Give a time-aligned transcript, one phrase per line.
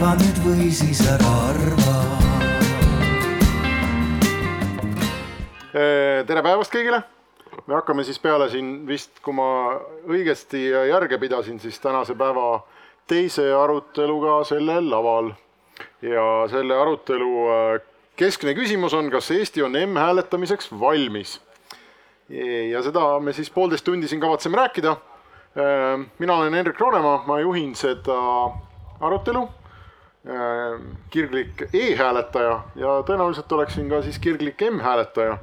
[0.00, 1.94] arva nüüd või siis ära arva
[6.24, 7.02] tere päevast kõigile!
[7.66, 9.76] me hakkame siis peale siin vist, kui ma
[10.08, 12.62] õigesti järge pidasin, siis tänase päeva
[13.12, 15.34] teise aruteluga sellel laval.
[16.00, 17.84] ja selle arutelu äh,
[18.16, 21.42] keskne küsimus on, kas Eesti on M-hääletamiseks valmis?
[22.72, 24.96] ja seda me siis poolteist tundi siin kavatseme rääkida.
[25.60, 28.16] Äh, mina olen Hendrik Roonemaa, ma juhin seda
[29.00, 29.48] arutelu
[31.10, 35.38] kirglik e-hääletaja ja tõenäoliselt oleksin ka siis kirglik M-hääletaja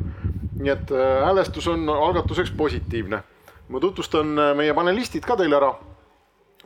[0.59, 3.23] nii et äh, häälestus on algatuseks positiivne.
[3.67, 5.73] ma tutvustan äh, meie panelistid ka teile ära.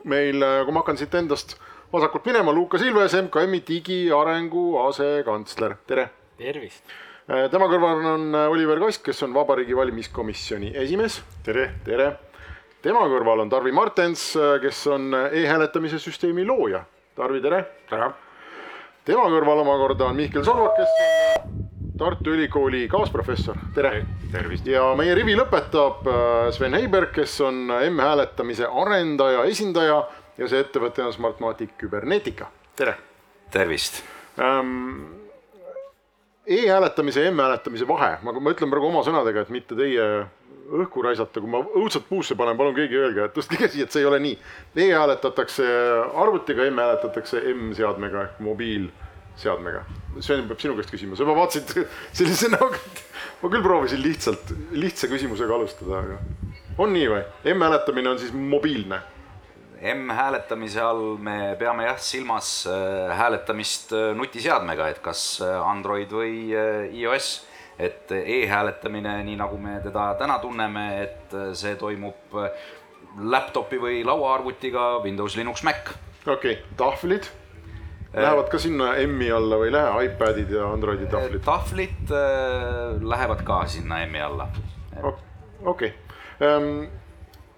[0.04, 1.56] meil, äh, kui ma hakkan siit endast
[1.92, 6.10] vasakult minema, Lukas Ilves, MKM-i digiarengu asekantsler, tere.
[6.38, 6.84] tervist.
[7.26, 11.22] tema kõrval on Oliver Kask, kes on Vabariigi Valimiskomisjoni esimees.
[11.44, 11.70] tere.
[11.84, 12.12] tere.
[12.82, 14.32] tema kõrval on Tarvi Martens,
[14.62, 16.84] kes on e-hääletamise süsteemi looja.
[17.16, 17.58] Tarvi, tere.
[17.90, 18.06] tere.
[19.04, 24.06] tema kõrval omakorda on Mihkel Solvak, kes on Tartu Ülikooli kaasprofessor, tere!
[24.32, 24.64] tervist!
[24.66, 29.98] ja meie rivi lõpetab äh, Sven Heiberg, kes on M-hääletamise arendaja, esindaja
[30.40, 32.48] ja see ettevõte on Smartmatic Cybernetica,
[32.80, 32.96] tere!
[33.52, 34.00] tervist
[34.40, 35.20] ähm,!
[36.48, 40.08] E-hääletamise ja M-hääletamise vahe, ma, ma ütlen praegu oma sõnadega, et mitte teie
[40.72, 44.02] õhku raisata, kui ma õudselt puusse panen, palun keegi öelge, et tõstke käsi, et see
[44.02, 44.36] ei ole nii.
[44.86, 45.68] E-hääletatakse
[46.24, 48.88] arvutiga, M-hääletatakse M-seadmega ehk mobiil
[49.40, 49.84] seadmega?
[50.20, 51.86] Sven peab sinu käest küsima, sa juba vaatasid
[52.18, 53.04] sellise näoga, et
[53.42, 56.20] ma küll proovisin lihtsalt, lihtsa küsimusega alustada, aga
[56.80, 57.24] on nii või?
[57.54, 59.02] M-hääletamine on siis mobiilne?
[59.82, 66.52] M-hääletamise all me peame jah silmas äh, hääletamist äh, nutiseadmega, et kas äh, Android või
[67.00, 67.32] iOS,
[67.78, 72.36] et e-hääletamine, nii nagu me teda täna tunneme, et see toimub
[73.18, 75.94] laptopi või lauaarvutiga Windows, Linux, Mac.
[76.26, 77.30] okei okay., tahvlid
[78.12, 81.40] Lähevad ka sinna M-i alla või ei lähe, iPadid ja Androidi tahvlid?
[81.46, 84.48] tahvlid äh, lähevad ka sinna M-i alla.
[85.00, 85.92] okei okay.
[86.44, 86.90] ähm,,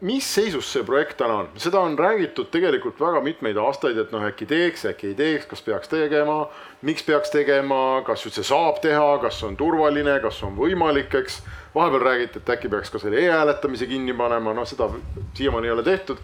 [0.00, 4.24] mis seisus see projekt täna on, seda on räägitud tegelikult väga mitmeid aastaid, et noh,
[4.26, 6.48] äkki teeks, äkki ei teeks, kas peaks tegema,
[6.82, 11.42] miks peaks tegema, kas üldse saab teha, kas on turvaline, kas on võimalik, eks.
[11.74, 14.90] vahepeal räägiti, et äkki peaks ka selle e-hääletamise kinni panema, noh, seda
[15.34, 16.20] siiamaani ei ole tehtud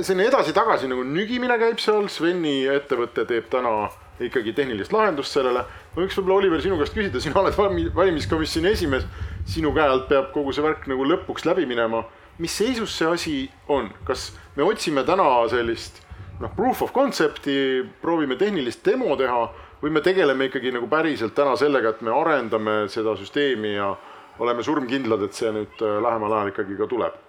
[0.00, 3.88] selline edasi-tagasi nagu nügimine käib seal, Sveni ettevõte teeb täna
[4.22, 5.64] ikkagi tehnilist lahendust sellele.
[5.94, 7.56] ma võiks võib-olla Oliver sinu käest küsida, sina oled
[7.96, 9.04] valimiskomisjoni esimees,
[9.46, 12.04] sinu käe alt peab kogu see värk nagu lõpuks läbi minema.
[12.38, 13.36] Mis seisus see asi
[13.68, 16.02] on, kas me otsime täna sellist
[16.40, 19.46] noh, proof of concept'i, proovime tehnilist demo teha
[19.82, 23.94] või me tegeleme ikkagi nagu päriselt täna sellega, et me arendame seda süsteemi ja
[24.38, 27.22] oleme surmkindlad, et see nüüd äh, lähemal ajal ikkagi ka tuleb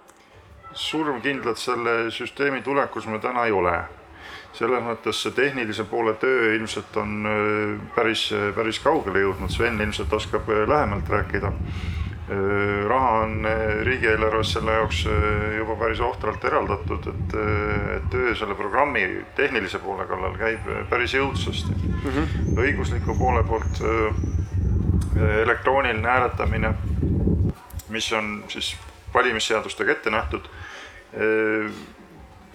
[0.72, 3.78] surmkindlad selle süsteemi tulekus me täna ei ole.
[4.52, 8.24] selles mõttes see tehnilise poole töö ilmselt on äh, päris,
[8.56, 11.52] päris kaugele jõudnud, Sven ilmselt oskab äh, lähemalt rääkida.
[12.28, 13.46] Äh, raha on
[13.88, 15.04] riigieelarves selle jaoks
[15.56, 17.36] juba päris ohtralt eraldatud, et,
[18.12, 19.06] töö selle programmi
[19.36, 22.10] tehnilise poole kallal käib päris jõudsasti mm.
[22.10, 22.60] -hmm.
[22.60, 23.80] õigusliku poole poolt
[25.42, 26.74] elektrooniline hääletamine,
[27.88, 28.76] mis on siis
[29.14, 30.48] valimisseadustega ette nähtud
[31.14, 31.70] Äh,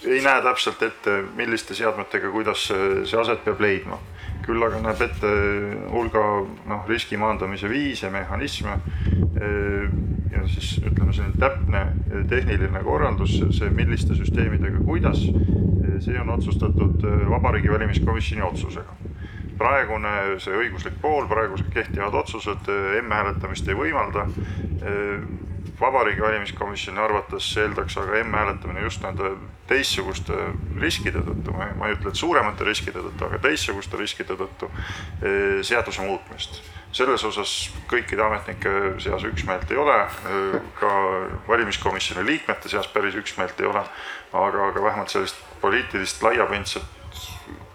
[0.06, 3.97] ei näe täpselt ette, milliste seadmetega, kuidas see aset peab leidma.
[4.43, 5.29] Küll aga näeb ette
[5.91, 6.23] hulga
[6.69, 9.87] noh, riski maandamise viise, mehhanisme äh,
[10.33, 11.83] ja siis ütleme, selline täpne
[12.29, 15.21] tehniline korraldus, see, milliste süsteemidega, kuidas,
[16.03, 18.97] see on otsustatud Vabariigi Valimiskomisjoni otsusega.
[19.59, 22.69] Praegune see õiguslik pool, praegused kehtivad otsused
[23.03, 24.25] M-hääletamist ei võimalda
[25.83, 29.33] Vabariigi Valimiskomisjoni arvates eeldaks aga M-hääletamine just nende
[29.67, 30.38] teistsuguste
[30.79, 36.05] riskide tõttu, ma ei ütle, et suuremate riskide tõttu, aga teistsuguste riskide tõttu eh, seaduse
[36.07, 36.61] muutmist.
[36.94, 37.51] selles osas
[37.89, 38.71] kõikide ametnike
[39.01, 39.99] seas üksmeelt ei ole,
[40.31, 40.94] eh, ka
[41.47, 43.83] valimiskomisjoni liikmete seas päris üksmeelt ei ole,
[44.33, 46.83] aga, aga vähemalt sellist poliitilist laiapindset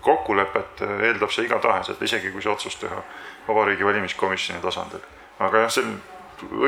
[0.00, 3.02] kokkulepet eeldab see igatahes, et isegi kui see otsus teha
[3.48, 5.02] Vabariigi Valimiskomisjoni tasandil.
[5.38, 5.98] aga jah, see on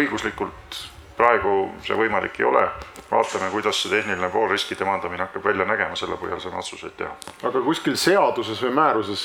[0.02, 0.84] õiguslikult
[1.20, 2.64] praegu see võimalik ei ole,
[3.11, 7.14] vaatame, kuidas see tehniline pool riskide maandamine hakkab välja nägema, selle põhjal saame otsuseid teha.
[7.50, 9.25] aga kuskil seaduses või määruses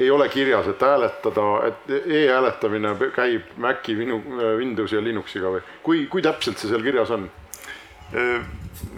[0.00, 6.24] ei ole kirjas, et hääletada, et e-hääletamine käib Maci, Windowsi ja Linuxiga või kui, kui
[6.24, 7.28] täpselt see seal kirjas on?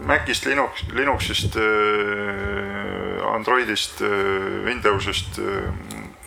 [0.07, 1.59] Macist, Linux, Linuxist,
[3.35, 4.01] Androidist,
[4.65, 5.39] Windowsist,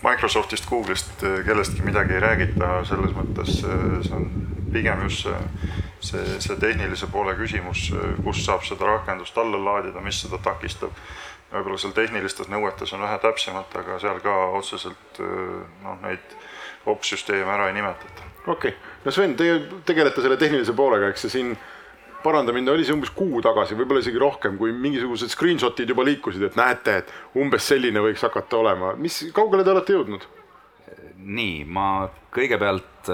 [0.03, 4.29] Microsoftist, Google'ist kellestki midagi ei räägita, selles mõttes see on
[4.73, 5.37] pigem just see,
[6.09, 7.87] see, see tehnilise poole küsimus,
[8.23, 10.93] kus saab seda rakendust alla laadida, mis seda takistab.
[11.51, 16.35] võib-olla seal tehnilistes nõuetes on vähe täpsemalt, aga seal ka otseselt noh, neid
[16.87, 18.27] opsüsteeme ära ei nimetata.
[18.47, 18.75] okei okay.,
[19.05, 21.57] no Sven, teie tegelete selle tehnilise poolega, eks see siin
[22.23, 26.43] paranda mind, oli see umbes kuu tagasi, võib-olla isegi rohkem, kui mingisugused screenshot'id juba liikusid,
[26.49, 30.27] et näete, et umbes selline võiks hakata olema, mis, kaugele te olete jõudnud?
[31.27, 33.09] nii, ma kõigepealt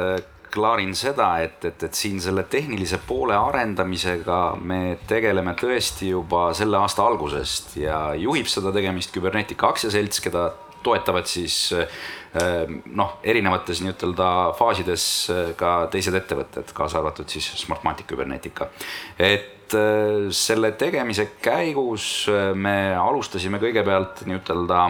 [0.53, 6.79] klaarin seda, et, et, et siin selle tehnilise poole arendamisega me tegeleme tõesti juba selle
[6.81, 10.51] aasta algusest ja juhib seda tegemist Cybernetica aktsiaselts, keda
[10.83, 14.29] toetavad siis äh, noh, erinevates nii-ütelda
[14.59, 18.69] faasides äh, ka teised ettevõtted, kaasa arvatud siis Smartmatic Cybernetica.
[19.17, 24.81] et selle tegemise käigus me alustasime kõigepealt nii-ütelda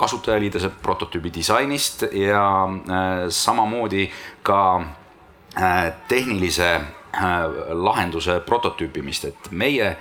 [0.00, 2.44] kasutajaliidese prototüübi disainist ja
[3.28, 4.06] samamoodi
[4.42, 4.62] ka
[6.08, 6.70] tehnilise
[7.74, 9.96] lahenduse prototüüpimist, et meie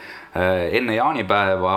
[0.77, 1.75] enne jaanipäeva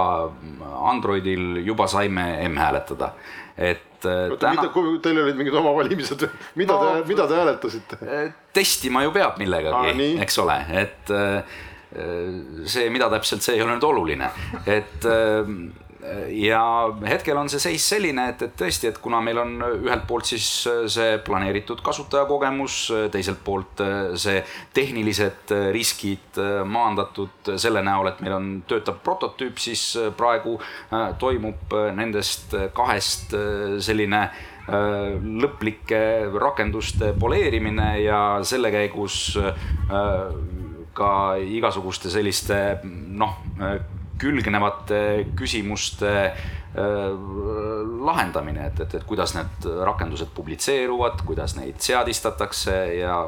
[0.92, 3.12] Androidil juba saime M-hääletada,
[3.56, 4.66] et täna...,
[5.02, 6.26] teil olid mingid oma valimised,
[6.60, 7.98] mida no, te, mida te hääletasite?
[8.52, 11.14] testima ju peab millegagi, eks ole, et
[12.68, 14.28] see, mida täpselt, see ei ole nüüd oluline,
[14.66, 15.08] et
[16.34, 16.62] ja
[17.06, 20.46] hetkel on see seis selline, et, et tõesti, et kuna meil on ühelt poolt siis
[20.90, 22.78] see planeeritud kasutajakogemus,
[23.14, 23.82] teiselt poolt
[24.18, 24.40] see
[24.74, 29.84] tehnilised riskid maandatud selle näol, et meil on töötav prototüüp, siis
[30.18, 30.56] praegu
[31.22, 33.36] toimub nendest kahest
[33.82, 34.24] selline
[35.42, 36.02] lõplike
[36.38, 39.38] rakenduste poleerimine ja selle käigus
[40.92, 41.10] ka
[41.40, 43.38] igasuguste selliste noh
[44.22, 45.00] külgnevate
[45.38, 46.36] küsimuste äh,
[48.08, 53.18] lahendamine, et, et, et kuidas need rakendused publitseeruvad, kuidas neid seadistatakse ja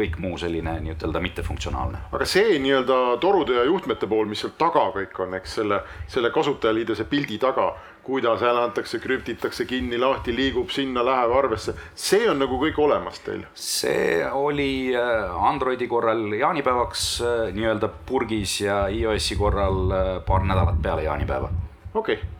[0.00, 1.98] kõik muu selline nii-ütelda mittefunktsionaalne.
[2.12, 6.30] aga see nii-öelda torude ja juhtmete pool, mis seal taga kõik on, eks selle, selle
[6.34, 7.72] kasutajaliidese pildi taga
[8.10, 13.44] kuidas antakse, krüptitakse kinni, lahti, liigub sinna, läheb arvesse, see on nagu kõik olemas teil?
[13.54, 20.82] see oli äh, Androidi korral jaanipäevaks äh, nii-öelda purgis ja iOS-i korral äh, paar nädalat
[20.82, 21.52] peale jaanipäeva.
[21.94, 22.36] okei okay.,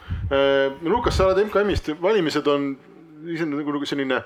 [0.87, 2.69] Lukas, sa oled MKM-ist, valimised on
[3.51, 4.21] nagu selline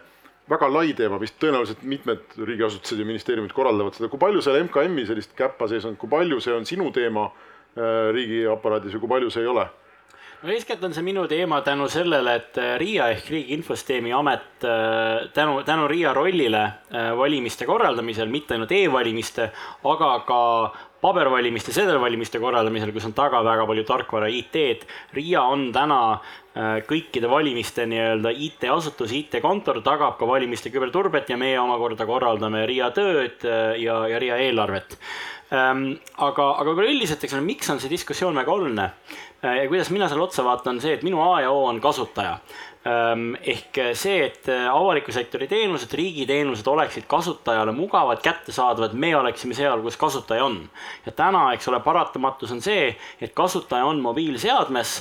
[0.48, 5.06] väga lai teema, vist tõenäoliselt mitmed riigiasutused ja ministeeriumid korraldavad seda, kui palju seal MKM-i
[5.08, 7.30] sellist käppa sees on, kui palju see on sinu teema
[8.16, 9.64] riigiaparaadis ja kui palju see ei ole?
[10.44, 14.64] No eeskätt on see minu teema tänu sellele, et äh, RIA ehk Riigi Infosüsteemi Amet
[14.68, 19.48] äh, tänu, tänu RIA rollile äh, valimiste korraldamisel, mitte ainult e-valimiste,
[19.88, 20.40] aga ka
[21.04, 24.88] pabervalimiste, sedelvalimiste korraldamisel, kus on taga väga palju tarkvara IT-d.
[25.16, 26.00] RIA on täna
[26.86, 33.42] kõikide valimiste nii-öelda IT-asutus, IT-kontor tagab ka valimiste küberturbet ja meie omakorda korraldame RIA tööd
[33.42, 34.94] ja, ja RIA eelarvet
[35.50, 35.96] ähm,.
[36.14, 38.86] aga, aga võib-olla üldiselt, eks ole, miks on see diskussioon väga oluline?
[39.44, 41.80] Äh, ja kuidas mina selle otsa vaatan, on see, et minu A ja O on
[41.80, 42.38] kasutaja.
[42.84, 49.56] Ehm, ehk see, et äh, avaliku sektori teenused, riigiteenused oleksid kasutajale mugavad, kättesaadavad, me oleksime
[49.56, 50.58] seal, kus kasutaja on.
[51.06, 52.90] ja täna, eks ole, paratamatus on see,
[53.24, 54.92] et kasutaja on mobiilseadmes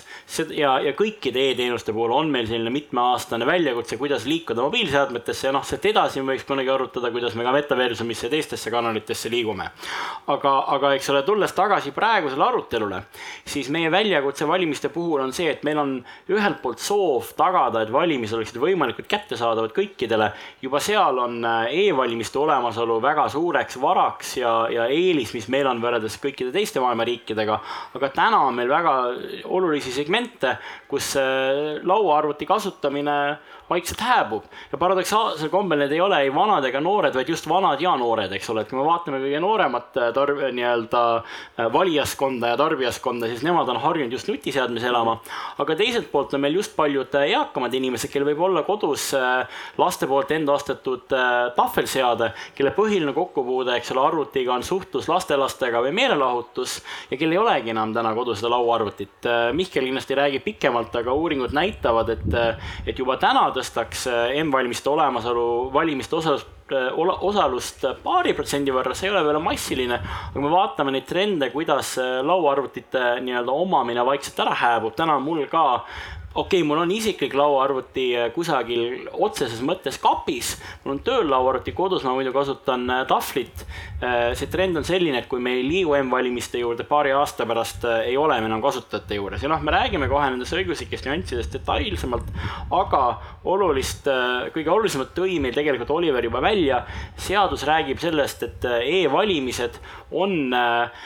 [0.56, 5.68] ja, ja kõikide e-teenuste puhul on meil selline mitmeaastane väljakutse, kuidas liikuda mobiilseadmetesse ja noh,
[5.68, 9.68] sealt edasi me võiks kunagi arutada, kuidas me ka metaversumisse ja teistesse kanalitesse liigume.
[10.31, 13.04] aga, aga eks ole, tulles tagasi praegusele arutelule,
[13.44, 15.95] siis meie väljakutse valimiste puhul on see, et meil on
[16.31, 20.31] ühelt poolt soov tagada tagada, et valimised oleksid võimalikult kättesaadavad kõikidele.
[20.61, 25.81] juba seal on äh, e-valimiste olemasolu väga suureks varaks ja, ja eelis, mis meil on
[25.81, 27.59] võrreldes kõikide teiste maailma riikidega.
[27.95, 28.94] aga täna on meil väga
[29.45, 33.37] olulisi segmente, kus äh, lauaarvuti kasutamine
[33.69, 37.81] vaikselt hääbub ja paradoksaalsel kombel need ei ole ei vanad ega noored, vaid just vanad
[37.81, 41.03] ja noored, eks ole, et kui me vaatame kõige nooremat äh, tarb-, nii-öelda
[41.73, 45.19] valijaskonda ja tarbijaskonda, siis nemad on harjunud just nutiseadmes elama.
[45.57, 49.48] aga teiselt poolt on meil just paljud eakamad eakamad inimesed, kellel võib olla kodus äh,
[49.80, 55.82] laste poolt enda ostetud äh, tahvelseade, kelle põhiline kokkupuude, eks ole, arvutiga on suhtlus lastelastega
[55.84, 59.20] või meelelahutus ja kel ei olegi enam täna kodus seda lauaarvutit.
[59.26, 62.40] Äh, Mihkel kindlasti räägib pikemalt, aga uuringud näitavad, et,
[62.86, 64.08] et juba täna tõstaks
[64.44, 69.98] M-valimiste olemasolu valimiste osalus osalust paari protsendi võrra, see ei ole veel massiline,
[70.32, 71.92] aga me vaatame neid trende, kuidas
[72.24, 75.84] lauaarvutite nii-öelda omamine vaikselt ära hääbub, täna on mul ka
[76.35, 81.75] okei okay,, mul on isiklik lauaarvuti äh, kusagil otseses mõttes kapis, mul on tööl lauaarvuti
[81.78, 83.66] kodus, ma muidu kasutan äh, tahvlit.
[84.02, 87.85] Äh, see trend on selline, et kui me ei liigu M-valimiste juurde paari aasta pärast,
[88.07, 92.33] ei ole me enam kasutajate juures ja noh, me räägime kohe nendest õiguslikest nüanssidest detailsemalt,
[92.73, 93.04] aga
[93.54, 94.09] olulist,
[94.56, 96.83] kõige olulisemat tõi meil tegelikult Oliver juba välja.
[97.18, 99.78] seadus räägib sellest, et e-valimised
[100.11, 101.04] on äh,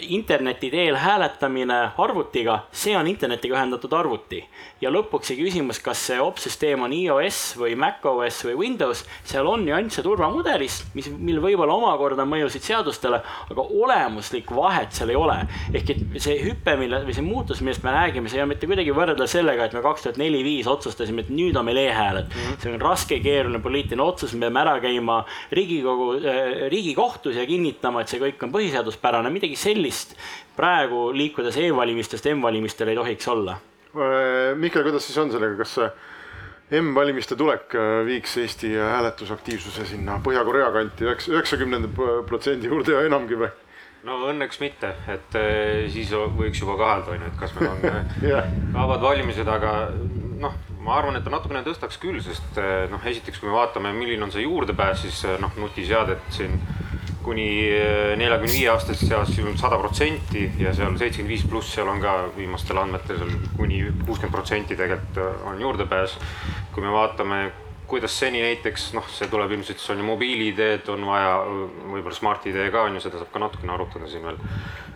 [0.00, 4.38] interneti teel hääletamine arvutiga, see on internetiga ühendatud arvuti.
[4.80, 9.64] ja lõpuks see küsimus, kas see opsüsteem on iOS või macOS või Windows, seal on
[9.64, 13.20] nüansse turvamudelis, mis, mil võib-olla omakorda mõjusid seadustele,
[13.50, 15.36] aga olemuslikku vahet seal ei ole.
[15.74, 18.68] ehk et see hüpe, mille või see muutus, millest me räägime, see ei ole mitte
[18.68, 22.40] kuidagi võrreldav sellega, et me kaks tuhat neli-viis otsustasime, et nüüd on meil e-hääled mm.
[22.40, 22.62] -hmm.
[22.64, 25.20] see on raske, keeruline poliitiline otsus, me peame ära käima
[25.52, 30.14] Riigikogu äh,, Riigikohtus ja kinnitama, et see kõik on põhiseaduspärane midagi sellist
[30.56, 33.58] praegu liikudes e-valimistest M-valimistele ei tohiks olla.
[33.94, 35.78] Äh, Mihkel, kuidas siis on sellega, kas
[36.80, 41.90] M-valimiste tulek äh, viiks Eesti hääletusaktiivsuse sinna Põhja-Korea kanti üheksakümnenda
[42.26, 43.50] protsendi juurde ja enamgi või?
[44.04, 47.84] no õnneks mitte, et äh, siis võiks juba kahelda, on ju, et kas meil on
[48.28, 48.50] yeah.
[48.74, 49.74] vabad valimised, aga
[50.42, 52.58] noh, ma arvan, et ta natukene tõstaks küll, sest
[52.92, 56.58] noh, esiteks, kui me vaatame, milline on see juurdepääs, siis noh, nutiseadet siin
[57.24, 62.02] kuni eh, neljakümne viie aastaste seas sada protsenti ja seal seitsekümmend viis pluss, seal on
[62.02, 66.18] ka viimastel andmetel seal kuni kuuskümmend protsenti tegelikult eh, on juurdepääs.
[66.74, 67.40] kui me vaatame,
[67.86, 71.36] kuidas seni näiteks noh, see tuleb ilmselt, siis on ju mobiil-ID-d on vaja,
[71.92, 74.40] võib-olla Smart-ID ka on ju, seda saab ka natukene arutada siin veel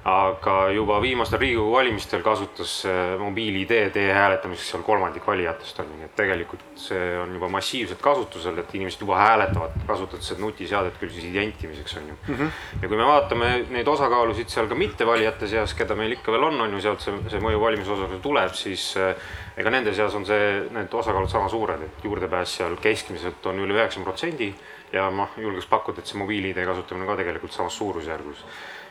[0.09, 2.73] aga juba viimastel Riigikogu valimistel kasutas
[3.21, 8.75] mobiil-ID e-hääletamiseks seal kolmandik valijatest on, nii et tegelikult see on juba massiivselt kasutusel, et
[8.79, 12.35] inimesed juba hääletavad, kasutades seda nutiseadet küll siis identimiseks on ju mm.
[12.35, 12.83] -hmm.
[12.83, 16.61] ja kui me vaatame neid osakaalusid seal ka mittevalijate seas, keda meil ikka veel on,
[16.61, 19.15] on ju sealt see, see mõju valimisosakaalule tuleb, siis eh,
[19.57, 23.75] ega nende seas on see, need osakaalud sama suured, et juurdepääs seal keskmiselt on üle
[23.75, 24.55] üheksakümne protsendi
[24.93, 28.45] ja ma julgeks pakkuda, et see mobiil-ID kasutamine ka tegelikult samas suurusjärgus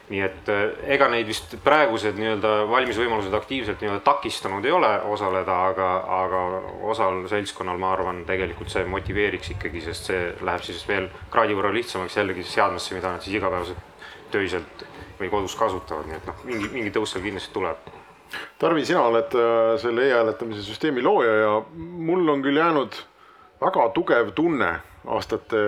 [0.08, 0.62] nii et äh,
[0.96, 5.88] ega neid vist praegused nii-öelda valimisvõimalused aktiivselt nii-öelda takistanud ei ole osaleda, aga,
[6.22, 6.44] aga
[6.88, 11.74] osal seltskonnal, ma arvan, tegelikult see motiveeriks ikkagi, sest see läheb siis veel kraadi võrra
[11.76, 14.86] lihtsamaks jällegi seadmesse, mida nad siis igapäevaselt töiselt
[15.20, 17.92] või kodus kasutavad, nii et noh, mingi, mingi tõus seal kindlasti tuleb.
[18.62, 22.96] Tarvi, sina oled äh, selle e-hääletamise süsteemi looja ja mul on küll jäänud
[23.60, 24.72] väga tugev tunne
[25.08, 25.60] aastate,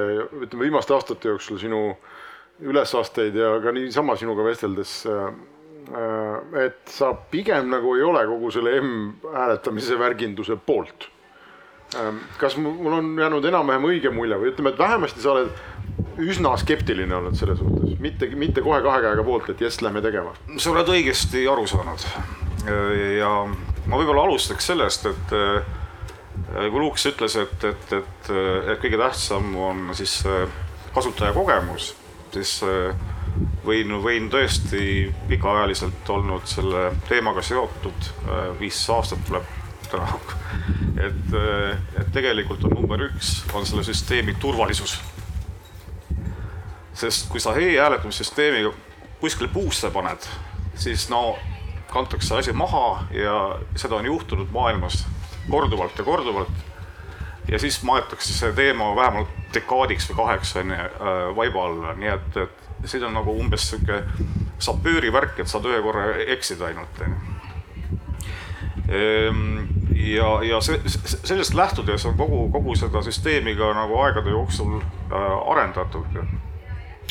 [0.46, 2.18] ütleme viimaste aastate jooksul sinu äh,
[2.62, 5.30] ülesasteid ja ka niisama sinuga vesteldes, äh,
[5.94, 11.10] äh, et sa pigem nagu ei ole kogu selle M-hääletamise värginduse poolt.
[11.98, 16.52] Ähm, kas mul on jäänud enam-vähem õige mulje või ütleme, et vähemasti sa oled üsna
[16.60, 20.36] skeptiline olnud selle suhtes, mitte, mitte kohe kahe käega poolt, et jess, lähme tegema.
[20.58, 22.06] sa oled õigesti aru saanud.
[23.18, 23.32] ja
[23.88, 25.74] ma võib-olla alustaks sellest, et äh,
[26.60, 30.20] kui Luks ütles, et, et, et, et kõige tähtsam on siis
[30.94, 31.96] kasutaja kogemus
[32.34, 32.96] siis äh,
[33.66, 39.48] võin, võin tõesti pikaajaliselt olnud selle teemaga seotud, äh, viis aastat tuleb
[39.90, 40.08] täna.
[41.08, 45.00] et, äh, et tegelikult on number üks, on selle süsteemi turvalisus.
[47.00, 48.74] sest kui sa e-hääletamissüsteemiga
[49.22, 50.26] kuskile puusse paned,
[50.76, 51.38] siis no
[51.88, 53.36] kantakse asi maha ja
[53.80, 55.06] seda on juhtunud maailmas
[55.50, 56.69] korduvalt ja korduvalt
[57.52, 62.12] ja siis maetakse see teema vähemalt dekaadiks või kaheks on ju äh, vaiba alla, nii
[62.14, 64.04] et, et siin on nagu umbes sihuke
[64.60, 67.36] sapööri värk, et saad ühe korra eksida ainult on ju.
[68.90, 69.42] Ehm,
[69.94, 75.52] ja, ja see, sellest lähtudes on kogu, kogu seda süsteemi ka nagu aegade jooksul äh,
[75.52, 76.24] arendatud.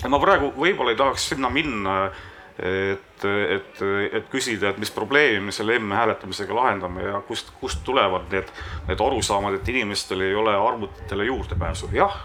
[0.08, 2.26] ma praegu võib-olla ei tahaks sinna minna äh,
[2.58, 8.26] et, et, et küsida, et mis probleemi me selle M-hääletamisega lahendame ja kust, kust tulevad
[8.34, 8.50] need,
[8.88, 11.90] need arusaamad, et inimestel ei ole arvutitele juurdepääsu.
[11.94, 12.16] jah,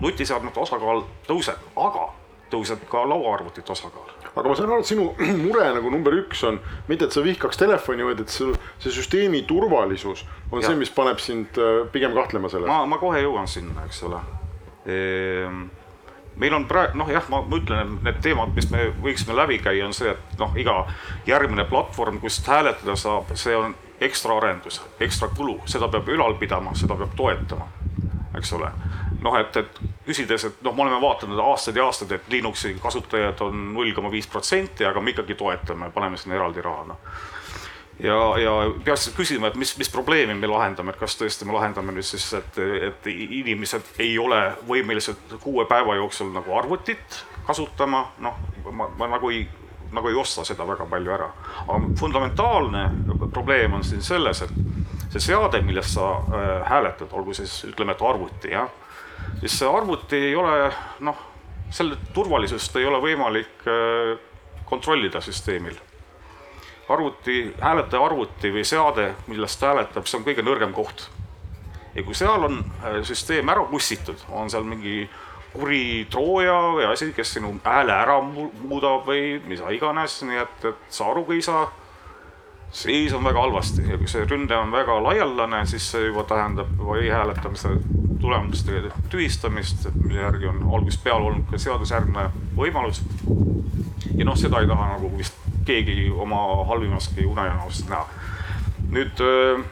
[0.00, 2.08] nutiseadmete osakaal tõuseb, aga
[2.50, 4.10] tõuseb ka lauaarvutite osakaal.
[4.34, 5.06] aga ma saan aru, et sinu
[5.46, 6.58] mure nagu number üks on
[6.88, 10.66] mitte, et sa vihkaks telefoni, vaid et sul see süsteemi turvalisus on ja.
[10.66, 12.66] see, mis paneb sind äh, pigem kahtlema selles.
[12.66, 14.22] ma, ma kohe jõuan sinna, eks ole
[14.90, 15.64] ehm
[16.36, 19.86] meil on praegu noh, jah, ma ütlen, et need teemad, mis me võiksime läbi käia,
[19.86, 20.84] on see, et noh, iga
[21.26, 23.74] järgmine platvorm, kust hääletada saab, see on
[24.04, 27.68] ekstra arendus, ekstra kulu, seda peab ülal pidama, seda peab toetama,
[28.38, 28.72] eks ole.
[29.24, 33.40] noh, et, et küsides, et noh, me oleme vaadanud aastaid ja aastaid, et Linuxi kasutajaid
[33.46, 37.32] on null koma viis protsenti, aga me ikkagi toetame, paneme sinna eraldi raha, noh
[38.02, 41.94] ja, ja peaks küsima, et mis, mis probleemi me lahendame, et kas tõesti me lahendame
[41.94, 42.58] nüüd siis, et,
[42.90, 48.40] et inimesed ei ole võimelised kuue päeva jooksul nagu arvutit kasutama, noh,
[48.72, 49.44] ma, ma nagu ei
[49.94, 51.28] nagu ei osta seda väga palju ära.
[51.68, 52.84] aga fundamentaalne
[53.32, 54.50] probleem on siin selles, et
[55.12, 58.68] see seade, millest sa äh, hääletad, olgu siis ütleme, et arvuti jah,
[59.40, 60.72] siis see arvuti ei ole
[61.06, 61.20] noh,
[61.70, 64.14] selle turvalisust ei ole võimalik äh,
[64.64, 65.78] kontrollida süsteemil.
[66.88, 71.08] Arvuti, hääletaja arvuti või seade, millest ta hääletab, see on kõige nõrgem koht.
[71.94, 75.08] ja kui seal on äh, süsteem ära pussitud, on seal mingi
[75.54, 80.86] kuri trooja või asi, kes sinu hääle ära muudab või mida iganes, nii et, et
[80.90, 81.68] sa arugi ei saa
[82.74, 86.72] siis on väga halvasti ja kui see ründe on väga laialdane, siis see juba tähendab
[86.78, 87.76] juba e-hääletamise
[88.20, 92.26] tulemuste tühistamist, mille järgi on algusest peale olnud ka seadusjärgne
[92.58, 93.02] võimalus.
[94.16, 98.06] ja noh, seda ei taha nagu vist keegi oma halvimaski unenäost näha.
[98.94, 99.64] nüüd äh,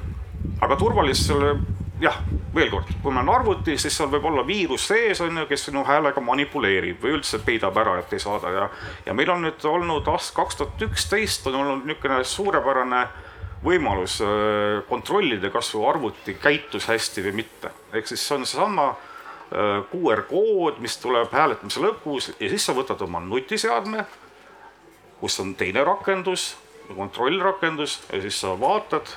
[0.60, 1.56] aga turvalisusele
[2.02, 2.16] jah,
[2.54, 5.68] veel kord, kui meil on arvuti, siis seal võib olla viirus sees, on ju, kes
[5.68, 8.68] sinu häälega manipuleerib või üldse peidab ära, et ei saada ja.
[9.06, 13.04] ja meil on nüüd olnud aast kaks tuhat üksteist on olnud niisugune suurepärane
[13.62, 17.70] võimalus äh, kontrollida, kas su arvuti käitus hästi või mitte.
[17.92, 22.74] ehk siis see on seesama äh, QR kood, mis tuleb hääletamise lõpus ja siis sa
[22.74, 24.06] võtad oma nutiseadme,
[25.22, 26.56] kus on teine rakendus,
[26.92, 29.14] kontrollrakendus ja siis sa vaatad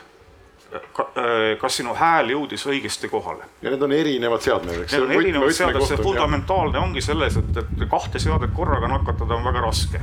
[0.76, 3.46] Äh, kas sinu hääl jõudis õigesti kohale.
[3.62, 4.96] ja need on erinevad seadmed, eks?
[4.96, 9.46] Need on erinevad seadmed, see fundamentaalne ongi selles, et, et kahte seadet korraga nakatada on
[9.46, 10.02] väga raske.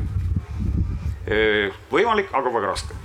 [1.92, 2.97] võimalik, aga väga raske.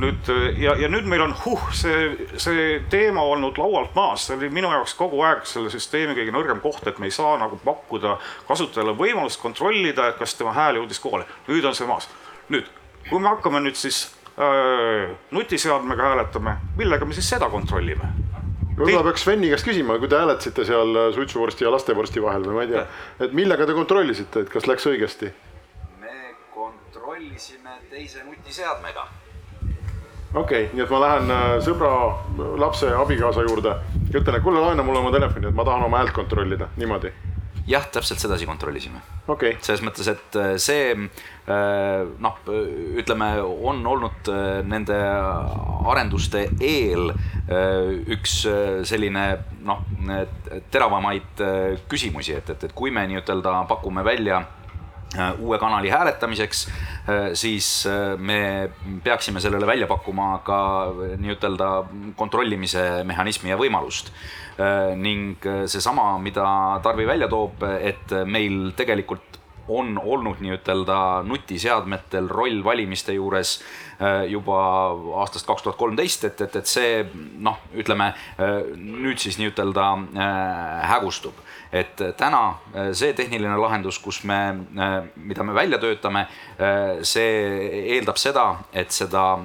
[0.00, 0.30] nüüd
[0.62, 4.70] ja, ja nüüd meil on huh, see, see teema olnud laualt maas, see oli minu
[4.72, 8.16] jaoks kogu aeg selle süsteemi kõige nõrgem koht, et me ei saa nagu pakkuda
[8.48, 11.28] kasutajale võimalust kontrollida, et kas tema hääl jõudis kohale.
[11.50, 12.08] nüüd on see maas.
[12.50, 12.70] Nüüd,
[13.08, 14.08] kui me hakkame nüüd siis
[14.40, 18.06] Äh, nutiseadmega hääletame, millega me siis seda kontrollime?
[18.78, 22.54] võib-olla peaks Sveni käest küsima, kui te hääletasite seal äh, suitsuvorsti ja lastevorsti vahel või
[22.56, 22.84] ma ei tea,
[23.26, 25.28] et millega te kontrollisite, et kas läks õigesti?
[26.00, 26.14] me
[26.54, 29.04] kontrollisime teise nutiseadmega.
[29.50, 31.92] okei okay,, nii et ma lähen äh, sõbra,
[32.64, 36.00] lapse, abikaasa juurde ja ütlen, et kuule, laena mulle oma telefoni, et ma tahan oma
[36.00, 37.12] häält kontrollida, niimoodi
[37.70, 39.00] jah, täpselt sedasi kontrollisime.
[39.30, 39.56] Okay..
[39.62, 42.38] selles mõttes, et äh, see äh, noh,
[42.98, 44.98] ütleme, on olnud äh, nende
[45.90, 47.12] arenduste eel
[47.50, 48.44] üks
[48.86, 49.22] selline
[49.66, 49.80] noh,
[50.70, 51.40] teravamaid
[51.90, 54.38] küsimusi, et, et, et kui me nii-ütelda pakume välja
[55.42, 56.60] uue kanali hääletamiseks,
[57.34, 57.86] siis
[58.18, 58.70] me
[59.02, 60.58] peaksime sellele välja pakkuma ka
[61.18, 61.70] nii-ütelda
[62.16, 64.12] kontrollimise mehhanismi ja võimalust.
[64.60, 66.44] Äh, ning äh, seesama, mida
[66.84, 69.39] Tarvi välja toob, et meil tegelikult
[69.70, 74.60] on olnud nii-ütelda nutiseadmetel roll valimiste juures äh, juba
[75.22, 77.04] aastast kaks tuhat kolmteist, et, et, et see
[77.38, 78.12] noh, ütleme
[78.76, 79.86] nüüd siis nii-ütelda
[80.90, 81.38] hägustub.
[81.72, 84.38] Et täna äh, see tehniline lahendus, kus me,
[84.74, 86.24] äh, mida me välja töötame,
[86.58, 87.28] äh, see
[87.94, 89.38] eeldab seda, et seda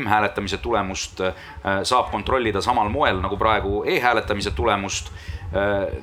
[0.00, 1.22] m-hääletamise tulemust
[1.86, 5.12] saab kontrollida samal moel nagu praegu e-hääletamise tulemust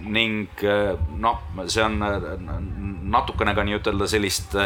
[0.03, 0.63] ning
[1.23, 1.37] noh,
[1.71, 2.01] see on
[3.07, 4.57] natukene ka nii-ütelda sellist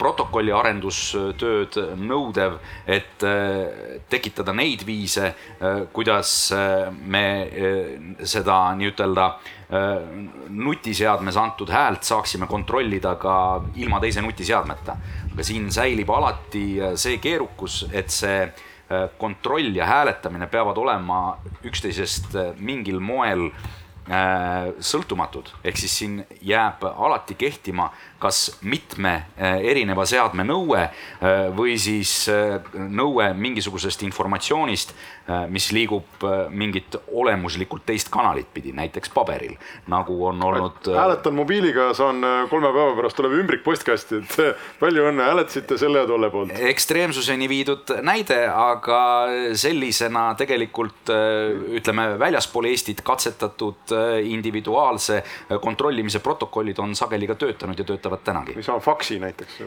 [0.00, 2.56] protokolli arendustööd nõudev,
[2.88, 3.22] et
[4.10, 5.34] tekitada neid viise,
[5.92, 6.32] kuidas
[7.04, 7.26] me
[8.24, 9.28] seda nii-ütelda
[9.70, 10.02] Äh,
[10.48, 13.34] nutiseadmes antud häält saaksime kontrollida ka
[13.78, 14.96] ilma teise nutiseadmeta.
[15.32, 21.38] aga siin säilib alati äh, see keerukus, et see äh, kontroll ja hääletamine peavad olema
[21.62, 23.52] üksteisest mingil moel
[24.82, 27.90] sõltumatud, ehk siis siin jääb alati kehtima
[28.20, 30.86] kas mitme erineva seadme nõue
[31.56, 32.28] või siis
[32.74, 34.92] nõue mingisugusest informatsioonist,
[35.50, 39.54] mis liigub mingit olemuslikult teist kanalit pidi, näiteks paberil,
[39.90, 40.90] nagu on olnud.
[40.90, 46.08] Hääletan mobiiliga, saan kolme päeva pärast tuleb ümbrik postkasti, et palju õnne, hääletasite selle ja
[46.10, 46.54] tolle poolt.
[46.72, 49.00] ekstreemsuseni viidud näide, aga
[49.54, 51.14] sellisena tegelikult
[51.78, 53.94] ütleme, väljaspool Eestit katsetatud
[54.26, 55.22] individuaalse
[55.62, 58.54] kontrollimise protokollid on sageli ka töötanud ja töötavad tänagi.
[58.56, 59.60] või saan faksi näiteks.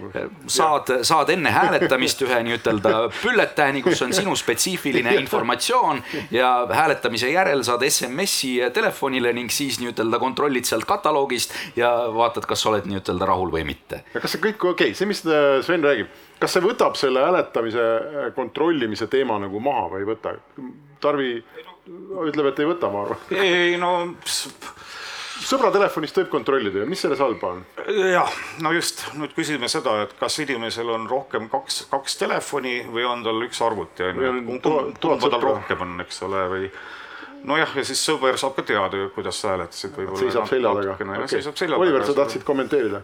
[0.47, 7.63] saad, saad enne hääletamist ühe nii-ütelda bülletääni, kus on sinu spetsiifiline informatsioon ja hääletamise järel
[7.63, 13.51] saad SMS-i telefonile ning siis nii-ütelda kontrollid sealt kataloogist ja vaatad, kas oled nii-ütelda rahul
[13.53, 14.03] või mitte.
[14.13, 15.23] ja kas see kõik okei okay., see, mis
[15.65, 20.35] Sven räägib, kas see võtab selle hääletamise äh, kontrollimise teema nagu maha või ei võta?
[21.03, 21.31] Tarvi
[22.29, 23.23] ütleb, et ei võta, ma arvan.
[23.35, 23.93] ei no
[25.33, 27.63] sõbra telefonist võib kontrollida ju, mis selles halba on?
[28.11, 33.07] jah, no just, nüüd küsime seda, et kas inimesel on rohkem kaks, kaks telefoni või
[33.09, 34.35] on tal üks arvuti on ju,
[35.01, 36.69] kumba tal rohkem on, eks ole, või
[37.49, 40.21] nojah, ja siis sõber saab ka teada ju, kuidas sa hääletasid võib-olla.
[40.21, 40.95] seisab selja taga.
[41.01, 41.81] Taga.
[41.81, 43.03] Oliver, sa tahtsid kommenteerida?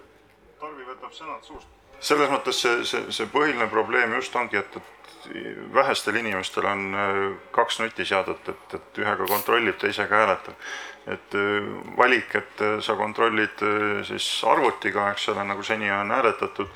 [0.62, 5.30] Tarvi võtab sõnad suust selles mõttes see, see, see põhiline probleem just ongi, et, et
[5.76, 7.18] vähestel inimestel on äh,
[7.56, 10.70] kaks nutiseadet, et, et ühega kontrollib, teisega hääletab.
[11.10, 13.64] Et äh, valik, et äh, sa kontrollid
[14.08, 16.72] siis arvutiga, eks ole, nagu seni on hääletatud,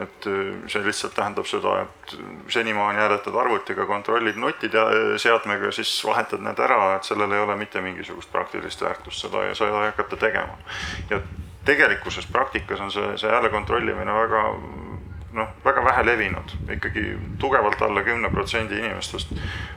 [0.00, 0.26] et
[0.72, 2.14] see lihtsalt tähendab seda, et
[2.50, 8.32] senimaani hääletad arvutiga, kontrollid nutiseadmega siis vahetad need ära, et sellel ei ole mitte mingisugust
[8.32, 10.56] praktilist väärtust, seda ja seda ei hakata tegema.
[11.10, 11.20] ja
[11.64, 14.46] tegelikkuses praktikas on see, see hääle kontrollimine väga
[15.32, 17.04] noh, väga vähe levinud, ikkagi
[17.38, 19.32] tugevalt alla kümne protsendi inimestest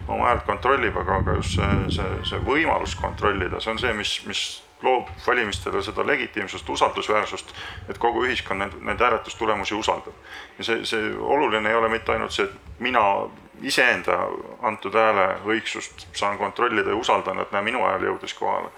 [0.08, 4.15] oma häält kontrollib, aga, aga just see, see, see võimalus kontrollida, see on see, mis,
[4.28, 4.44] mis
[4.84, 7.56] loob valimistele seda legitiimsust, usaldusväärsust,
[7.89, 10.13] et kogu ühiskond neid, neid hääletustulemusi usaldab.
[10.58, 13.02] ja see, see oluline ei ole mitte ainult see, et mina
[13.63, 14.20] iseenda
[14.62, 18.70] antud hääle õigsust saan kontrollida ja usaldan, et näe, minu hääl jõudis kohale,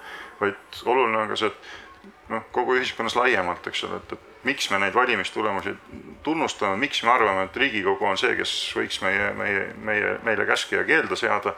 [0.42, 4.71] vaid oluline on ka see, et noh, kogu ühiskonnas laiemalt, eks ole, et, et miks
[4.71, 5.75] me neid valimistulemusi
[6.23, 10.79] tunnustame, miks me arvame, et Riigikogu on see, kes võiks meie, meie, meie, meile käske
[10.79, 11.55] ja keelde seada,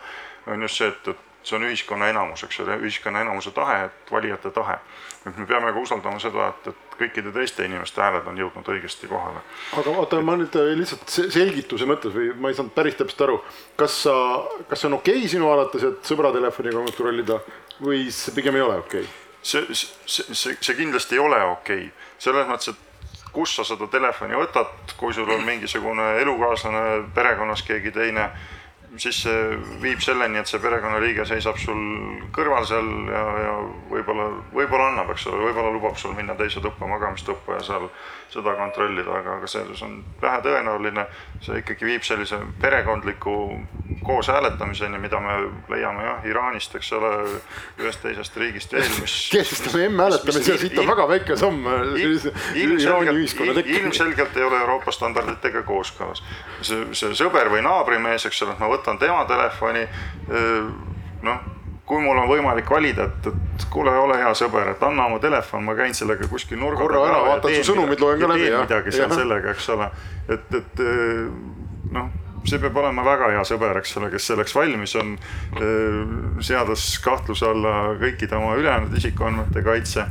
[0.49, 4.11] on just see, et, et see on ühiskonna enamus, eks ole, ühiskonna enamuse tahe, et
[4.11, 4.79] valijate tahe.
[5.27, 9.07] et me peame ka usaldama seda, et, et kõikide teiste inimeste hääled on jõudnud õigesti
[9.07, 9.41] kohale.
[9.79, 13.39] aga oota, ma nüüd lihtsalt selgituse mõttes või ma ei saanud päris täpselt aru,
[13.79, 14.13] kas sa,
[14.69, 17.39] kas see on okei okay sinu arvates, et sõbra telefoniga kontrollida
[17.79, 19.25] või see pigem ei ole okei okay??
[19.41, 23.87] see, see, see, see kindlasti ei ole okei okay., selles mõttes, et kus sa seda
[23.91, 28.29] telefoni võtad, kui sul on mingisugune elukaaslane, perekonnas keegi teine,
[28.97, 31.81] siis see viib selleni, et see perekonnaliige seisab sul
[32.35, 33.53] kõrval seal ja, ja
[33.91, 37.89] võib-olla, võib-olla annab, eks ole, võib-olla lubab sul minna teise tuppa, magamistuppa ja seal
[38.29, 41.05] seda kontrollida, aga, aga see on vähetõenäoline.
[41.41, 43.33] see ikkagi viib sellise perekondliku
[44.03, 45.35] koos hääletamiseni, mida me
[45.71, 47.11] leiame jah, Iraanist, eks ole,
[47.79, 49.15] ühest teisest riigist veel, mis.
[49.35, 53.79] kehtestame m-hääletamise, siit on väga väike samm Iraani ühiskonna tekkimiseks.
[53.79, 56.23] ilmselgelt ei ole Euroopa standarditega kooskõlas.
[56.61, 59.85] see, see sõber või naabrimees, eks ole, ma võtan tema telefoni,
[61.25, 61.47] noh
[61.89, 65.63] kui mul on võimalik valida, et, et kuule, ole hea sõber, et anna oma telefon,
[65.65, 68.49] ma käin sellega kuskil nurga korra ära, vaatad su sõnumid, loen ka läbi.
[68.53, 69.87] midagi seal sellega, eks ole,
[70.29, 70.83] et, et
[71.95, 72.11] noh,
[72.45, 75.15] see peab olema väga hea sõber, eks ole, kes selleks valmis on,
[76.45, 80.05] seades kahtluse alla kõikide oma ülejäänud isikuandmete kaitse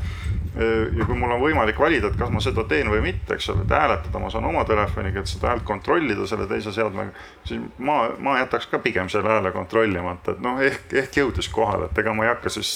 [0.98, 3.64] ja kui mul on võimalik valida, et kas ma seda teen või mitte, eks ole,
[3.66, 7.12] et hääletada ma saan oma telefoniga, et seda häält kontrollida selle teise seadmega,
[7.48, 11.90] siis ma, ma jätaks ka pigem selle hääle kontrollimata, et noh, ehk, ehk jõudis kohale,
[11.90, 12.72] et ega ma ei hakka siis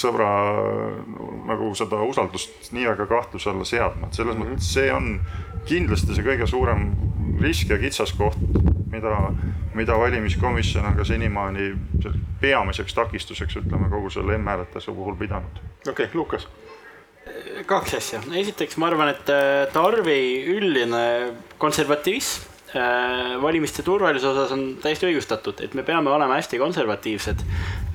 [0.00, 0.28] sõbra
[1.50, 4.54] nagu seda usaldust nii väga kahtluse alla seadma, et selles mm -hmm.
[4.56, 5.20] mõttes see on
[5.68, 6.92] kindlasti see kõige suurem
[7.40, 8.38] risk ja kitsaskoht,
[8.92, 9.16] mida,
[9.74, 11.72] mida valimiskomisjon on ka senimaani
[12.40, 15.62] peamiseks takistuseks, ütleme, kogu selle m-hääletuse puhul pidanud.
[15.88, 16.48] okei okay,, Lukas
[17.66, 20.16] kaks asja, esiteks ma arvan, et äh, Tarvi
[20.50, 21.02] üldine
[21.62, 27.44] konservativism äh, valimiste turvalisuse osas on täiesti õigustatud, et me peame olema hästi konservatiivsed.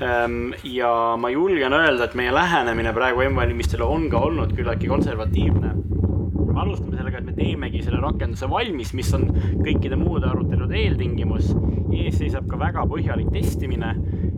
[0.03, 5.75] Ähm, ja ma julgen öelda, et meie lähenemine praegu M-valimistele on ka olnud küllaltki konservatiivne
[6.57, 9.27] me alustame sellega, et me teemegi selle rakenduse valmis, mis on
[9.61, 11.53] kõikide muude arutelude eeltingimus.
[11.97, 13.93] ees seisab ka väga põhjalik testimine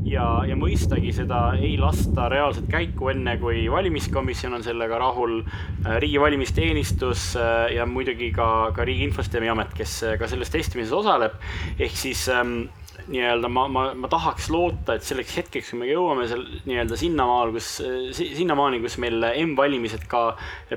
[0.07, 5.97] ja, ja mõistagi seda ei lasta reaalselt käiku, enne kui valimiskomisjon on sellega rahul, äh,
[6.03, 10.93] riigi valimisteenistus äh, ja muidugi ka, ka Riigi Infosüsteemi Amet, kes äh, ka selles testimises
[10.95, 11.39] osaleb.
[11.79, 12.67] ehk siis ähm,
[13.09, 17.53] nii-öelda ma, ma, ma tahaks loota, et selleks hetkeks, kui me jõuame seal nii-öelda sinnamaal,
[17.55, 17.69] kus,
[18.17, 20.23] sinnamaani, kus meil M-valimised ka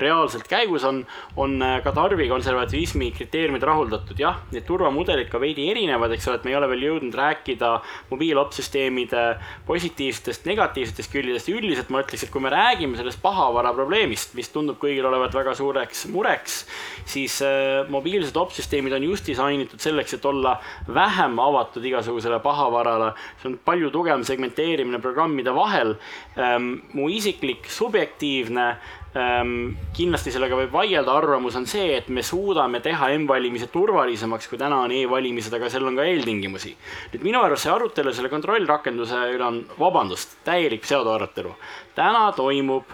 [0.01, 1.03] reaalselt käigus on,
[1.39, 4.17] on ka tarvi konservativismi kriteeriumid rahuldatud.
[4.19, 7.71] jah, need turvamudelid ka veidi erinevad, eks ole, et me ei ole veel jõudnud rääkida
[8.09, 9.25] mobiilopsüsteemide
[9.69, 11.53] positiivsetest, negatiivsetest küljedest.
[11.53, 15.53] üldiselt ma ütleks, et kui me räägime sellest pahavara probleemist, mis tundub kõigil olevat väga
[15.57, 16.63] suureks mureks,
[17.05, 20.57] siis äh, mobiilsed opsüsteemid on just disainitud selleks, et olla
[20.89, 23.13] vähem avatud igasugusele igasugusele pahavarale.
[23.41, 25.95] see on palju tugevam segmenteerimine programmide vahel.
[26.37, 28.77] Ehm, mu isiklik subjektiivne
[29.15, 34.57] ehm, kindlasti sellega võib vaielda, arvamus on see, et me suudame teha M-valimised turvalisemaks, kui
[34.57, 36.75] täna on e-valimised, aga seal on ka eeltingimusi.
[37.13, 41.55] nüüd minu arust see arutelu selle kontrollrakenduse üle on, vabandust, täielik pseudoarutelu.
[41.95, 42.85] täna toimub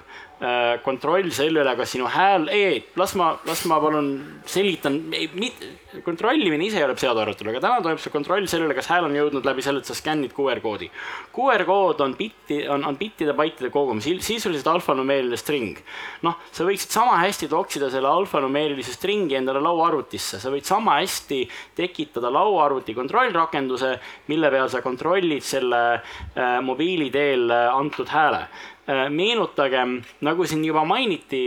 [0.85, 4.07] kontroll selle üle, kas sinu hääl, ei, las ma, las ma palun
[4.47, 5.01] selgitan,
[6.05, 9.17] kontrollimine ise ei ole pseudoarutelu, aga täna toimub see kontroll selle üle, kas hääl on
[9.17, 10.87] jõudnud läbi selle, et sa skännid QR koodi.
[11.35, 15.83] QR kood on bitti, on, on bittide, baitide kogum, sisuliselt alfanumeeriline string.
[16.23, 21.43] noh, sa võiksid sama hästi toksida selle alfanumeerilise stringi endale lauaarvutisse, sa võid sama hästi
[21.75, 23.95] tekitada lauaarvuti kontrollrakenduse,
[24.31, 28.45] mille peal sa kontrollid selle äh, mobiili teel äh, antud hääle
[29.13, 31.43] meenutagem, nagu siin juba mainiti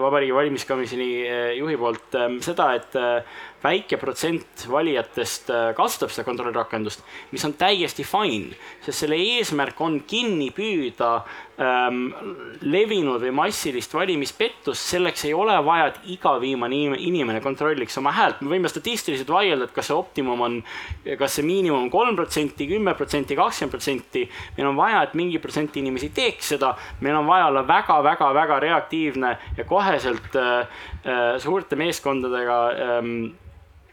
[0.00, 1.08] Vabariigi Valimiskomisjoni
[1.58, 2.96] juhi poolt seda, et
[3.62, 10.00] väike protsent valijatest äh, kasutab seda kontrollrakendust, mis on täiesti fine, sest selle eesmärk on
[10.08, 17.40] kinni püüda ähm, levinud või massilist valimispettust, selleks ei ole vaja, et iga viimane inimene
[17.42, 20.60] kontrolliks oma häält, me võime statistiliselt vaielda, et kas see optimum on,
[21.18, 24.28] kas see miinimum on kolm protsenti, kümme protsenti, kakskümmend protsenti.
[24.56, 29.34] meil on vaja, et mingi protsent inimesi teeks seda, meil on vaja olla väga-väga-väga reaktiivne
[29.58, 30.60] ja koheselt äh,
[31.02, 33.14] äh, suurte meeskondadega ähm,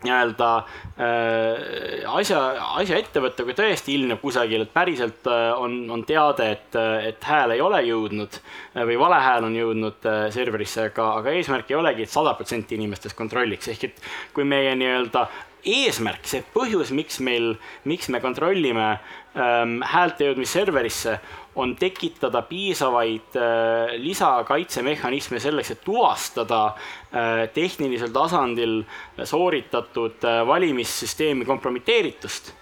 [0.06, 0.50] nii-öelda
[0.96, 2.42] äh, asja,
[2.80, 7.28] asja ette võtta, kui tõesti ilmneb kusagil, et päriselt äh, on, on teade, et, et
[7.30, 11.74] hääl ei ole jõudnud äh, või vale hääl on jõudnud äh, serverisse, aga, aga eesmärk
[11.74, 14.02] ei olegi et, et sada protsenti inimestest kontrolliks, ehk et
[14.36, 15.28] kui meie nii-öelda
[15.66, 17.56] eesmärk, see põhjus, miks meil,
[17.90, 21.18] miks me kontrollime ähm, häälte jõudmist serverisse,
[21.56, 28.84] on tekitada piisavaid äh, lisakaitsemehhanisme selleks, et tuvastada äh, tehnilisel tasandil
[29.24, 32.54] sooritatud äh, valimissüsteemi kompromiteeritust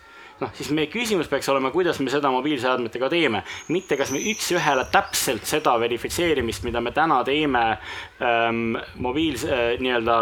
[0.44, 4.86] noh, siis meie küsimus peaks olema, kuidas me seda mobiilseadmetega teeme, mitte kas me üks-ühele
[4.94, 7.64] täpselt seda verifitseerimist, mida me täna teeme
[8.20, 10.20] ähm, mobiils- äh,, nii-öelda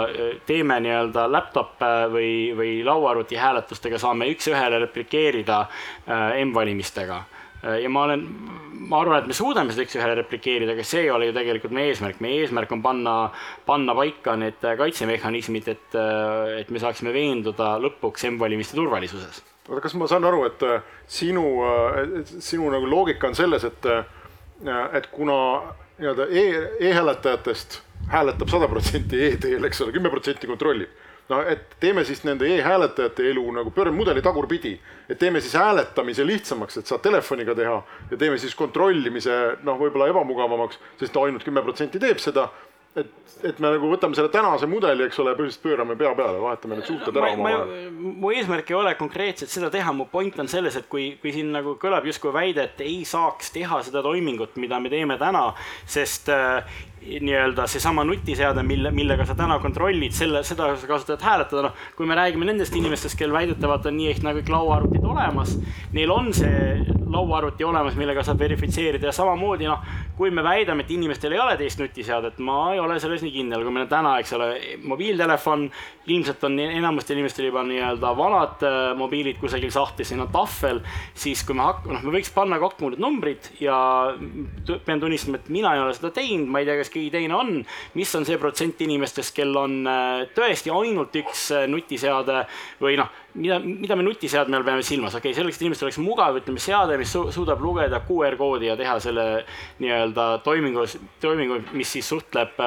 [0.50, 7.22] teeme nii-öelda laptop äh, või, või lauaarvuti hääletustega, saame üks-ühele replikeerida äh, M-valimistega.
[7.62, 8.26] Äh, ja ma olen,
[8.90, 11.94] ma arvan, et me suudame seda üks-ühele replikeerida, aga see ei ole ju tegelikult meie
[11.94, 13.16] eesmärk, meie eesmärk on panna,
[13.68, 19.94] panna paika need kaitsemehhanismid, et, äh, et me saaksime veenduda lõpuks M-valimiste turvalisuses oota, kas
[20.00, 22.02] ma saan aru, et äh, sinu, äh,
[22.40, 24.04] sinu nagu loogika on selles, et, äh,
[24.98, 25.38] et kuna
[26.02, 26.44] nii-öelda e,
[26.90, 31.00] e-hääletajatest hääletab sada protsenti e-teel, eks ole, kümme protsenti kontrollib.
[31.30, 34.74] no et teeme siis nende e-hääletajate elu nagu pöörame mudeli tagurpidi,
[35.10, 37.78] et teeme siis hääletamise lihtsamaks, et saad telefoniga teha
[38.12, 42.50] ja teeme siis kontrollimise noh, võib-olla ebamugavamaks, sest ainult kümme protsenti teeb seda
[42.96, 43.12] et,
[43.48, 46.90] et me nagu võtame selle tänase mudeli, eks ole, põhimõtteliselt pöörame pea peale, vahetame need
[46.90, 47.88] suhted ära omavahel.
[47.96, 51.54] mu eesmärk ei ole konkreetselt seda teha, mu point on selles, et kui, kui siin
[51.56, 55.48] nagu kõlab justkui väide, et ei saaks teha seda toimingut, mida me teeme täna,
[55.90, 56.68] sest äh,
[57.02, 61.86] nii-öelda seesama nutiseade, mille, millega sa täna kontrollid, selle, seda sa kasutad hääletada, noh.
[61.98, 65.56] kui me räägime nendest inimestest, kel väidetavalt on nii ehk naa kõik lauaarvutid olemas,
[65.98, 69.10] neil on see lauaarvuti olemas, millega saab verifitseerida.
[69.10, 69.82] Ja samamoodi noh,
[70.18, 73.66] kui me väidame, et inimestel ei ole teist nutiseadet, ma ei ole selles nii kindel,
[73.66, 74.50] kui meil on täna, eks ole,
[74.88, 75.68] mobiiltelefon,
[76.12, 80.82] ilmselt on enamustel inimestel juba nii-öelda vanad äh, mobiilid kusagil sahtlis, siin on tahvel,
[81.18, 83.78] siis kui me hak-, noh, me võiks panna kokku need numbrid ja
[84.86, 87.62] pean tunnistama, et mina ei ole seda teinud, ma ei tea, kas keegi teine on,
[87.98, 92.46] mis on see protsent inimestest, kel on äh, tõesti ainult üks äh, nutiseade
[92.82, 96.00] või noh, mida, mida me nutiseadme all peame silmas, okei okay,, selleks, et inimestel oleks
[96.02, 99.26] mugav, ütleme seade, mis su suudab lugeda QR koodi ja teha selle
[99.82, 100.86] nii-öelda toimingu,
[101.24, 102.60] toimingu, mis siis suhtleb,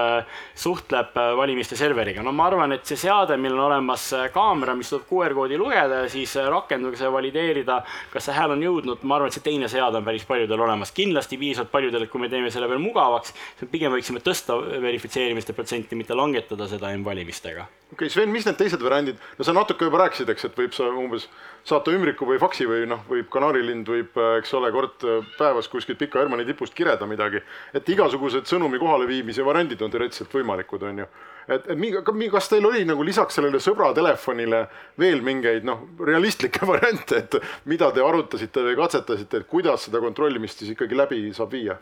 [0.58, 2.22] suhtleb valimiste serveriga.
[2.22, 6.04] no ma arvan, et see seade, millel on olemas kaamera, mis suudab QR koodi lugeda
[6.04, 7.80] ja siis rakenduga valideerida,
[8.12, 10.94] kas see hääl on jõudnud, ma arvan, et see teine seade on päris paljudel olemas,
[10.96, 13.34] kindlasti piisavalt paljudel, et kui me teeme selle veel mugavaks,
[13.70, 17.68] pigem võiksime tõsta verifitseerimiste protsenti, mitte langetada seda M-valimistega.
[17.94, 20.74] Okei okay,, Sven, mis need teised variandid, no sa natuke juba rääkisid, eks, et võib
[20.74, 21.28] sa umbes
[21.64, 25.04] saata ümbriku või faksi või noh, võib kanarilind võib, eks ole, kord
[25.38, 27.40] päevas kuskilt Pika Hermanni tipust kireda midagi.
[27.72, 31.06] et igasugused sõnumi kohaleviimise variandid on teoreetiliselt võimalikud, on ju.
[31.48, 34.66] et, et kas teil oli nagu lisaks sellele sõbra telefonile
[34.98, 40.58] veel mingeid noh, realistlikke variante, et mida te arutasite või katsetasite, et kuidas seda kontrollimist
[40.58, 41.78] siis ikkagi läbi saab viia?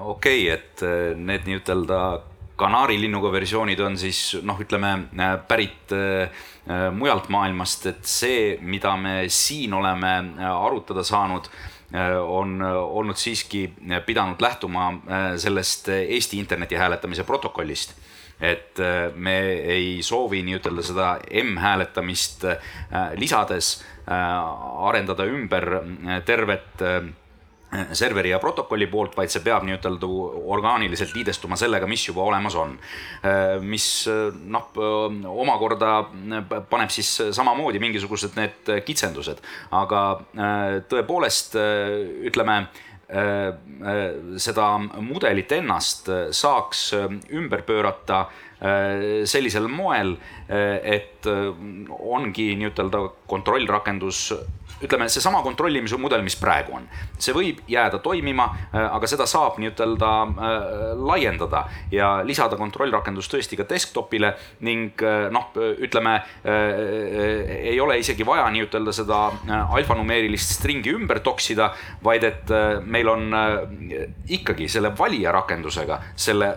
[0.00, 2.00] okei okay,, et need nii-ütelda
[2.58, 6.28] kanaarilinnuga versioonid on siis noh, ütleme äh, pärit äh,
[6.66, 10.14] äh, mujalt maailmast, et see, mida me siin oleme
[10.50, 11.50] arutada saanud,
[12.28, 13.62] on olnud siiski
[14.04, 14.90] pidanud lähtuma
[15.40, 17.94] sellest Eesti interneti hääletamise protokollist.
[18.44, 18.76] Et
[19.16, 19.36] me
[19.72, 21.06] ei soovi nii-ütelda seda
[21.40, 22.44] M-hääletamist
[23.16, 23.70] lisades
[24.04, 25.70] arendada ümber
[26.28, 26.84] tervet
[27.92, 30.08] serveri ja protokolli poolt, vaid see peab nii-ütelda
[30.54, 32.74] orgaaniliselt liidestuma sellega, mis juba olemas on.
[33.60, 34.70] mis noh,
[35.28, 35.92] omakorda
[36.70, 39.42] paneb siis samamoodi mingisugused need kitsendused,
[39.76, 40.02] aga
[40.88, 41.58] tõepoolest
[42.30, 42.62] ütleme
[43.08, 44.66] seda
[45.00, 46.90] mudelit ennast saaks
[47.32, 48.26] ümber pöörata
[49.28, 50.16] sellisel moel,
[50.48, 54.32] et ongi nii-ütelda kontrollrakendus
[54.82, 56.86] ütleme, seesama kontrollimise mudel, mis praegu on,
[57.18, 60.12] see võib jääda toimima, aga seda saab nii-ütelda
[60.98, 64.34] laiendada ja lisada kontrollrakendus tõesti ka desktopile
[64.66, 65.02] ning
[65.34, 66.14] noh, ütleme
[66.46, 69.20] ei ole isegi vaja nii-ütelda seda
[69.78, 71.72] alfanumeerilist stringi ümber toksida,
[72.04, 72.54] vaid et
[72.86, 73.28] meil on
[74.28, 76.52] ikkagi selle valija rakendusega, selle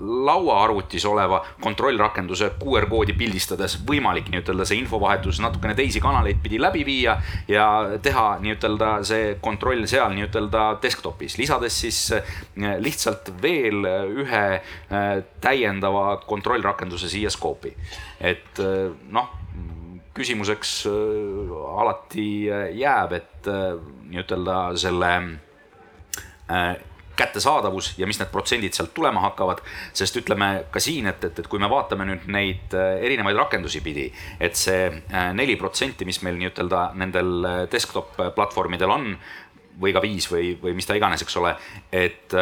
[0.00, 6.82] lauaarvutis oleva kontrollrakenduse QR koodi pildistades võimalik nii-ütelda see infovahetus natukene teisi kanaleid pidi läbi
[6.86, 7.14] viia
[7.48, 7.66] ja
[8.02, 12.00] teha nii-ütelda see kontroll seal nii-ütelda desktop'is, lisades siis
[12.56, 13.86] lihtsalt veel
[14.24, 14.44] ühe
[15.44, 17.74] täiendava kontrollrakenduse siia skoopi.
[18.20, 18.58] et
[19.14, 19.30] noh,
[20.14, 20.72] küsimuseks
[21.74, 22.26] alati
[22.78, 23.52] jääb, et
[24.10, 25.12] nii-ütelda selle
[27.16, 29.62] kättesaadavus ja mis need protsendid sealt tulema hakkavad.
[29.92, 33.80] sest ütleme ka siin, et, et, et kui me vaatame nüüd neid äh, erinevaid rakendusi
[33.84, 34.08] pidi,
[34.40, 39.14] et see äh, neli protsenti, mis meil nii-ütelda nendel äh, desktop platvormidel on
[39.80, 41.56] või ka viis või, või mis ta iganes, eks ole,
[41.90, 42.34] et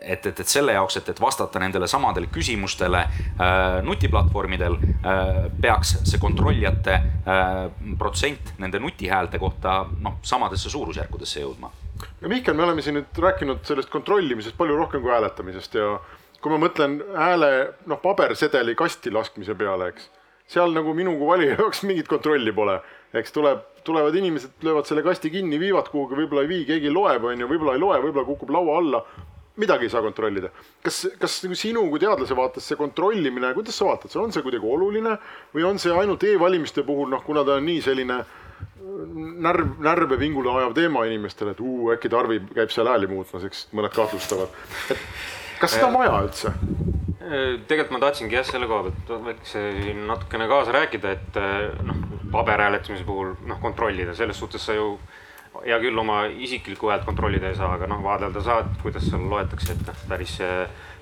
[0.00, 5.96] et, et, et selle jaoks, et, et vastata nendele samadele küsimustele äh, nutiplatvormidel äh,, peaks
[6.08, 7.60] see kontrollijate äh,
[7.98, 11.72] protsent nende nutihäälte kohta noh, samadesse suurusjärkudesse jõudma
[12.20, 15.92] no Mihkel, me oleme siin nüüd rääkinud sellest kontrollimisest palju rohkem kui hääletamisest ja
[16.40, 17.50] kui ma mõtlen hääle
[17.90, 20.08] noh, pabersedeli kasti laskmise peale, eks,
[20.50, 22.78] seal nagu minu kui valija jaoks mingit kontrolli pole,
[23.16, 27.26] eks tuleb, tulevad inimesed, löövad selle kasti kinni, viivad kuhugi, võib-olla ei vii, keegi loeb,
[27.28, 29.02] on ju, võib-olla ei loe, võib-olla kukub laua alla.
[29.56, 30.50] Midagi ei saa kontrollida.
[30.82, 34.66] kas, kas nagu sinu kui teadlase vaates see kontrollimine, kuidas sa vaatad, on see kuidagi
[34.66, 35.16] oluline
[35.54, 38.20] või on see ainult e-valimiste puhul, noh, kuna ta on nii selline
[39.46, 43.68] närv, närve vingule ajav teema inimestele, et uu, äkki Tarvi käib seal hääli muutmas, eks
[43.76, 44.52] mõned kahtlustavad.
[45.60, 46.54] kas seda on vaja üldse?
[47.70, 49.60] tegelikult ma tahtsingi jah, selle koha pealt väikse
[49.94, 51.36] natukene kaasa rääkida, et
[51.86, 52.00] noh,
[52.32, 54.94] paberhääletamise puhul noh, kontrollida, selles suhtes sa ju
[55.64, 59.74] hea küll, oma isiklikku häält kontrollida ei saa, aga noh, vaadelda saad, kuidas seal loetakse,
[59.74, 60.38] et noh, päris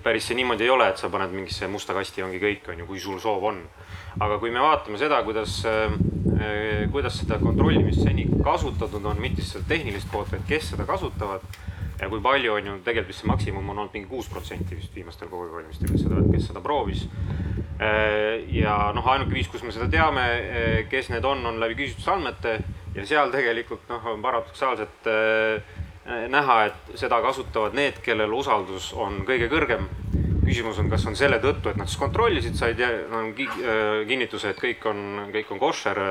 [0.03, 2.87] päris see niimoodi ei ole, et sa paned mingisse musta kasti, ongi kõik, on ju,
[2.89, 3.65] kui sul soov on.
[4.21, 5.61] aga kui me vaatame seda, kuidas
[6.93, 11.45] kuidas seda kontrollimist seni kasutatud on, mitte seda tehnilist poolt, vaid kes seda kasutavad.
[12.01, 14.95] Ja kui palju on ju tegelikult vist see maksimum on olnud mingi kuus protsenti vist
[14.95, 17.07] viimastel KOV valimistel, kes seda, kes seda proovis.
[17.79, 21.79] Äh, ja noh, ainuke viis, kus me seda teame, äh, kes need on, on läbi
[21.83, 22.59] küsitlusandmete
[22.95, 25.13] ja seal tegelikult noh, on paradoksaalselt
[26.09, 29.85] näha, et seda kasutavad need, kellel usaldus on kõige kõrgem
[30.49, 32.81] küsimus on, kas on selle tõttu, et nad siis kontrollisid, said
[33.13, 36.07] no, äh, kinnituse, et kõik on, kõik on koššer.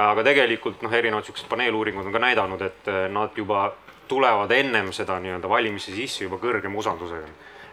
[0.00, 3.72] aga tegelikult noh, erinevad siuksed paneeluuringud on ka näidanud, et äh, nad juba
[4.10, 7.30] tulevad ennem seda nii-öelda valimisse sisse juba kõrgema usaldusega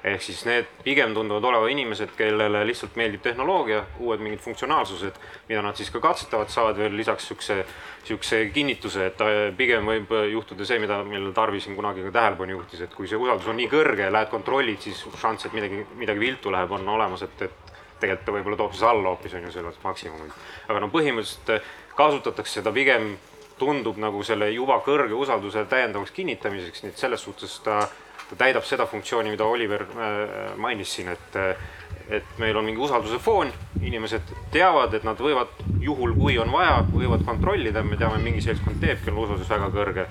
[0.08, 5.18] ehk siis need pigem tunduvad olevat inimesed, kellele lihtsalt meeldib tehnoloogia, uued mingid funktsionaalsused,
[5.50, 7.58] mida nad siis ka katsetavad, saavad veel lisaks siukse,
[8.08, 12.60] siukse kinnituse, et äh, pigem võib juhtuda see, mida, millele Tarvi siin kunagi ka tähelepanu
[12.60, 16.24] juhtis, et kui see usaldus on nii kõrge, lähed kontrollid, siis šanss, et midagi, midagi
[16.24, 19.56] viltu läheb, on olemas, et, et tegelikult ta võib-olla toob siis alla hoopis on ju
[19.56, 20.46] sellest maksimumit.
[20.68, 23.16] aga no põhimõtteliselt äh, kasutatakse seda pigem
[23.58, 27.82] tundub nagu selle juba kõrge usalduse täiendavaks kinnitamiseks, nii et selles suhtes ta
[28.30, 31.38] ta täidab seda funktsiooni, mida Oliver äh, mainis siin, et,
[32.10, 36.82] et meil on mingi usalduse foon, inimesed teavad, et nad võivad juhul, kui on vaja,
[36.92, 40.08] võivad kontrollida, me teame, mingi seltskond teeb, kellel usaldus väga kõrge.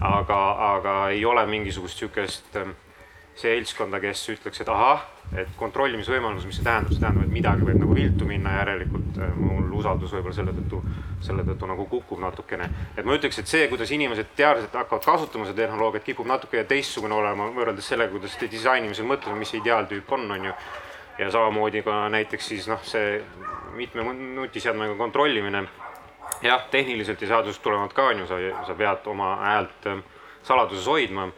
[0.00, 0.40] aga,
[0.76, 2.76] aga ei ole mingisugust sihukest ähm,
[3.34, 7.78] seltskonda, kes ütleks, et ahah et kontrollimisvõimalus, mis see tähendab, see tähendab, et midagi võib
[7.82, 10.80] nagu viltu minna, järelikult äh, mul usaldus võib-olla selle tõttu,
[11.24, 12.68] selle tõttu nagu kukub natukene.
[12.96, 17.14] et ma ütleks, et see, kuidas inimesed teadliselt hakkavad kasutama seda tehnoloogiat, kipub natuke teistsugune
[17.14, 20.58] olema võrreldes sellega, kuidas disainimisel mõtleme, mis see ideaaltüüp on, on ju.
[21.18, 23.22] ja samamoodi ka näiteks siis noh, see
[23.76, 25.64] mitme nutiseadmega kontrollimine.
[26.42, 30.04] jah, tehniliselt ja seadusest tulenevalt ka on ju, sa, sa pead oma häält äh,
[30.42, 31.30] saladuses hoidma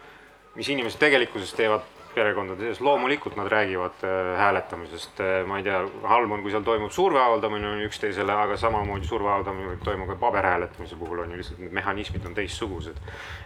[0.58, 1.86] mis inimesed tegelikkuses teevad
[2.18, 5.78] perekondade sees, loomulikult nad räägivad äh, hääletamisest, äh, ma ei tea,
[6.10, 10.18] halb on, kui seal toimub surve avaldamine üksteisele, aga samamoodi surve avaldamine võib toimuda ka
[10.26, 12.98] paberhääletamise puhul on ju lihtsalt need mehhanismid on teistsugused.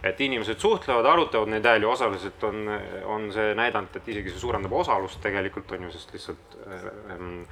[0.03, 2.65] et inimesed suhtlevad, arutavad neid hääli, osaliselt on,
[3.05, 7.45] on see näidanud, et isegi see suurendab osalust tegelikult on ju, sest lihtsalt ähm,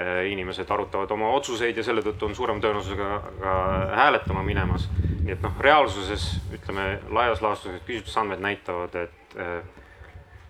[0.00, 3.56] äh, inimesed arutavad oma otsuseid ja selle tõttu on suurema tõenäosusega ka
[4.02, 4.90] hääletama minemas.
[5.22, 9.36] nii et noh, reaalsuses ütleme laias laastus küsitlusandmed näitavad, et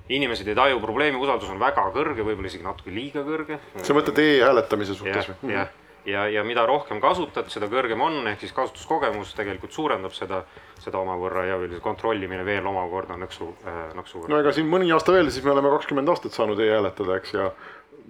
[0.08, 3.58] inimesed ei taju probleemi, usaldus on väga kõrge, võib-olla isegi natuke liiga kõrge.
[3.82, 5.54] sa mõtled e-hääletamise suhtes või?
[5.56, 5.72] jah,
[6.06, 10.42] ja, ja mida rohkem kasutad, seda kõrgem on, ehk siis kasutuskogemus tegelikult suurendab seda,
[10.82, 14.34] seda omavõrra ja kontrollimine veel omakorda nõksu äh,, nõksu võrra.
[14.34, 17.50] no ega siin mõni aasta veel, siis me oleme kakskümmend aastat saanud e-hääletada, eks, ja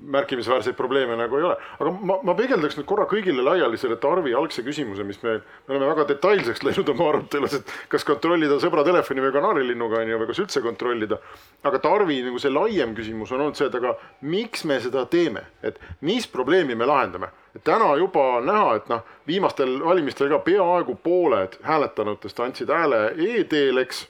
[0.02, 1.56] märkimisväärseid probleeme nagu ei ole.
[1.80, 5.74] aga ma, ma peegeldaks nüüd korra kõigile laiali selle Tarvi algse küsimuse, mis me, me
[5.74, 10.20] oleme väga detailseks läinud oma arutelus, et kas kontrollida sõbra telefoni või kanaarilinnuga on ju,
[10.22, 11.20] või kas üldse kontrollida.
[11.66, 15.46] aga Tarvi nagu see laiem küsimus on olnud see, et aga miks me seda teeme,
[15.62, 20.42] et mis probleemi me lahendame et täna juba on näha, et noh, viimastel valimistel ka
[20.44, 24.04] peaaegu pooled hääletanutest andsid hääle e-teel, eks.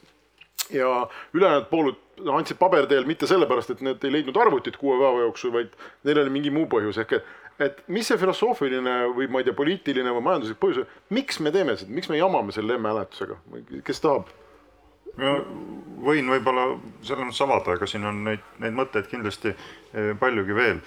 [0.75, 5.53] ja ülejäänud pooled andsid paberteel mitte sellepärast, et need ei leidnud arvutit kuue päeva jooksul,
[5.55, 5.75] vaid
[6.07, 7.01] neil oli mingi muu põhjus.
[7.03, 7.29] Ehk et,
[7.69, 11.77] et mis see filosoofiline või ma ei tea, poliitiline või majanduslik põhjus, miks me teeme
[11.77, 13.41] seda, miks me jamame selle emme-hääletusega,
[13.87, 14.35] kes tahab?
[15.17, 15.31] ma
[16.05, 16.67] võin võib-olla
[17.01, 20.83] selles mõttes avada, aga siin on neid, neid mõtteid kindlasti eh, paljugi veel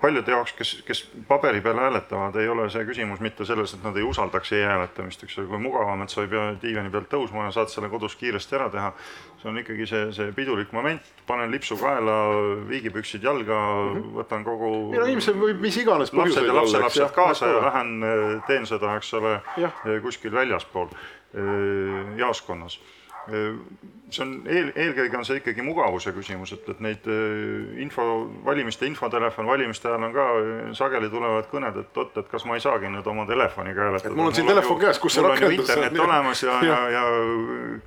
[0.00, 3.96] paljude jaoks, kes, kes paberi peal hääletavad, ei ole see küsimus mitte selles, et nad
[3.96, 7.54] ei usaldaks e-hääletamist, eks ole, kui mugavam, et sa ei pea diivani pealt tõusma ja
[7.56, 8.92] saad selle kodus kiiresti ära teha.
[9.42, 12.16] see on ikkagi see, see pidulik moment, panen lipsu kaela,
[12.68, 14.12] viigipüksid jalga mm, -hmm.
[14.20, 14.94] võtan kogu.
[14.94, 18.04] ja inimesel võib mis iganes lapsed ja lapselapsed kaasa ja lähen
[18.46, 19.40] teen seda, eks ole,
[20.02, 20.88] kuskil väljaspool
[22.16, 22.78] jaoskonnas
[24.12, 28.04] see on eel, eelkõige on see ikkagi mugavuse küsimus, et, et neid äh, info,
[28.44, 32.58] valimiste infotelefon, valimiste ajal on ka äh, sageli tulevad kõned, et oot, et kas ma
[32.58, 34.16] ei saagi nüüd oma telefoniga hääletada.
[34.18, 35.64] mul on siin telefon käes, kus see rakendus on.
[35.64, 37.04] internet olemas ja, ja, ja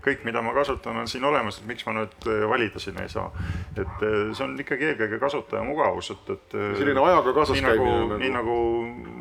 [0.06, 3.12] kõik, mida ma kasutan, on siin olemas, et miks ma nüüd äh, valida siin ei
[3.12, 3.28] saa.
[3.76, 6.58] et see on ikkagi eelkõige kasutaja mugavus, et, et.
[6.80, 7.92] selline ajaga kaasas käimine.
[8.06, 8.58] Nagu, nii nagu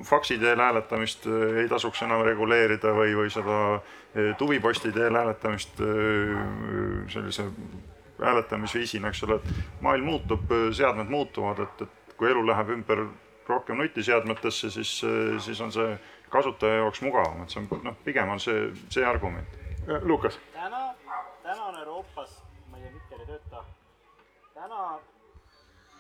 [0.06, 1.28] faksi teel hääletamist
[1.60, 3.58] ei tasuks enam reguleerida või, või seda
[4.38, 5.80] tuviposti teel hääletamist
[7.12, 7.48] sellise
[8.20, 13.06] hääletamisviisina, eks ole, et maailm muutub, seadmed muutuvad, et, et kui elu läheb ümber
[13.48, 14.92] rohkem nutiseadmetesse, siis,
[15.44, 15.96] siis on see
[16.32, 19.58] kasutaja jaoks mugavam, et see on noh, pigem on see, see argument.
[20.02, 20.38] Lukas.
[20.54, 20.94] täna,
[21.42, 22.38] täna on Euroopas,
[22.70, 23.64] ma ei tea, mikker ei tööta,
[24.54, 24.86] täna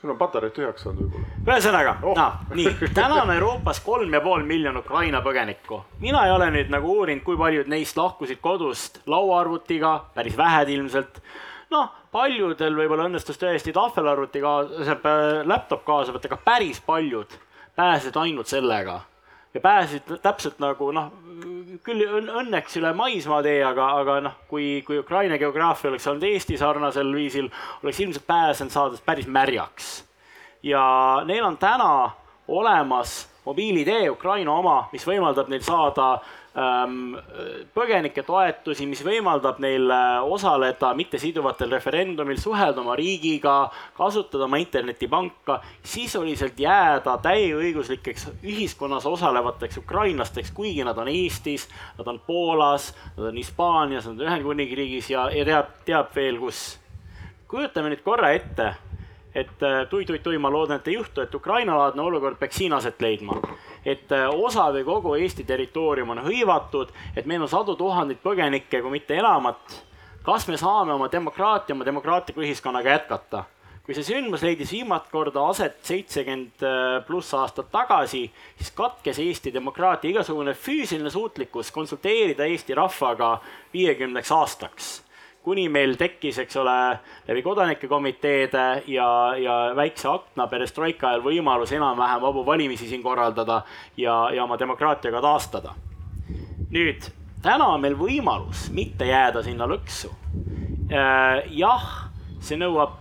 [0.04, 1.30] sul on patareid tühjaks saanud võib-olla.
[1.48, 5.80] ühesõnaga oh., no nii, täna on Euroopas kolm ja pool miljon Ukraina põgenikku.
[6.04, 11.22] mina ei ole nüüd nagu uurinud, kui paljud neist lahkusid kodust lauaarvutiga, päris vähed ilmselt.
[11.72, 15.00] noh, paljudel võib-olla õnnestus tõesti tahvelarvuti kaasa,
[15.48, 17.40] laptop kaasa võtta, aga päris paljud
[17.74, 19.00] pääsesid ainult sellega
[19.54, 21.12] ja pääsesid täpselt nagu noh,
[21.86, 27.12] küll õnneks üle maismaatee, aga, aga noh, kui, kui Ukraina geograafia oleks olnud Eesti sarnasel
[27.14, 27.50] viisil,
[27.82, 30.04] oleks ilmselt pääsenud saades päris märjaks.
[30.62, 32.10] ja neil on täna
[32.48, 36.18] olemas mobiil-ID Ukraina oma, mis võimaldab neil saada
[37.74, 43.56] põgenike toetusi, mis võimaldab neil äh, osaleda mittesiduvatel referendumil, suhelda oma riigiga,
[43.96, 51.66] kasutada oma internetipanka, sisuliselt jääda täieõiguslikeks ühiskonnas osalevateks ukrainlasteks, kuigi nad on Eestis,
[51.98, 56.64] nad on Poolas, nad on Hispaanias, nad on Ühendkuningriigis ja, ja teab, teab veel kus.
[57.50, 58.74] kujutame nüüd korra ette
[59.34, 63.40] et tui-tui-tui, äh, ma loodan, et ei juhtu, et Ukraina-laadne olukord peaks siin aset leidma.
[63.84, 68.80] Et äh, osa või kogu Eesti territoorium on hõivatud, et meil on sadu tuhandeid põgenikke,
[68.82, 69.82] kui mitte enamat.
[70.24, 73.44] kas me saame oma demokraatia, oma demokraatliku ühiskonnaga jätkata?
[73.84, 79.52] kui see sündmus leidis viimast korda aset seitsekümmend äh, pluss aastat tagasi, siis katkes Eesti
[79.52, 83.40] demokraatia igasugune füüsiline suutlikkus konsulteerida Eesti rahvaga
[83.74, 85.03] viiekümneks aastaks
[85.44, 86.76] kuni meil tekkis, eks ole,
[87.28, 93.62] läbi kodanike komiteede ja, ja väikse akna perestroika ajal võimalus enam-vähem vabu valimisi siin korraldada
[93.96, 95.74] ja, ja oma demokraatiaga taastada.
[96.74, 97.10] nüüd,
[97.44, 100.10] täna on meil võimalus mitte jääda sinna lõksu.
[100.90, 102.04] Äh, jah
[102.44, 103.00] see nõuab,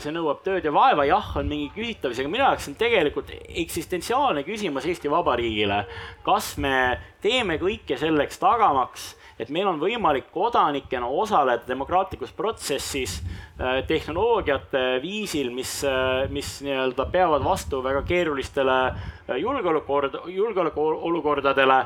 [0.00, 4.44] see nõuab tööd ja vaeva, jah, on mingi küsitavus, aga minu jaoks on tegelikult eksistentsiaalne
[4.46, 5.82] küsimus Eesti Vabariigile.
[6.24, 13.80] kas me teeme kõike selleks tagamaks, et meil on võimalik kodanikena osaleda demokraatlikus protsessis äh,
[13.86, 21.84] tehnoloogiate viisil, mis, äh, mis nii-öelda peavad vastu väga keerulistele äh, julgeolekuolukord, julgeolekuolukordadele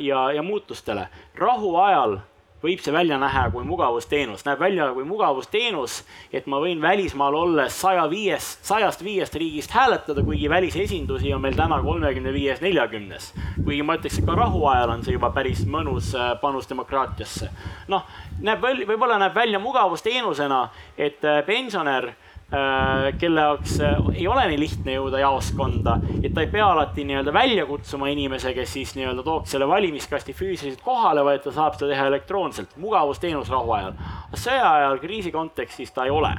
[0.00, 1.08] ja, ja muutustele.
[1.34, 2.18] rahuajal
[2.62, 6.00] võib see välja näha kui mugavusteenus, näeb välja kui mugavusteenus,
[6.32, 11.56] et ma võin välismaal olles saja viiest, sajast viiest riigist hääletada, kuigi välisesindusi on meil
[11.56, 13.32] täna kolmekümne viies, neljakümnes.
[13.64, 17.50] kuigi ma ütleks, et ka rahuajal on see juba päris mõnus äh, panus demokraatiasse.
[17.88, 18.04] noh,
[18.40, 22.12] näeb, võib-olla näeb välja mugavusteenusena, et äh, pensionär
[23.20, 27.34] kelle jaoks äh, ei ole nii lihtne jõuda jaoskonda, et ta ei pea alati nii-öelda
[27.34, 31.92] välja kutsuma inimese, kes siis nii-öelda tooks selle valimiskasti füüsiliselt kohale, vaid ta saab seda
[31.92, 33.94] teha elektroonselt, mugavusteenus rahuajal.
[34.34, 36.32] sõja ajal, kriisi kontekstis ta ei ole.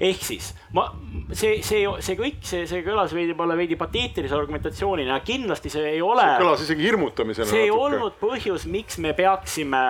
[0.00, 0.88] ehk siis ma,
[1.32, 6.02] see, see, see kõik, see, see kõlas veidi, võib-olla veidi pateetilise argumentatsioonina, kindlasti see ei
[6.02, 6.26] ole.
[6.26, 7.46] see kõlas isegi hirmutamisena.
[7.50, 7.86] see ei natuke.
[7.86, 9.84] olnud põhjus, miks me peaksime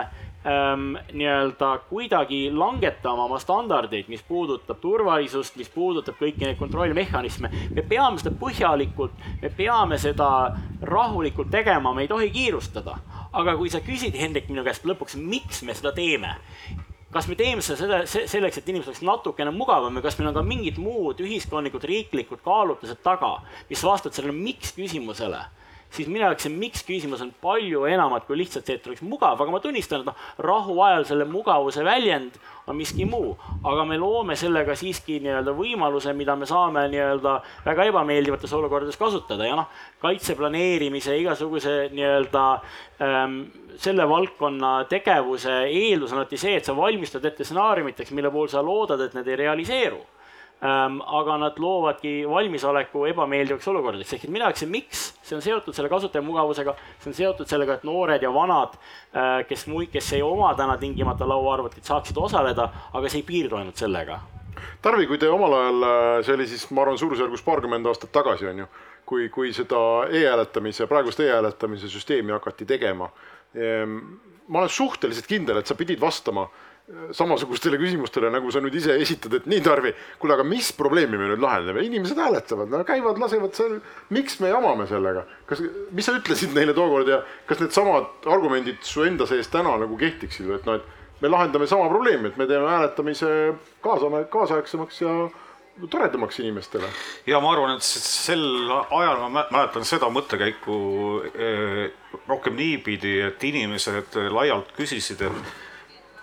[0.47, 7.51] ähm, nii-öelda kuidagi langetama oma standardeid, mis puudutab turvalisust, mis puudutab kõiki neid kontrollmehhanisme.
[7.75, 10.29] me peame seda põhjalikult, me peame seda
[10.83, 12.99] rahulikult tegema, me ei tohi kiirustada.
[13.33, 16.37] aga kui sa küsid, Hendrik, minu käest lõpuks, miks me seda teeme,
[17.11, 20.43] kas me teeme seda selleks, et inimesel oleks natukene mugavam ja kas meil on ka
[20.43, 23.39] mingid muud ühiskondlikud, riiklikud kaalutlused taga,
[23.71, 25.45] mis vastavad sellele miks küsimusele
[25.95, 29.55] siis jaoks see miks küsimus on palju enamat kui lihtsalt see, et oleks mugav, aga
[29.55, 33.35] ma tunnistan, et noh, rahuajal selle mugavuse väljend on miski muu,
[33.67, 37.35] aga me loome sellega siiski nii-öelda võimaluse, mida me saame nii-öelda
[37.67, 39.69] väga ebameeldivates olukordades kasutada ja noh,
[40.01, 42.47] kaitse planeerimise igasuguse nii-öelda
[43.05, 43.43] ähm,
[43.81, 48.65] selle valdkonna tegevuse eeldus on alati see, et sa valmistad ette stsenaariumiteks, mille puhul sa
[48.65, 50.01] loodad, et need ei realiseeru.
[50.65, 55.91] Aga nad loovadki valmisoleku ebameeldivaks olukordadeks, ehk et jaoks see miks, see on seotud selle
[55.93, 60.79] kasutajamugavusega, see on seotud sellega, et noored ja vanad äh,, kes kes ei oma täna
[60.81, 64.21] tingimata lauaarvutit, saaksid osaleda, aga see ei piirdu ainult sellega.
[64.83, 68.49] Tarvi, kui te omal ajal, äh, see oli siis, ma arvan, suurusjärgus paarkümmend aastat tagasi
[68.49, 68.69] on ju,
[69.05, 69.79] kui, kui seda
[70.09, 73.11] e-hääletamise, praegust e-hääletamise süsteemi hakati tegema.
[73.55, 73.99] Ehm,
[74.49, 76.47] ma olen suhteliselt kindel, et sa pidid vastama
[77.17, 81.31] samasugustele küsimustele, nagu sa nüüd ise esitad, et nii, Tarvi, kuule, aga mis probleemi me
[81.31, 83.79] nüüd lahendame, inimesed hääletavad, no käivad, lasevad seal,
[84.13, 85.25] miks me jamame sellega?
[85.49, 85.63] kas,
[85.97, 90.53] mis sa ütlesid neile tookord ja kas needsamad argumendid su enda sees täna nagu kehtiksid
[90.59, 93.33] et noh, et me lahendame sama probleemi, et me teeme hääletamise
[93.85, 95.17] kaasame, kaasaegsemaks ja
[95.89, 96.93] toredamaks inimestele.
[97.27, 100.77] ja ma arvan, et sel ajal ma mäletan seda mõttekäiku
[101.33, 101.85] eh,
[102.29, 105.55] rohkem niipidi, et inimesed laialt küsisid, et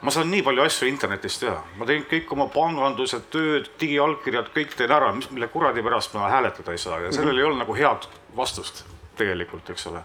[0.02, 4.74] ma saan nii palju asju internetis teha, ma teen kõik oma pangandused, tööd, digiallkirjad, kõik
[4.78, 7.00] teen ära, mis, mille kuradi pärast ma hääletada ei saa.
[7.04, 8.84] Ja sellel ei olnud nagu head vastust
[9.20, 10.04] tegelikult, eks ole.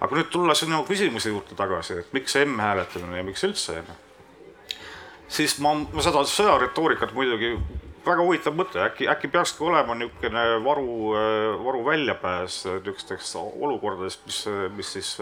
[0.00, 3.82] aga nüüd tulla sinu küsimuse juurde tagasi, et miks see M-hääletamine ja miks üldse,
[5.28, 7.52] siis ma, ma seda sõjaretoorikat muidugi
[8.06, 11.12] väga huvitav mõte, äkki, äkki peakski olema niisugune varu,
[11.60, 14.40] varu väljapääs niisugusteks olukordadest, mis,
[14.78, 15.12] mis siis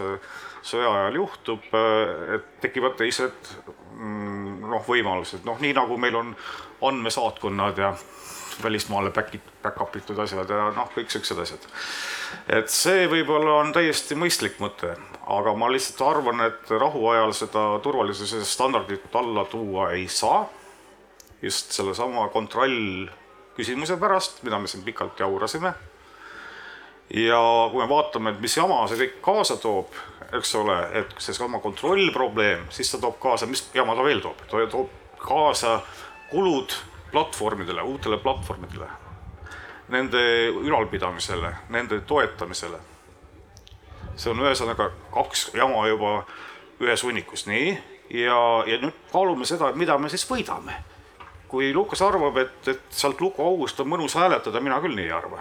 [0.71, 1.67] sõja ajal juhtub,
[2.35, 6.33] et tekivad teised mm, noh, võimalused, noh, nii nagu meil on
[6.87, 7.93] andmesaatkonnad ja
[8.63, 11.65] välismaale back, back-up itud asjad ja noh, kõik siuksed asjad.
[12.59, 14.95] et see võib-olla on täiesti mõistlik mõte,
[15.27, 20.47] aga ma lihtsalt arvan, et rahuajal seda turvalisuse standardit alla tuua ei saa.
[21.41, 23.07] just sellesama kontroll
[23.55, 25.73] küsimuse pärast, mida me siin pikalt jaurasime.
[27.13, 27.41] Ja
[27.71, 29.95] kui me vaatame, et mis jama see kõik kaasa toob
[30.33, 34.65] eks ole, et seesama kontrollprobleem, siis ta toob kaasa, mis jama ta veel toob, ta
[34.69, 34.89] toob
[35.19, 35.79] kaasa
[36.29, 36.75] kulud
[37.11, 38.87] platvormidele, uutele platvormidele,
[39.89, 40.21] nende
[40.61, 42.77] ülalpidamisele, nende toetamisele.
[44.19, 46.09] see on ühesõnaga kaks jama juba
[46.83, 47.69] ühes hunnikus, nii,
[48.19, 50.75] ja, ja nüüd kaalume seda, mida me siis võidame.
[51.47, 55.39] kui Lukas arvab, et, et sealt lukuaugust on mõnus hääletada, mina küll nii ei arva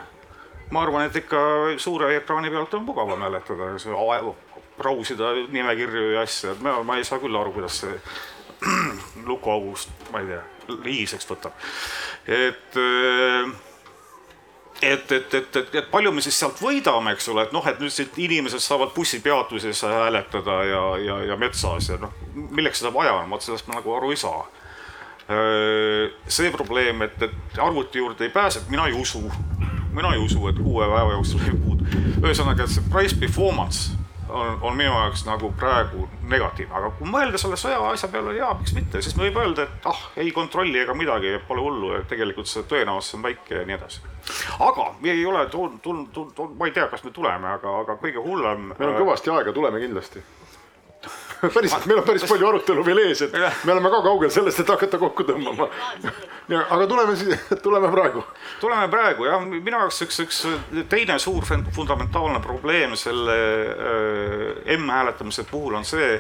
[0.70, 1.38] ma arvan, et ikka
[1.80, 3.94] suure ekraani pealt on mugavam hääletada, see
[4.78, 7.96] brausida nimekirju ja asju, et ma, ma ei saa küll aru, kuidas see
[9.30, 10.42] lukuaugust, ma ei tea,
[10.84, 11.56] liiseks võtab.
[12.26, 12.78] et
[14.82, 17.80] et, et, et, et, et palju me siis sealt võidame, eks ole, et noh, et
[17.82, 23.16] nüüd siit inimesed saavad bussipeatuses hääletada ja, ja, ja metsas ja noh, milleks seda vaja
[23.18, 24.46] on, vot sellest ma nagu aru ei saa.
[26.28, 29.20] see probleem, et, et arvuti juurde ei pääse, mina ei usu,
[29.94, 31.86] mina ei usu, et kuue päeva jooksul ei puudu.
[32.22, 33.96] ühesõnaga, et see price performance
[34.28, 38.52] on, on minu jaoks nagu praegu negatiivne, aga kui mõelda selle sõja asja peale, jaa,
[38.58, 42.50] miks mitte, siis võib öelda, et ah, ei kontrolli ega midagi, pole hullu, et tegelikult
[42.50, 44.02] see tõenäosus on väike ja nii edasi.
[44.64, 48.24] aga me ei ole tulnud, tulnud, ma ei tea, kas me tuleme, aga, aga kõige
[48.24, 48.72] hullem.
[48.74, 50.24] meil on kõvasti aega, tuleme kindlasti
[51.54, 54.72] päriselt, meil on päris palju arutelu veel ees, et me oleme ka kaugel sellest, et
[54.72, 55.68] hakata kokku tõmbama.
[56.58, 58.24] aga tuleme siis, tuleme praegu.
[58.60, 60.42] tuleme praegu jah, minu jaoks üks, üks
[60.90, 66.18] teine suur fundamentaalne probleem selle äh, M-hääletamise puhul on see,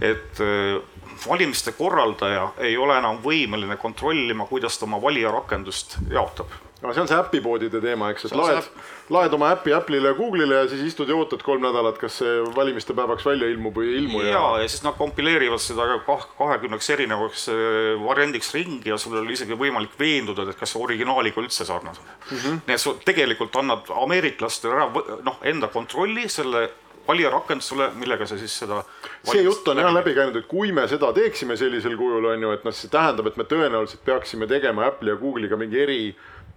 [0.00, 0.80] et äh,
[1.28, 6.52] valimiste korraldaja ei ole enam võimeline kontrollima, kuidas ta oma valijarakendust jaotab
[6.84, 8.68] no see on see äpipoodide teema, eks, et laed,
[9.14, 12.34] laed oma äpi Apple'ile ja Google'ile ja siis istud ja ootad kolm nädalat, kas see
[12.56, 14.20] valimiste päevaks välja ilmub või ei ilmu.
[14.26, 17.58] ja, ja, ja siis nad kompileerivad seda kah kahekümneks erinevaks äh,
[18.04, 22.36] variandiks ringi ja sul oli isegi võimalik veenduda, et kas see originaaliga üldse sarnased mm.
[22.36, 22.62] -hmm.
[22.68, 26.68] nii et sa tegelikult annad ameeriklastele ära noh, enda kontrolli selle
[27.08, 28.82] valijarakendusele, millega sa siis seda
[29.28, 32.52] see jutt on jah läbi käinud, et kui me seda teeksime sellisel kujul, on ju,
[32.56, 35.98] et noh, see tähendab, et me tõenäoliselt peaksime tegema Apple'i ja Google'iga mingi eri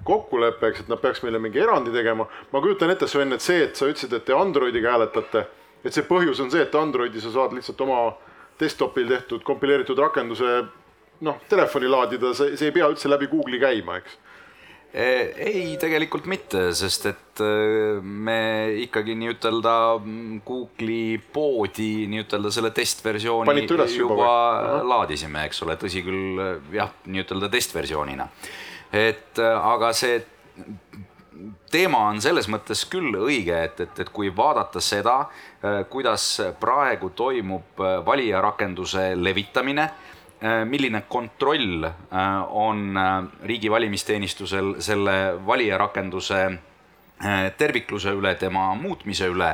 [0.04, 2.28] kokkuleppeks, et nad peaks meile mingi erandi tegema.
[2.52, 5.45] ma kujutan ette, Sven, et see, et sa ütlesid, et te Androidiga hääletate,
[5.84, 8.02] et see põhjus on see, et Androidi sa saad lihtsalt oma
[8.60, 10.62] desktopil tehtud kompileeritud rakenduse
[11.26, 14.24] noh, telefoni laadida, see, see ei pea üldse läbi Google'i käima, eks.
[14.98, 19.74] Eh, ei, tegelikult mitte, sest et eh, me ikkagi nii-ütelda
[20.48, 24.32] Google'i poodi nii-ütelda selle testversiooni juba, juba
[24.88, 26.41] laadisime, eks ole, tõsi küll
[26.74, 28.30] jah, nii-ütelda testversioonina.
[28.93, 30.21] Et aga see
[31.71, 35.17] teema on selles mõttes küll õige, et, et, et kui vaadata seda,
[35.91, 36.29] kuidas
[36.59, 39.89] praegu toimub valijarakenduse levitamine
[40.39, 41.93] Äh, milline kontroll äh,
[42.49, 46.59] on äh, riigi valimisteenistusel selle valijarakenduse
[47.57, 49.47] tervikluse üle, tema muutmise üle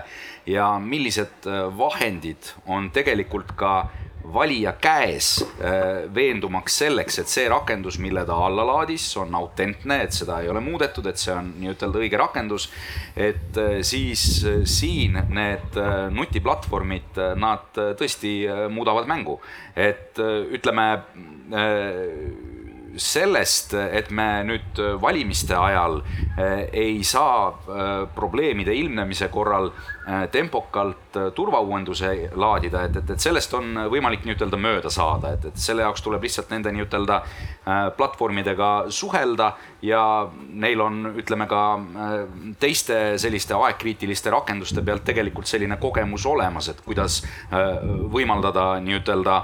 [0.52, 1.46] ja millised
[1.78, 3.86] vahendid on tegelikult ka
[4.34, 10.16] valija käes äh, veendumaks selleks, et see rakendus, mille ta alla laadis, on autentne, et
[10.16, 12.70] seda ei ole muudetud, et see on nii-ütelda õige rakendus.
[13.16, 15.78] et äh, siis äh, siin need
[16.14, 18.34] nutiplatvormid, nad tõesti
[18.72, 19.38] muudavad mängu,
[19.76, 20.86] et ütleme
[22.98, 26.00] sellest, et me nüüd valimiste ajal
[26.72, 27.52] ei saa
[28.16, 29.72] probleemide ilmnemise korral
[30.32, 35.86] tempokalt turvauuenduse laadida, et, et, et sellest on võimalik nii-ütelda mööda saada, et, et selle
[35.86, 37.22] jaoks tuleb lihtsalt nende nii-ütelda
[37.98, 39.54] platvormidega suhelda
[39.86, 40.02] ja
[40.50, 41.62] neil on, ütleme ka
[42.60, 47.22] teiste selliste aegkriitiliste rakenduste pealt tegelikult selline kogemus olemas, et kuidas
[48.12, 49.40] võimaldada nii-ütelda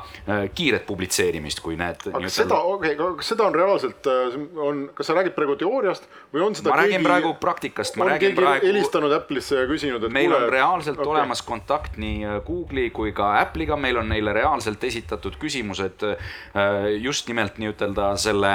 [0.55, 2.03] kiiret publitseerimist, kui need.
[2.11, 4.37] aga seda, okei okay,, kas seda on reaalselt, äh,
[4.67, 8.09] on, kas sa räägid praegu teooriast või on seda ma keegi, räägin praegu praktikast, ma
[8.09, 8.67] räägin praegu.
[8.67, 11.11] helistanud Apple'isse ja küsinud, et kuule, on reaalselt okay.
[11.11, 16.89] olemas kontakt nii äh, Google'i kui ka Apple'iga, meil on neile reaalselt esitatud küsimused äh,
[17.01, 18.51] just nimelt nii-ütelda selle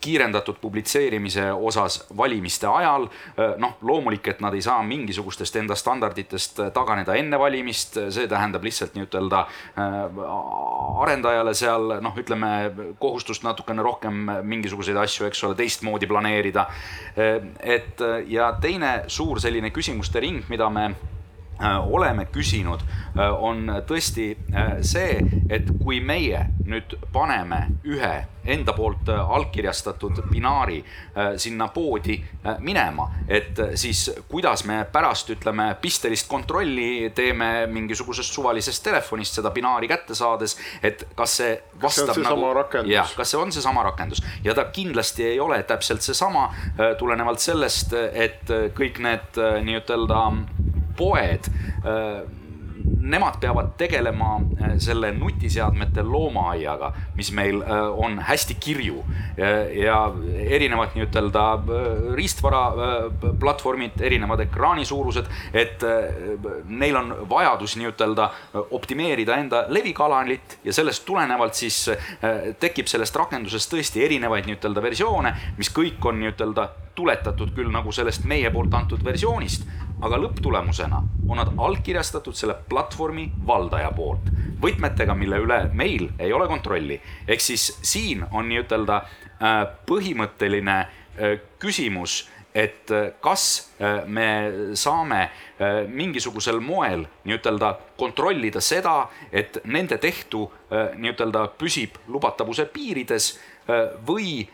[0.00, 3.08] kiirendatud publitseerimise osas valimiste ajal.
[3.58, 8.94] noh, loomulik, et nad ei saa mingisugustest enda standarditest taganeda enne valimist, see tähendab lihtsalt
[8.96, 9.42] nii-ütelda
[11.04, 12.50] arendajale seal noh, ütleme
[13.02, 16.66] kohustust natukene rohkem mingisuguseid asju, eks ole, teistmoodi planeerida.
[17.16, 20.90] et ja teine suur selline küsimuste ring, mida me
[21.86, 22.80] oleme küsinud,
[23.18, 28.12] äh, on tõesti äh, see, et kui meie nüüd paneme ühe
[28.50, 30.78] enda poolt allkirjastatud binaari
[31.36, 32.14] sinna poodi
[32.64, 39.90] minema, et siis kuidas me pärast ütleme pistelist kontrolli teeme mingisugusest suvalisest telefonist seda binaari
[39.92, 41.52] kätte saades, et kas see
[41.82, 44.24] vastab see nagu, jah, kas see on seesama rakendus?
[44.44, 46.48] Ja ta kindlasti ei ole täpselt seesama,
[46.98, 50.24] tulenevalt sellest, et kõik need nii-ütelda
[50.96, 51.40] poed
[51.84, 52.22] äh,
[53.00, 59.04] nemad peavad tegelema äh, selle nutiseadmete loomaaiaga, mis meil äh, on hästi kirju.
[59.74, 59.96] Ja
[60.44, 61.42] erinevad nii-ütelda
[62.14, 62.60] riistvara
[63.40, 65.80] platvormid, erinevad ekraani suurused, et
[66.68, 68.26] neil on vajadus nii-ütelda
[68.76, 71.78] optimeerida enda levikanalit ja sellest tulenevalt siis
[72.60, 76.68] tekib sellest rakendusest tõesti erinevaid nii-ütelda versioone, mis kõik on nii-ütelda
[77.00, 79.64] tuletatud küll nagu sellest meie poolt antud versioonist,
[80.04, 86.48] aga lõpptulemusena on nad allkirjastatud selle platvormi valdaja poolt võtmetega, mille üle meil ei ole
[86.48, 87.00] kontrolli.
[87.28, 93.70] ehk siis siin on nii-ütelda äh, põhimõtteline äh, küsimus, et äh, kas
[94.06, 94.26] me
[94.74, 95.30] saame
[95.88, 103.30] mingisugusel moel nii-ütelda kontrollida seda, et nende tehtu nii-ütelda püsib lubatavuse piirides
[104.08, 104.48] või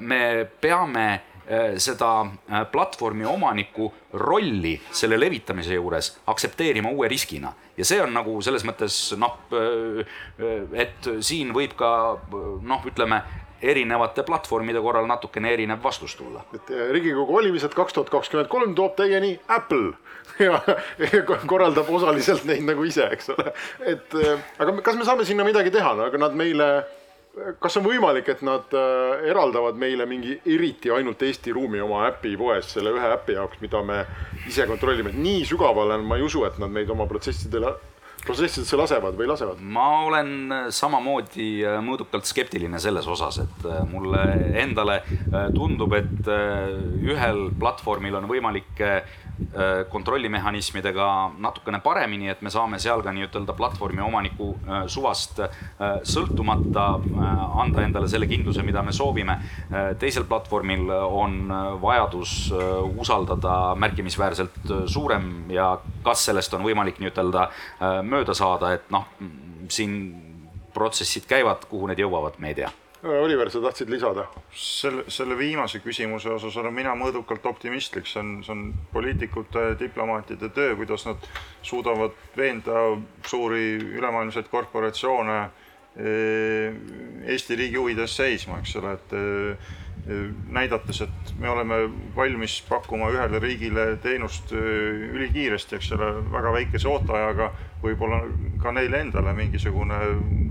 [0.00, 0.20] me
[0.60, 1.06] peame
[1.78, 7.52] seda äh, platvormi omaniku rolli selle levitamise juures aktsepteerima uue riskina.
[7.76, 10.06] ja see on nagu selles mõttes noh, äh,
[10.72, 11.90] et siin võib ka
[12.62, 13.22] noh, ütleme
[13.64, 16.44] erinevate platvormide korral natukene erinev vastus tulla.
[16.54, 19.92] et Riigikogu valimised kaks tuhat kakskümmend kolm toob teieni Apple
[20.46, 20.60] ja,
[21.46, 23.52] korraldab osaliselt neid nagu ise, eks ole.
[23.84, 24.20] et
[24.58, 26.70] aga kas me saame sinna midagi teha, aga nad meile
[27.60, 32.36] kas on võimalik, et nad äh, eraldavad meile mingi eriti ainult Eesti ruumi oma äpi
[32.38, 34.04] poes selle ühe äpi jaoks, mida me
[34.46, 37.74] ise kontrollime, et nii sügavale ma ei usu, et nad meid oma protsessidele
[38.24, 39.60] protsessidesse lasevad või lasevad?
[39.60, 40.30] ma olen
[40.74, 44.22] samamoodi äh, mõõdukalt skeptiline selles osas, et äh, mulle
[44.64, 45.00] endale
[45.54, 46.28] tundub, et
[47.04, 48.82] ühel platvormil on võimalik
[49.34, 55.56] Äh, kontrollimehhanismidega natukene paremini, et me saame seal ka nii-ütelda platvormi omaniku äh, suvast äh,
[56.06, 56.84] sõltumata
[57.58, 59.34] anda endale selle kindluse, mida me soovime.
[59.98, 61.50] teisel platvormil on
[61.82, 62.52] vajadus
[63.00, 65.72] usaldada märkimisväärselt suurem ja
[66.06, 67.48] kas sellest on võimalik nii-ütelda
[68.06, 69.06] mööda saada, et noh,
[69.68, 69.98] siin
[70.74, 72.72] protsessid käivad, kuhu need jõuavad, me ei tea
[73.04, 74.24] Oliver, sa tahtsid lisada?
[74.56, 78.62] selle, selle viimase küsimuse osas olen mina mõõdukalt optimistlik, see on, see on
[78.92, 81.28] poliitikute, diplomaatide töö, kuidas nad
[81.62, 82.86] suudavad veenda
[83.28, 86.72] suuri ülemaailmseid korporatsioone eh,
[87.34, 89.74] Eesti riigi huvides seisma, eks ole, et eh,
[90.52, 91.78] näidates, et me oleme
[92.16, 97.50] valmis pakkuma ühele riigile teenust ülikiiresti, eks ole, väga väikese ooteajaga,
[97.84, 98.20] võib-olla
[98.62, 100.00] ka neile endale mingisugune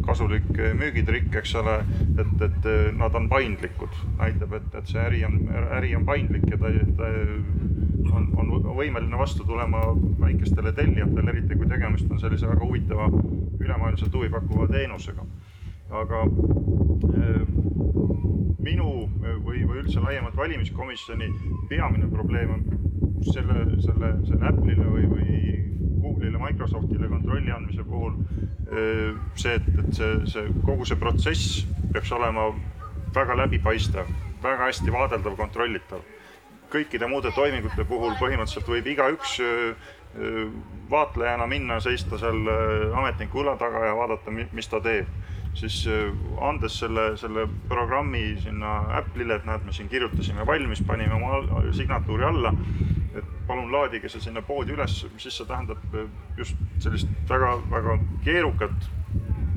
[0.05, 0.49] kasulik
[0.79, 1.79] müügitrikk, eks ole,
[2.21, 5.39] et, et nad on paindlikud, näitab, et, et see äri on,
[5.77, 7.11] äri on paindlik ja ta, ta
[8.13, 9.85] on, on võimeline vastu tulema
[10.21, 13.09] väikestele tellijatele, eriti kui tegemist on sellise väga huvitava
[13.63, 15.25] ülemaailmselt huvi pakkuva teenusega.
[15.93, 16.23] Aga
[18.63, 18.89] minu
[19.43, 21.29] või, või üldse laiemalt valimiskomisjoni
[21.69, 22.63] peamine probleem on
[23.29, 25.37] selle, selle, selle Apple'ile või, või
[26.03, 28.17] Google'ile, Microsoftile kontrolli andmise puhul
[29.35, 31.63] see, et, et see, see kogu see protsess
[31.93, 32.49] peaks olema
[33.13, 34.09] väga läbipaistev,
[34.43, 36.01] väga hästi vaadeldav, kontrollitav.
[36.73, 39.35] kõikide muude toimingute puhul põhimõtteliselt võib igaüks
[40.89, 42.49] vaatlejana minna, seista seal
[42.97, 45.05] ametniku õla taga ja vaadata, mis ta teeb
[45.53, 51.13] siis äh, andes selle, selle programmi sinna Apple'ile, et näed, me siin kirjutasime valmis, panime
[51.13, 52.53] oma signatuuri alla,
[53.13, 58.89] et palun laadige see sinna poodi üles, siis see tähendab äh, just sellist väga-väga keerukat,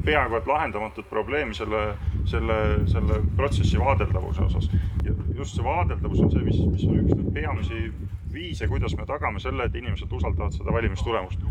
[0.06, 1.82] peaaegu et lahendamatut probleemi selle,
[2.30, 4.68] selle, selle protsessi vaadeldavuse osas.
[5.04, 7.88] ja just see vaadeldavus on see, mis, mis on üks peamisi
[8.32, 11.42] viise, kuidas me tagame selle, et inimesed usaldavad seda valimistulemust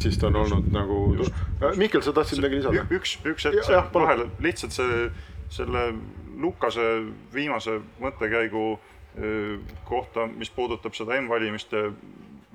[0.00, 1.16] protsessist on olnud nagu,
[1.62, 2.86] äh, Mihkel, sa tahtsid midagi lisada?
[2.90, 5.10] üks, üks hetk vahele, lihtsalt see,
[5.52, 5.92] selle
[6.40, 11.90] Lukase viimase mõttekäigu äh, kohta, mis puudutab seda M-valimiste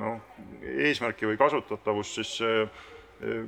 [0.02, 0.18] noh,
[0.66, 2.66] eesmärki või kasutatavust, siis äh,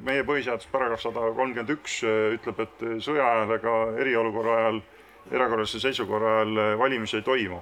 [0.06, 4.78] meie põhiseaduse paragrahv sada kolmkümmend üks ütleb, et sõja ajal ega eriolukorra ajal,
[5.32, 7.60] erakorralise seisukorra ajal valimisi ei toimu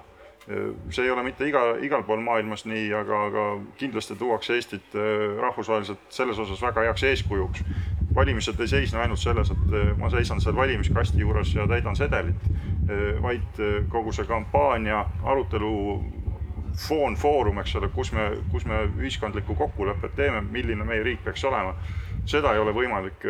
[0.89, 3.45] see ei ole mitte iga, igal pool maailmas nii, aga, aga
[3.79, 7.63] kindlasti tuuakse Eestit äh, rahvusvaheliselt selles osas väga heaks eeskujuks.
[8.15, 12.45] valimised ei seisne ainult selles, et äh, ma seisan seal valimiskasti juures ja täidan sedelit,
[12.45, 15.73] äh, vaid kogu see kampaania, arutelu
[16.87, 21.43] foon, foorum, eks ole, kus me, kus me ühiskondlikku kokkulepet teeme, milline meie riik peaks
[21.43, 21.73] olema
[22.25, 23.25] seda ei ole võimalik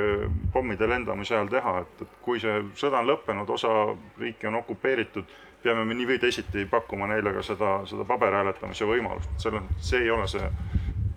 [0.53, 3.71] pommide lendamise ajal teha, et, et kui see sõda on lõppenud, osa
[4.19, 5.33] riiki on okupeeritud
[5.65, 10.05] peame me nii või teisiti pakkuma neile ka seda, seda paberhääletamise võimalust, selles mõttes see
[10.05, 10.49] ei ole see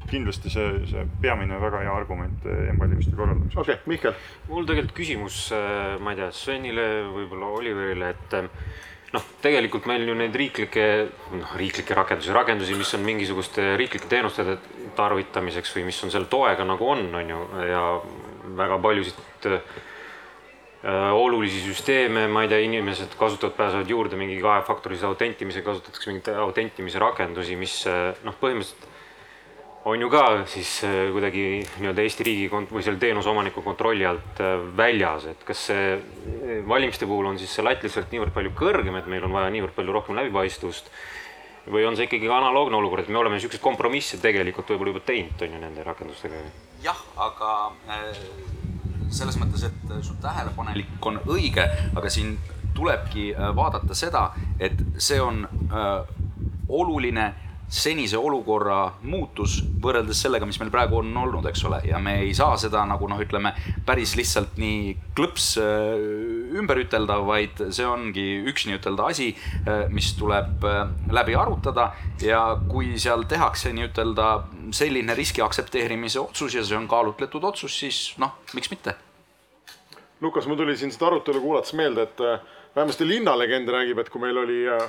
[0.08, 3.60] kindlasti see, see peamine väga hea argument M-valimiste korraldamiseks.
[3.60, 4.14] okei okay,, Mihkel.
[4.48, 8.48] mul tegelikult küsimus, äh, ma ei tea, Svenile, võib-olla Oliverile, et äh,
[9.14, 10.86] noh, tegelikult meil ju neid riiklikke,
[11.36, 14.58] noh, riiklikke rakendusi, rakendusi, mis on mingisuguste riiklike teenuste
[14.98, 17.84] tarvitamiseks või mis on selle toega nagu on, on ju, ja
[18.58, 19.52] väga paljusid
[21.12, 27.02] olulisi süsteeme, ma ei tea, inimesed kasutavad, pääsevad juurde mingi kahefaktorilise autentimisega, kasutatakse mingeid autentimise
[27.02, 28.86] rakendusi, mis äh, noh, põhimõtteliselt
[29.88, 31.44] on ju ka siis äh, kuidagi
[31.80, 34.42] nii-öelda Eesti riigi kont- või selle teenuse omaniku kontrolli alt
[34.76, 39.08] väljas, et kas see valimiste puhul on siis see latt lihtsalt niivõrd palju kõrgem, et
[39.10, 40.92] meil on vaja niivõrd palju rohkem läbipaistvust
[41.68, 45.44] või on see ikkagi analoogne olukord, et me oleme niisuguseid kompromisse tegelikult võib-olla juba teinud,
[45.44, 46.42] on ju, nende rakendustega?
[46.84, 47.52] jah, aga
[49.10, 51.64] selles mõttes, et su tähelepanelik on õige,
[51.96, 52.36] aga siin
[52.74, 54.30] tulebki äh, vaadata seda,
[54.60, 56.08] et see on äh,
[56.68, 57.32] oluline
[57.68, 62.32] senise olukorra muutus võrreldes sellega, mis meil praegu on olnud, eks ole, ja me ei
[62.36, 63.52] saa seda nagu noh, ütleme
[63.86, 69.30] päris lihtsalt nii klõps äh, ümber ütelda, vaid see ongi üks nii-ütelda asi,
[69.64, 71.90] äh, mis tuleb äh, läbi arutada
[72.24, 74.30] ja kui seal tehakse nii-ütelda
[74.76, 78.96] selline riski aktsepteerimise otsus ja see on kaalutletud otsus, siis noh, miks mitte.
[80.20, 82.24] Lukas, mul tuli siin seda arutelu kuulates meelde, et
[82.74, 84.88] vähemasti linnalegend räägib, et kui meil oli äh,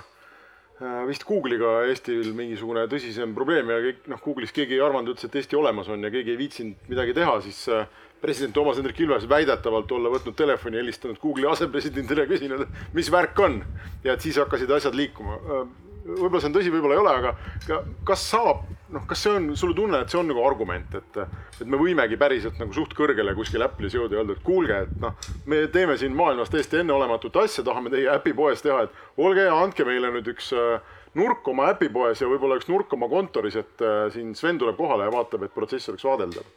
[0.79, 5.35] vist Google'iga Eestil mingisugune tõsisem probleem ja kõik noh, Google'is keegi ei arvanud üldse, et
[5.35, 7.89] Eesti olemas on ja keegi ei viitsinud midagi teha, siis äh,
[8.21, 12.63] president Toomas Hendrik Ilves väidetavalt olla võtnud telefoni, helistanud Google'i asepresidendile küsinud,
[12.95, 13.61] mis värk on.
[14.03, 15.67] ja et siis hakkasid asjad liikuma äh,
[16.05, 19.75] võib-olla see on tõsi, võib-olla ei ole, aga kas saab, noh, kas see on, sulle
[19.77, 21.19] tunne, et see on nagu argument, et,
[21.59, 24.95] et me võimegi päriselt nagu suht kõrgele kuskil Apple'is jõuda ja öelda, et kuulge, et
[25.03, 25.17] noh,
[25.49, 29.87] me teeme siin maailmas täiesti enneolematut asja, tahame teie äpipoes teha, et olge hea, andke
[29.87, 34.07] meile nüüd üks äh, nurk oma äpipoes ja võib-olla üks nurk oma kontoris, et äh,
[34.15, 36.47] siin Sven tuleb kohale ja vaatab, et protsess oleks vaadeldav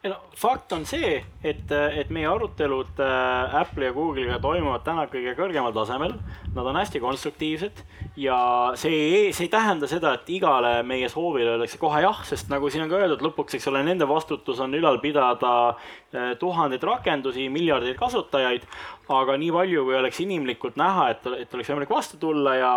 [0.00, 5.04] ei no fakt on see, et, et meie arutelud äh, Apple'i ja Google'iga toimuvad täna
[5.12, 6.14] kõige kõrgemal tasemel.
[6.54, 7.82] Nad on hästi konstruktiivsed
[8.16, 8.38] ja
[8.80, 12.86] see, see ei tähenda seda, et igale meie soovile öeldakse kohe jah, sest nagu siin
[12.86, 18.00] on ka öeldud, lõpuks, eks ole, nende vastutus on ülal pidada äh, tuhandeid rakendusi, miljardeid
[18.00, 18.64] kasutajaid.
[19.10, 22.72] aga nii palju, kui oleks inimlikult näha, et, et oleks võimalik vastu tulla ja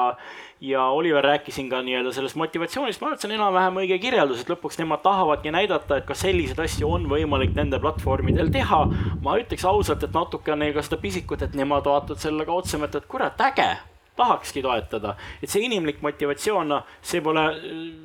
[0.63, 3.97] ja Oliver rääkis siin ka nii-öelda sellest motivatsioonist, ma arvan, et see on enam-vähem õige
[3.99, 8.83] kirjeldus, et lõpuks nemad tahavadki näidata, et ka selliseid asju on võimalik nende platvormidel teha.
[9.23, 12.55] ma ütleks ausalt, et natuke on neil ka seda pisikut, et nemad vaatavad selle ka
[12.55, 13.73] otsa, mõtlevad, kurat, äge
[14.15, 17.43] tahakski toetada, et see inimlik motivatsioon, noh, see pole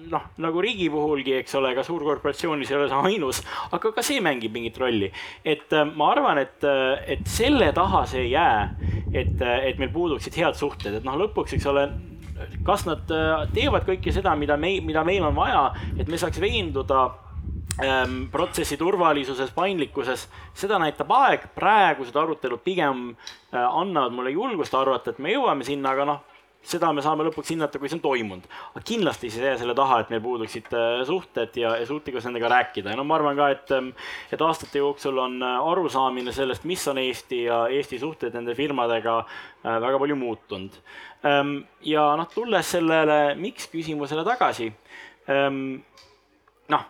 [0.09, 3.43] noh, nagu riigi puhulgi, eks ole, ka suurkorporatsioonis ei ole see ainus,
[3.77, 5.13] aga ka see mängib mingit rolli.
[5.45, 8.63] et äh, ma arvan, et, äh, et selle taha see ei jää,
[9.13, 11.91] et, äh, et meil puuduksid head suhted, et noh, lõpuks, eks ole,
[12.67, 13.07] kas nad
[13.55, 17.07] teevad kõike seda, mida me, mida meil on vaja, et me saaks veenduda
[17.83, 25.15] ähm, protsessi turvalisuses, paindlikkuses, seda näitab aeg, praegused arutelud pigem äh, annavad mulle julgust arvata,
[25.15, 26.25] et me jõuame sinna, aga noh,
[26.69, 28.47] seda me saame lõpuks hinnata, kui see on toimunud.
[28.75, 32.51] aga kindlasti ei jää selle taha, et meil puuduksid äh, suhted ja, ja suutlikkus nendega
[32.53, 33.93] rääkida ja no ma arvan ka, et, ähm,
[34.33, 39.21] et aastate jooksul on äh, arusaamine sellest, mis on Eesti ja Eesti suhted nende firmadega
[39.23, 40.83] äh, väga palju muutunud.
[41.27, 44.69] Ähm, ja noh, tulles sellele miks küsimusele tagasi
[45.27, 45.81] ähm,
[46.71, 46.85] noh,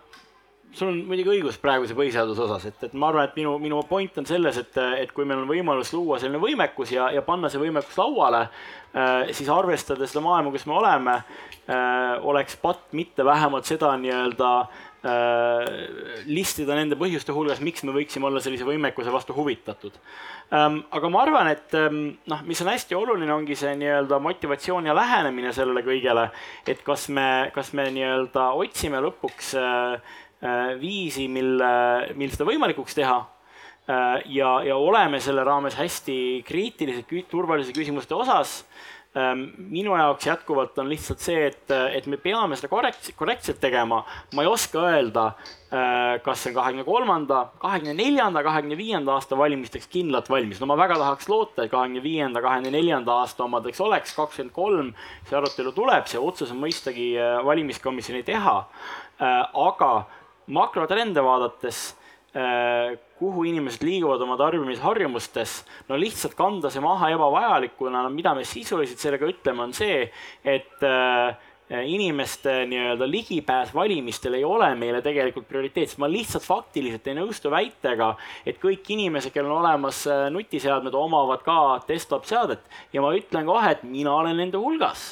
[0.77, 4.21] sul on muidugi õigus praeguse põhiseaduse osas, et, et ma arvan, et minu, minu point
[4.21, 7.63] on selles, et, et kui meil on võimalus luua selline võimekus ja, ja panna see
[7.63, 13.71] võimekus lauale äh,, siis arvestades seda maailma, kus me oleme äh,, oleks patt mitte vähemalt
[13.71, 14.85] seda nii-öelda äh,
[16.27, 19.95] listida nende põhjuste hulgas, miks me võiksime olla sellise võimekuse vastu huvitatud
[20.51, 20.81] ähm,.
[20.91, 24.97] aga ma arvan, et ähm, noh, mis on hästi oluline, ongi see nii-öelda motivatsioon ja
[24.99, 26.27] lähenemine sellele kõigele,
[26.67, 31.69] et kas me, kas me nii-öelda otsime lõpuks äh, Äh, viisi, mille,
[32.15, 33.17] mil seda võimalikuks teha.
[33.91, 38.61] Äh, ja, ja oleme selle raames hästi kriitilised turvalisuse küsimuste osas.
[39.19, 39.41] Ähm,
[39.73, 44.03] minu jaoks jätkuvalt on lihtsalt see, et, et me peame seda korrekt-, korrektselt tegema.
[44.37, 45.25] ma ei oska öelda,
[45.73, 50.61] äh, kas see on kahekümne kolmanda, kahekümne neljanda, kahekümne viienda aasta valimisteks kindlalt valmis.
[50.61, 54.93] no ma väga tahaks loota, et kahekümne viienda, kahekümne neljanda aasta omadeks oleks kakskümmend kolm,
[55.27, 57.11] see arutelu tuleb, see otsus on mõistagi
[57.49, 58.59] valimiskomisjoni teha.
[59.19, 59.93] aga
[60.49, 61.98] makrotrende vaadates, äh,
[63.19, 69.03] kuhu inimesed liiguvad oma tarbimisharjumustes, no lihtsalt kanda see maha ebavajalikuna, no mida me sisuliselt
[69.03, 70.05] sellega ütleme, on see,
[70.47, 71.35] et äh,
[71.69, 78.15] inimeste nii-öelda ligipääs valimistele ei ole meile tegelikult prioriteet, ma lihtsalt faktiliselt ei nõustu väitega,
[78.47, 81.59] et kõik inimesed, kellel on olemas äh, nutiseadmed, omavad ka
[81.89, 82.65] desktop seadet
[82.95, 85.11] ja ma ütlen kohe, et mina olen nende hulgas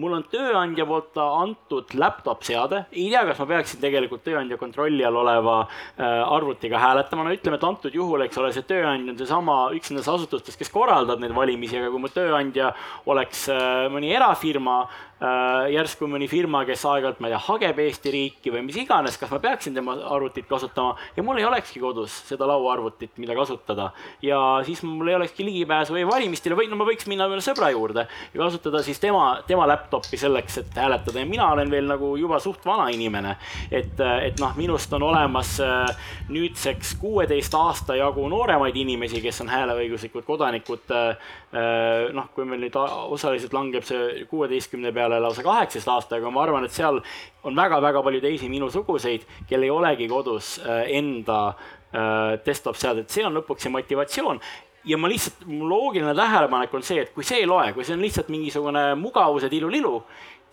[0.00, 5.04] mul on tööandja poolt antud laptop seade, ei tea, kas ma peaksin tegelikult tööandja kontrolli
[5.06, 9.20] all oleva äh, arvutiga hääletama, no ütleme, et antud juhul, eks ole, see tööandja on
[9.20, 12.72] seesama üks nendest asutustest, kes korraldab neid valimisi, aga kui mu tööandja
[13.10, 14.82] oleks äh, mõni erafirma,
[15.70, 19.30] järsku mõni firma, kes aeg-ajalt, ma ei tea, hageb Eesti riiki või mis iganes, kas
[19.30, 23.92] ma peaksin tema arvutit kasutama ja mul ei olekski kodus seda lauaarvutit, mida kasutada.
[24.22, 28.06] ja siis mul ei olekski ligipääsu e-valimistele või no ma võiks minna mõne sõbra juurde
[28.34, 32.40] ja kasutada siis tema, tema laptop'i selleks, et hääletada ja mina olen veel nagu juba
[32.42, 33.36] suht vana inimene.
[33.70, 39.52] et, et noh, minust on olemas äh, nüüdseks kuueteist aasta jagu nooremaid inimesi, kes on
[39.52, 40.90] hääleõiguslikud kodanikud.
[40.90, 46.42] Äh, noh, kui meil nüüd osaliselt langeb see kuueteistkümne peale peale lausa kaheksateist aastaga, ma
[46.44, 47.00] arvan, et seal
[47.44, 53.26] on väga-väga palju teisi minusuguseid, kel ei olegi kodus äh, enda äh, desktop seadet, see
[53.26, 54.40] on lõpuks see motivatsioon.
[54.84, 57.96] Ja ma lihtsalt, mu loogiline tähelepanek on see, et kui see ei loe, kui see
[57.96, 60.02] on lihtsalt mingisugune mugavuse tilulilu,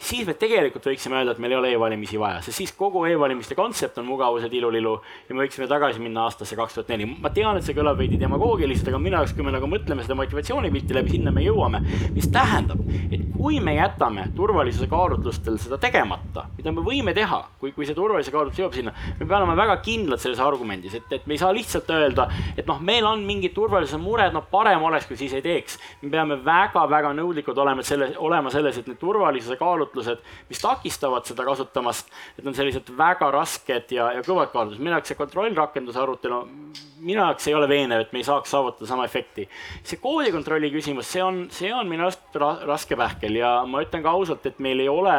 [0.01, 3.55] siis me tegelikult võiksime öelda, et meil ei ole e-valimisi vaja, sest siis kogu e-valimiste
[3.57, 4.95] kontsept on mugavuse tilulilu
[5.27, 7.05] ja me võiksime tagasi minna aastasse kaks tuhat neli.
[7.21, 10.17] ma tean, et see kõlab veidi demagoogiliselt, aga minu jaoks, kui me nagu mõtleme seda
[10.17, 11.83] motivatsioonipilti läbi, sinna me jõuame.
[12.15, 12.81] mis tähendab,
[13.11, 17.97] et kui me jätame turvalisuse kaalutlustel seda tegemata, mida me võime teha, kui, kui see
[17.97, 21.41] turvalisuse kaalutlus jõuab sinna, me peame olema väga kindlad selles argumendis, et, et me ei
[21.41, 22.27] saa lihtsalt öelda,
[22.57, 25.77] et noh, meil on mingid turvalisuse mured, noh, parem oleks, kui siis ei teeks.
[26.01, 31.25] me peame väga-väga nõudlikud olema selle, olema selles, et need turvalisuse kaalutlused kaalutlused, mis takistavad
[31.27, 34.81] seda kasutamast, et on sellised väga rasked ja, ja kõvad kaalutlused.
[34.81, 36.41] minu jaoks see kontrollrakenduse arutelu,
[37.01, 39.47] minu jaoks ei ole veenev, et me ei saaks saavutada sama efekti.
[39.83, 42.37] see koodikontrolli küsimus, see on, see on minu arust
[42.67, 45.15] raske pähkel ja ma ütlen ka ausalt, et meil ei ole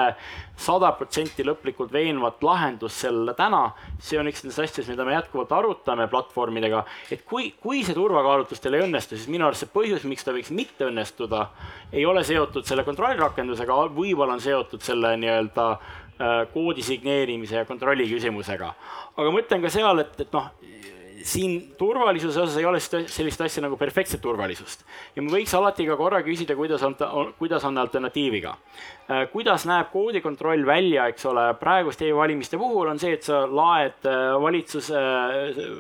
[0.62, 3.62] sada protsenti lõplikult veenvat lahendust sellele täna.
[3.99, 8.78] see on üks nendest asjadest, mida me jätkuvalt arutame platvormidega, et kui, kui see turvakaalutlustel
[8.78, 11.47] ei õnnestu, siis minu arust see põhjus, miks ta võiks mitte õnnestuda,
[11.93, 18.07] ei ole seotud selle kontrollrakendusega, võib-olla on seotud selle nii-öelda äh, koodi signeerimise ja kontrolli
[18.11, 18.74] küsimusega.
[19.16, 20.51] aga ma ütlen ka seal, et, et noh,
[21.29, 24.85] siin turvalisuse osas ei ole sellist asja nagu perfektset turvalisust
[25.16, 26.97] ja me võiks alati ka korra küsida, kuidas on,
[27.39, 28.57] kuidas on alternatiiviga.
[29.09, 34.09] Äh, kuidas näeb koodikontroll välja, eks ole, praeguste e-valimiste puhul on see, et sa laed
[34.09, 34.93] äh, valitsus,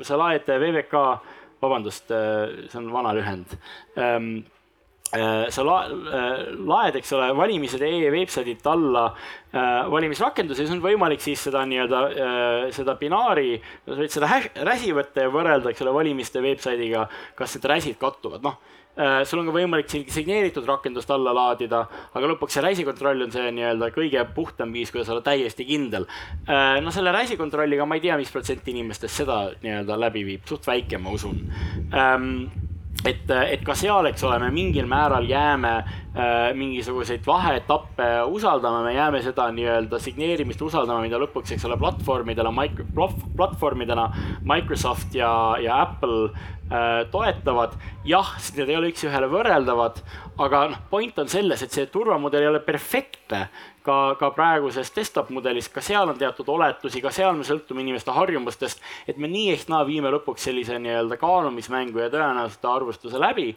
[0.06, 1.04] sa laed VVK
[1.62, 3.54] vabandust, see on vana lühend
[3.94, 4.42] ähm,
[5.12, 5.78] sa la,
[6.56, 12.02] laed, eks ole, valimised.ee veebsaidilt alla äh, valimisrakenduse ja siis on võimalik siis seda nii-öelda
[12.08, 14.30] äh,, seda binaari, sa võid seda
[14.64, 17.04] räsi võtta ja võrrelda, eks ole, valimiste veebsaidiga,
[17.36, 18.56] kas need räsid kattuvad, noh
[18.96, 19.20] äh,.
[19.28, 21.84] sul on ka võimalik signeeritud rakendust alla laadida,
[22.16, 26.08] aga lõpuks see räsikontroll on see nii-öelda kõige puhtam viis, kuidas olla täiesti kindel
[26.48, 26.80] äh,.
[26.80, 31.04] no selle räsikontrolliga ma ei tea, mis protsent inimestest seda nii-öelda läbi viib, suht väike,
[31.04, 31.44] ma usun
[33.08, 38.94] et, et ka seal, eks ole, me mingil määral jääme äh, mingisuguseid vaheetappe usaldama, me
[38.94, 42.52] jääme seda nii-öelda signeerimist usaldama, mida lõpuks, eks ole, platvormidele,
[43.36, 44.08] platvormidena
[44.48, 45.32] Microsoft ja,
[45.62, 46.61] ja Apple äh,
[47.12, 47.74] toetavad.
[48.04, 49.98] jah, need ei ole üks-ühele võrreldavad,
[50.40, 53.42] aga noh, point on selles, et see turvamudel ei ole perfektne
[53.84, 58.14] ka, ka praeguses desktop mudelis, ka seal on teatud oletusi, ka seal me sõltume inimeste
[58.14, 63.50] harjumustest, et me nii ehk naa viime lõpuks sellise nii-öelda kaalumismängu ja tõenäosuste arvustuse läbi.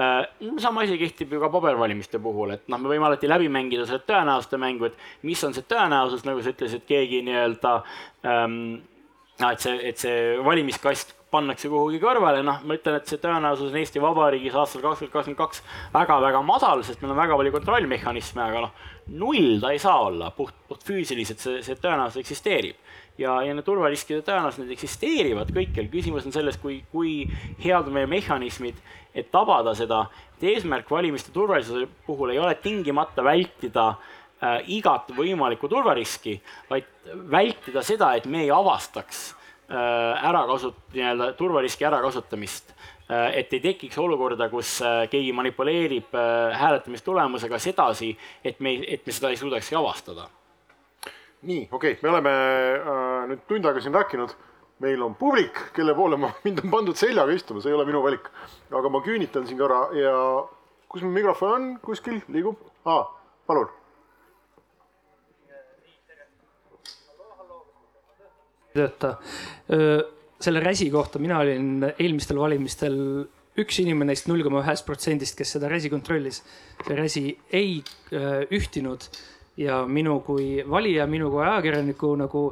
[0.00, 0.22] Äh,
[0.62, 4.04] sama asi kehtib ju ka pabervalimiste puhul, et noh, me võime alati läbi mängida selle
[4.08, 7.78] tõenäosuste mängu, et mis on see tõenäosus, nagu sa ütlesid, keegi nii-öelda
[8.28, 8.60] ähm,
[9.40, 13.78] et see, et see valimiskast pannakse kuhugi kõrvale, noh, ma ütlen, et see tõenäosus on
[13.78, 15.62] Eesti Vabariigis aastal kakskümmend kakskümmend kaks
[15.94, 18.88] väga-väga madal, sest meil on väga palju kontrollmehhanisme, aga noh,
[19.20, 22.76] null ta ei saa olla, puht, puht füüsiliselt see, see tõenäosus eksisteerib.
[23.20, 27.14] ja, ja need turvariskide tõenäosus, need eksisteerivad kõikjal, küsimus on selles, kui, kui
[27.62, 28.78] head on meie mehhanismid,
[29.14, 30.06] et tabada seda,
[30.38, 37.84] et eesmärk valimiste turvalisuse puhul ei ole tingimata vältida äh, igat võimalikku turvariski, vaid vältida
[37.86, 39.28] seda, et me ei avastaks
[39.70, 42.74] äh, ärakasut-, nii-öelda turvariski ärakasutamist
[43.10, 46.14] Äh, et ei tekiks olukorda, kus äh, keegi manipuleerib
[46.54, 48.12] hääletamistulemusega sedasi,
[48.44, 50.28] et me, et me seda ei suudakski avastada.
[51.42, 52.34] nii, okei okay., me oleme
[52.76, 54.36] äh, nüüd tund aega siin rääkinud,
[54.84, 58.04] meil on publik, kelle poole ma, mind on pandud seljaga istuma, see ei ole minu
[58.04, 58.30] valik.
[58.70, 60.14] aga ma küünitan siin korra ja
[60.86, 63.08] kus mu mikrofon on, kuskil liigub ah,,
[63.50, 63.72] palun
[68.74, 69.16] tööta
[70.40, 72.96] selle räsi kohta, mina olin eelmistel valimistel
[73.60, 76.42] üks inimene neist null koma ühest protsendist, kes seda räsi kontrollis.
[76.86, 79.04] see räsi ei äh, ühtinud
[79.60, 82.44] ja minu kui valija, minu kui ajakirjaniku nagu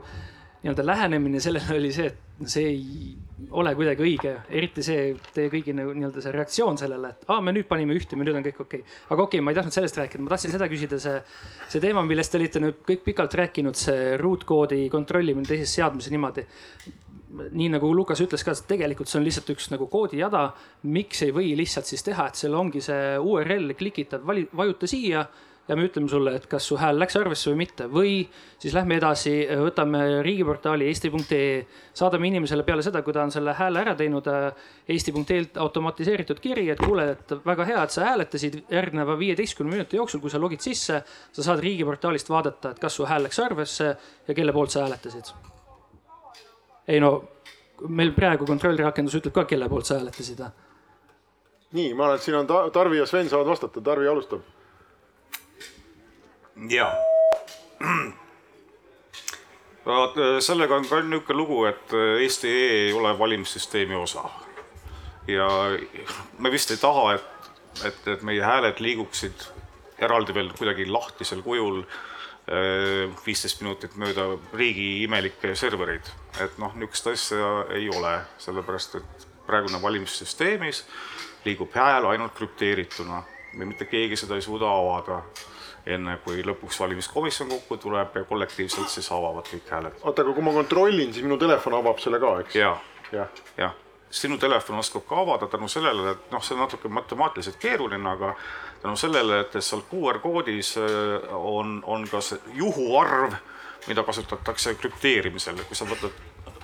[0.62, 3.16] nii-öelda lähenemine sellele oli see, et see ei
[3.50, 7.68] ole kuidagi õige, eriti see teie kõigi nii-öelda see reaktsioon sellele, et aa, me nüüd
[7.70, 8.80] panime ühte, nüüd on kõik okei.
[8.82, 8.96] Okay..
[9.06, 11.20] aga okei okay,, ma ei tahtnud sellest rääkida, ma tahtsin seda küsida, see,
[11.70, 16.16] see teema, millest te olite nüüd kõik pikalt rääkinud, see ruutkoodi kontrollimine teises seadmes ja
[16.16, 16.46] niimoodi.
[17.28, 20.48] Nii nagu Lukas ütles ka, tegelikult see on lihtsalt üks nagu koodijada.
[20.88, 25.26] miks ei või lihtsalt siis teha, et seal ongi see URL klikitad, vajuta siia
[25.68, 28.12] ja me ütleme sulle, et kas su hääl läks arvesse või mitte või
[28.58, 31.66] siis lähme edasi, võtame riigiportaali eesti.ee,
[31.96, 34.30] saadame inimesele peale seda, kui ta on selle hääle ära teinud
[34.88, 40.24] eesti.ee-lt automatiseeritud kiri, et kuule, et väga hea, et sa hääletasid järgneva viieteistkümne minuti jooksul,
[40.24, 43.94] kui sa logid sisse, sa saad riigiportaalist vaadata, et kas su hääl läks arvesse
[44.28, 45.36] ja kelle poolt sa hääletasid
[46.88, 47.12] ei no
[47.88, 50.40] meil praegu kontrollrakendus ütleb ka, kelle poolt sa hääletasid.
[51.76, 54.40] nii, ma arvan, et siin on Tarvi ja Sven saavad vastata, Tarvi alustab.
[56.70, 56.88] Ja.
[59.86, 64.24] vaat äh, sellega on ka niisugune lugu, et äh, Eesti.ee ei ole valimissüsteemi osa.
[65.26, 65.48] ja
[66.38, 67.24] me vist ei taha, et,
[67.84, 69.48] et, et meie hääled liiguksid
[69.98, 71.82] eraldi veel kuidagi lahtisel kujul
[72.48, 74.22] Äh, viisteist minutit mööda
[74.56, 76.06] riigi imelikke servereid.
[76.40, 80.80] et noh, niisugust asja ei ole, sellepärast et praegune valimissüsteemis
[81.44, 83.20] liigub hääl ainult krüpteerituna
[83.52, 85.18] või mitte keegi seda ei suuda avada
[85.94, 90.00] enne kui lõpuks valimiskomisjon kokku tuleb ja kollektiivselt siis avavad kõik hääled.
[90.02, 92.56] oota, aga kui ma kontrollin, siis minu telefon avab selle ka, eks?
[92.58, 92.72] ja,
[93.12, 93.64] jah ja.
[93.64, 93.70] ja
[94.10, 98.32] sinu telefon oskab ka avada tänu sellele, et noh, see on natuke matemaatiliselt keeruline, aga
[98.82, 103.36] tänu sellele, et seal QR koodis äh, on, on ka see juhuarv,
[103.88, 106.16] mida kasutatakse krüpteerimisel, kui sa võtad,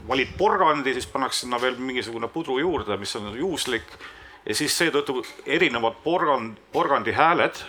[0.08, 3.96] valid porgandi, siis pannakse sinna veel mingisugune pudru juurde, mis on juhuslik
[4.44, 7.60] ja siis seetõttu erinevad porgand, porgandi hääled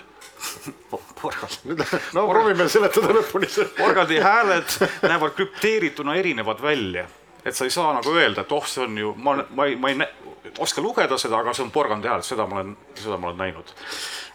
[1.21, 1.85] porgand.
[2.13, 3.49] no proovime seletada lõpuni.
[3.77, 7.07] porgandi hääled näevad krüpteerituna erinevad välja
[7.45, 9.91] et sa ei saa nagu öelda, et oh, see on ju, ma, ma ei, ma
[9.91, 9.99] ei
[10.59, 13.73] oska lugeda seda, aga see on porgandi hääl, seda ma olen, seda ma olen näinud.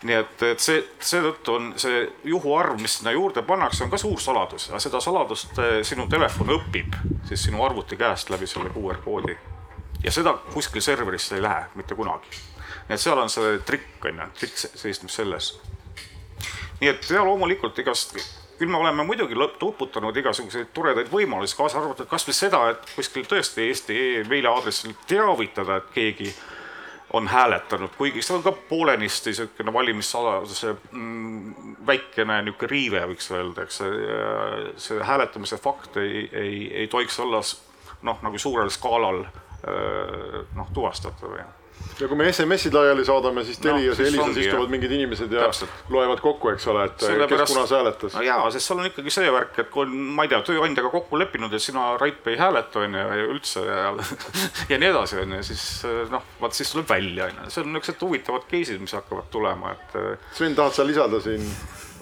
[0.07, 4.21] nii et, et see, seetõttu on see juhuarv, mis sinna juurde pannakse, on ka suur
[4.21, 6.97] saladus, aga seda saladust eh, sinu telefon õpib
[7.29, 9.37] siis sinu arvuti käest läbi selle QR koodi.
[10.05, 12.33] ja seda kuskil serverisse ei lähe mitte kunagi.
[12.89, 15.53] nii et seal on see trikk on ju, trikk seisneb selles.
[16.81, 18.17] Nii et ja loomulikult igast
[18.61, 23.65] küll me oleme muidugi tuputanud igasuguseid toredaid võimalusi, kaasa arvatud kasvõi seda, et kuskil tõesti
[23.71, 26.33] Eesti meiliaadressil teavitada, et keegi
[27.17, 33.65] on hääletanud, kuigi see on ka poolenisti niisugune valimissaladuse mm, väikene niisugune riive, võiks öelda,
[33.65, 34.19] eks see,
[34.85, 37.41] see hääletamise fakt ei, ei, ei tohiks olla
[38.07, 39.25] noh, nagu suurel skaalal
[40.57, 41.49] noh, tuvastatav ja
[42.01, 44.71] kui me SMS-id laiali saadame, siis Telias no, ja Elisas istuvad jah.
[44.73, 45.71] mingid inimesed ja Täpselt.
[45.93, 48.15] loevad kokku, eks ole, et Sellepärast, kes kunas hääletas.
[48.17, 50.93] no jaa, sest seal on ikkagi see värk, et kui on, ma ei tea, tööandjaga
[50.95, 53.91] kokku leppinud, et sina, Rait, ei hääleta, on ju, ja üldse ja,
[54.73, 55.67] ja nii edasi, on ju, siis
[56.13, 59.77] noh, vaat siis tuleb välja, on ju, see on niisugused huvitavad case'id, mis hakkavad tulema,
[59.77, 60.01] et.
[60.37, 61.45] Sven, tahad sa lisada siin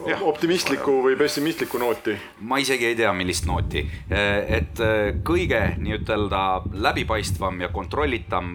[0.07, 0.15] Ja.
[0.23, 2.13] optimistlikku või pessimistlikku nooti?
[2.47, 3.83] ma isegi ei tea, millist nooti,
[4.15, 4.79] et
[5.27, 6.43] kõige nii-ütelda
[6.87, 8.47] läbipaistvam ja kontrollitav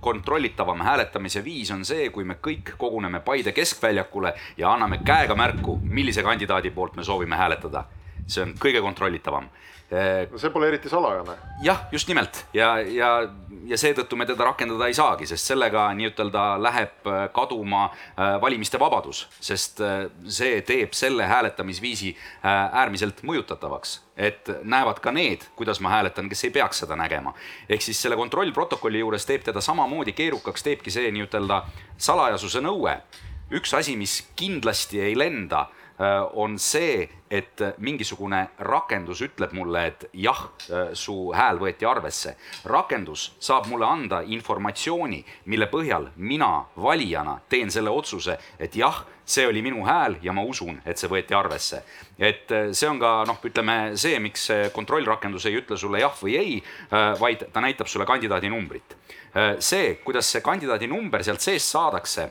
[0.00, 5.78] kontrollitavam hääletamise viis on see, kui me kõik koguneme Paide keskväljakule ja anname käega märku,
[5.82, 7.84] millise kandidaadi poolt me soovime hääletada.
[8.26, 9.48] see on kõige kontrollitavam
[9.90, 11.36] no see pole eriti salajane.
[11.64, 13.12] jah, just nimelt ja, ja,
[13.68, 18.80] ja seetõttu me teda rakendada ei saagi, sest sellega nii-ütelda läheb äh, kaduma äh, valimiste
[18.80, 22.14] vabadus, sest äh, see teeb selle hääletamisviisi
[22.48, 27.34] äärmiselt mõjutatavaks, et näevad ka need, kuidas ma hääletan, kes ei peaks seda nägema.
[27.68, 31.62] ehk siis selle kontrollprotokolli juures teeb teda samamoodi keerukaks, teebki see nii-ütelda
[31.96, 32.98] salajasuse nõue.
[33.50, 35.66] Üks asi, mis kindlasti ei lenda
[36.00, 42.36] Äh, on see, et mingisugune rakendus ütleb mulle, et jah, äh, su hääl võeti arvesse.
[42.70, 49.46] rakendus saab mulle anda informatsiooni, mille põhjal mina valijana teen selle otsuse, et jah, see
[49.46, 51.82] oli minu hääl ja ma usun, et see võeti arvesse.
[52.16, 56.36] et äh, see on ka noh, ütleme see, miks kontrollrakendus ei ütle sulle jah või
[56.38, 56.62] ei,
[57.18, 58.94] vaid ta näitab sulle kandidaadi numbrit.
[59.58, 62.30] see, kuidas see kandidaadi number sealt seest saadakse,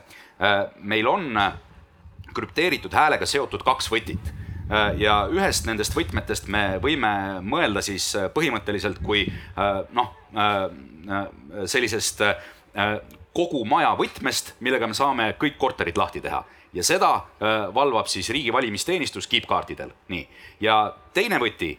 [0.80, 1.32] meil on
[2.34, 4.30] krüpteeritud häälega seotud kaks võtit.
[4.68, 7.10] Äh, ja ühest nendest võtmetest me võime
[7.40, 10.14] mõelda siis äh, põhimõtteliselt kui äh, noh,
[11.64, 12.20] sellisest
[13.32, 16.42] kogu maja võtmest, millega me saame kõik korterid lahti teha.
[16.76, 17.10] Ja seda
[17.72, 20.26] valvab siis riigi valimisteenistus kiipkaartidel, nii.
[20.60, 20.76] ja
[21.16, 21.70] teine võti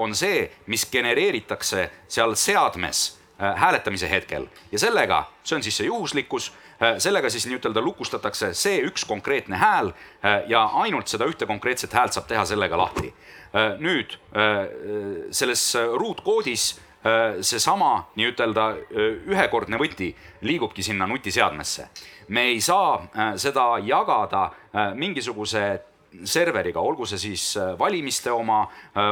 [0.00, 3.02] on see, mis genereeritakse seal seadmes
[3.36, 4.48] hääletamise hetkel.
[4.72, 9.58] Ja sellega, see on siis see juhuslikkus Äh, sellega siis nii-ütelda lukustatakse see üks konkreetne
[9.60, 13.12] hääl äh, ja ainult seda ühte konkreetset häält saab teha sellega lahti.
[13.54, 14.16] Äh, nüüd
[15.34, 15.64] selles
[15.98, 16.72] ruutkoodis
[17.40, 18.64] seesama nii-ütelda
[19.32, 20.10] ühekordne võti
[20.44, 21.86] liigubki sinna nutiseadmesse.
[22.28, 23.08] me ei saa
[23.40, 24.50] seda jagada
[24.94, 25.80] mingisuguse
[26.24, 28.66] serveriga, olgu see siis valimiste oma,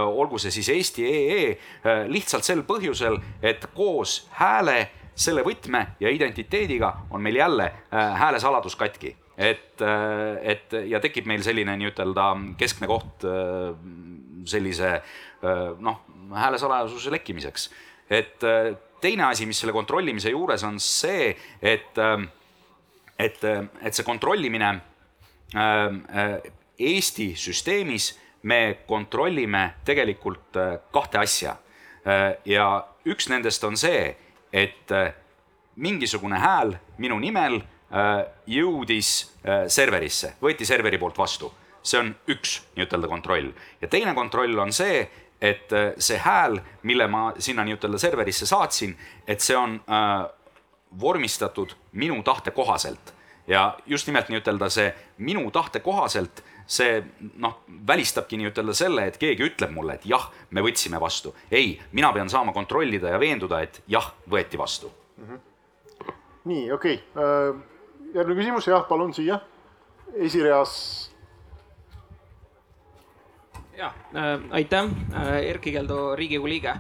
[0.05, 7.23] olgu see siis Eesti.ee, lihtsalt sel põhjusel, et koos hääle selle võtme ja identiteediga on
[7.23, 13.27] meil jälle äh, häälesaladus katki et, äh, et ja tekib meil selline nii-ütelda keskne koht
[13.27, 13.73] äh,
[14.49, 15.01] sellise
[15.79, 15.99] noh,
[16.35, 17.69] häälesalajasuse lekkimiseks.
[18.11, 18.43] et
[19.01, 21.29] teine asi, mis selle kontrollimise juures on see,
[21.63, 21.99] et,
[23.19, 24.71] et, et see kontrollimine
[26.79, 28.09] Eesti süsteemis
[28.43, 30.59] me kontrollime tegelikult
[30.91, 31.55] kahte asja.
[32.45, 32.67] ja
[33.07, 34.17] üks nendest on see
[34.53, 35.13] et äh,
[35.77, 39.13] mingisugune hääl minu nimel äh, jõudis
[39.45, 41.53] äh, serverisse, võeti serveri poolt vastu.
[41.83, 45.09] see on üks nii-ütelda kontroll ja teine kontroll on see,
[45.41, 45.71] et
[46.03, 48.97] see hääl, mille ma sinna nii-ütelda serverisse saatsin,
[49.27, 49.79] et see on
[51.01, 53.15] vormistatud minu tahte kohaselt
[53.47, 57.01] ja just nimelt nii-ütelda see minu tahte kohaselt see
[57.41, 61.35] noh, välistabki nii-ütelda selle, et keegi ütleb mulle, et jah, me võtsime vastu.
[61.51, 65.25] ei, mina pean saama kontrollida ja veenduda, et jah, võeti vastu mm.
[65.25, 66.15] -hmm.
[66.45, 69.41] nii, okei okay., äh, järgmine küsimus, jah, palun siia,
[70.15, 70.75] esireas
[73.79, 76.75] ja äh, aitäh äh,, Erkki Keldo, Riigikogu liige.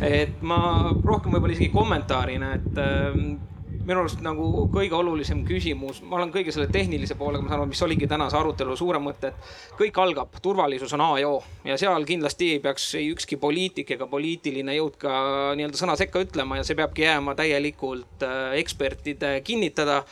[0.00, 3.49] et ma rohkem võib-olla isegi kommentaarina, et äh,
[3.86, 7.70] minu arust nagu kõige olulisem küsimus, ma olen kõige selle tehnilise poolega, ma saan aru,
[7.72, 11.40] mis oligi tänase arutelu suurem mõte, et kõik algab, turvalisus on A ja O.
[11.64, 15.14] Ja seal kindlasti ei peaks ei ükski poliitik ega poliitiline jõud ka
[15.58, 20.02] nii-öelda sõna sekka ütlema ja see peabki jääma täielikult äh, ekspertide kinnitada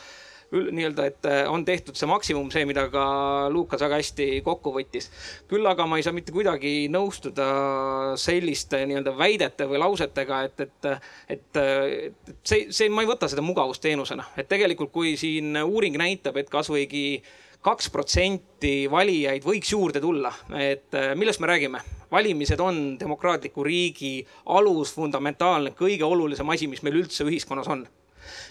[0.51, 3.03] nii-öelda, et äh, on tehtud see maksimum, see, mida ka
[3.53, 5.09] Lukas väga hästi kokku võttis.
[5.49, 7.49] küll aga ma ei saa mitte kuidagi nõustuda
[8.19, 10.89] selliste nii-öelda väidete või lausetega, et, et,
[11.35, 16.41] et, et see, see, ma ei võta seda mugavusteenusena, et tegelikult, kui siin uuring näitab,
[16.41, 17.21] et kasvõigi
[17.65, 21.85] kaks protsenti valijaid võiks juurde tulla, et äh, millest me räägime?
[22.09, 27.83] valimised on demokraatliku riigi alus, fundamentaalne, kõige olulisem asi, mis meil üldse ühiskonnas on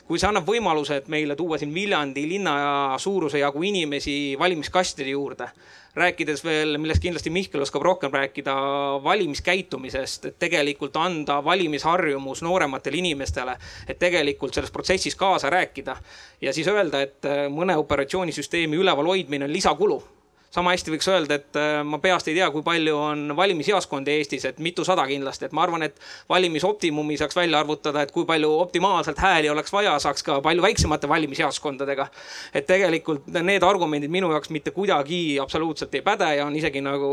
[0.09, 2.55] kui see annab võimaluse, et meile tuua siin Viljandi linna
[2.99, 5.51] suuruse jagu inimesi valimiskastide juurde,
[5.99, 8.55] rääkides veel, millest kindlasti Mihkel oskab rohkem rääkida,
[9.05, 13.59] valimiskäitumisest, et tegelikult anda valimisharjumus noorematele inimestele,
[13.89, 15.97] et tegelikult selles protsessis kaasa rääkida.
[16.41, 20.03] ja siis öelda, et mõne operatsioonisüsteemi üleval hoidmine on lisakulu
[20.59, 24.47] sama hästi võiks öelda, et äh, ma peast ei tea, kui palju on valimisjaoskondi Eestis,
[24.49, 25.99] et mitusada kindlasti, et ma arvan, et
[26.31, 31.11] valimisoptimumi saaks välja arvutada, et kui palju optimaalselt hääli oleks vaja, saaks ka palju väiksemate
[31.11, 32.09] valimisjaoskondadega.
[32.55, 37.11] et tegelikult need argumendid minu jaoks mitte kuidagi absoluutselt ei päde ja on isegi nagu,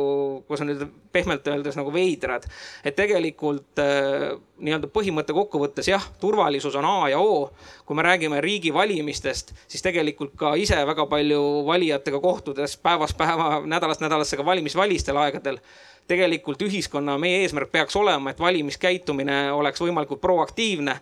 [0.47, 2.47] kuidas nüüd pehmelt öeldes nagu veidrad.
[2.83, 7.51] et tegelikult äh, nii-öelda põhimõtte kokkuvõttes jah, turvalisus on A ja O.
[7.85, 13.34] kui me räägime riigi valimistest, siis tegelikult ka ise väga palju valijatega kohtudes päevast päeva,
[13.65, 15.57] nädalast nädalasse ka valimisvälistel aegadel.
[16.07, 20.99] tegelikult ühiskonna, meie eesmärk peaks olema, et valimiskäitumine oleks võimalikult proaktiivne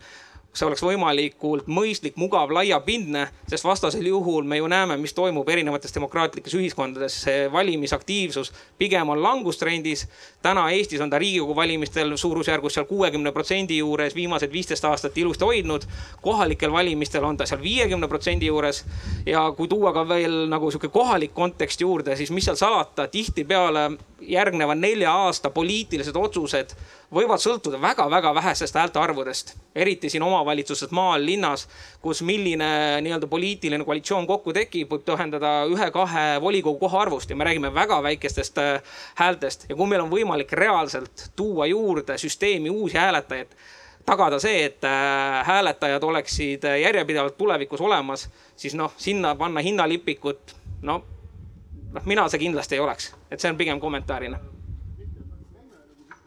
[0.54, 5.96] see oleks võimalikult mõistlik, mugav, laiapindne, sest vastasel juhul me ju näeme, mis toimub erinevates
[5.96, 7.16] demokraatlikes ühiskondades.
[7.24, 10.08] see valimisaktiivsus pigem on langustrendis.
[10.42, 15.46] täna Eestis on ta riigikogu valimistel suurusjärgus seal kuuekümne protsendi juures, viimased viisteist aastat ilusti
[15.46, 15.82] hoidnud.
[16.22, 18.86] kohalikel valimistel on ta seal viiekümne protsendi juures.
[19.26, 23.92] ja kui tuua ka veel nagu sihuke kohalik kontekst juurde, siis mis seal salata, tihtipeale
[24.28, 26.74] järgneva nelja aasta poliitilised otsused
[27.14, 29.54] võivad sõltuda väga-väga vähesest häälte arvudest.
[29.76, 31.68] eriti siin omavalitsuses, maal, linnas,
[32.02, 37.44] kus milline nii-öelda poliitiline koalitsioon kokku tekib, võib tähendada ühe-kahe volikogu koha arvust ja me
[37.44, 38.82] räägime väga väikestest äh,
[39.16, 39.66] häältest.
[39.70, 43.56] ja kui meil on võimalik reaalselt tuua juurde süsteemi uusi hääletajaid
[44.06, 51.04] tagada see, et äh, hääletajad oleksid järjepidevalt tulevikus olemas, siis noh, sinna panna hinnalipikut, no
[51.94, 54.42] noh, mina see kindlasti ei oleks, et see on pigem kommentaarina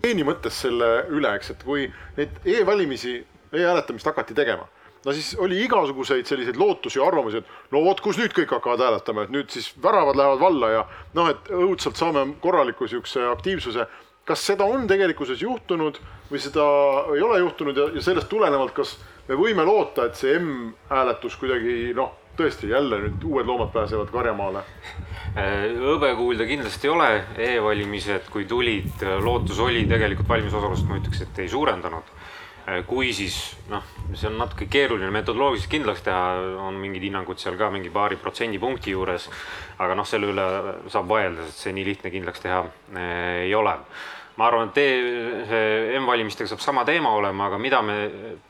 [0.06, 1.86] hügieeni mõttes selle üle, eks, et kui
[2.16, 3.24] neid e-valimisi e,
[3.58, 4.68] e-hääletamist hakati tegema,
[5.04, 8.84] no siis oli igasuguseid selliseid lootusi ja arvamusi, et no vot, kus nüüd kõik hakkavad
[8.84, 10.84] hääletama, et nüüd siis väravad lähevad valla ja
[11.18, 13.86] noh, et õudselt saame korraliku siukse aktiivsuse.
[14.26, 16.62] kas seda on tegelikkuses juhtunud või seda
[17.14, 18.96] ei ole juhtunud ja, ja sellest tulenevalt, kas
[19.28, 24.62] me võime loota, et see M-hääletus kuidagi noh, tõesti jälle nüüd uued loomad pääsevad karjamaale?
[25.36, 27.10] Äh, hõbe kuulda kindlasti ei ole
[27.48, 32.10] e-valimised, kui tulid, lootus oli tegelikult valimisosalust, ma ütleks, et ei suurendanud.
[32.66, 33.38] Äh, kui siis
[33.72, 33.84] noh,
[34.14, 36.26] see on natuke keeruline metodoloogiliselt kindlaks teha,
[36.66, 39.30] on mingid hinnangud seal ka mingi paari protsendipunkti juures.
[39.78, 40.46] aga noh, selle üle
[40.92, 43.78] saab vaielda, sest see nii lihtne kindlaks teha äh, ei ole
[44.36, 47.94] ma arvan, et e, M-valimistega saab sama teema olema, aga mida me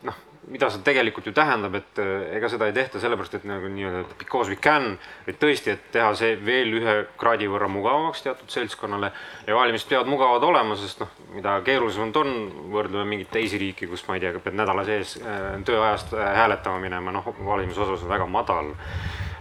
[0.06, 0.16] noh,
[0.50, 4.16] mida see tegelikult ju tähendab, et äh, ega seda ei tehta sellepärast, et nagu nii-öelda
[4.18, 4.94] because we can,
[5.26, 9.10] et tõesti, et teha see veel ühe kraadi võrra mugavamaks teatud seltskonnale.
[9.46, 12.32] ja valimised peavad mugavad olema, sest noh, mida keerulisemad on,
[12.74, 16.82] võrdleme mingeid teisi riike, kus ma ei tea, pead nädala sees äh, tööajast äh, hääletama
[16.82, 18.74] minema, noh, valimisosalus on väga madal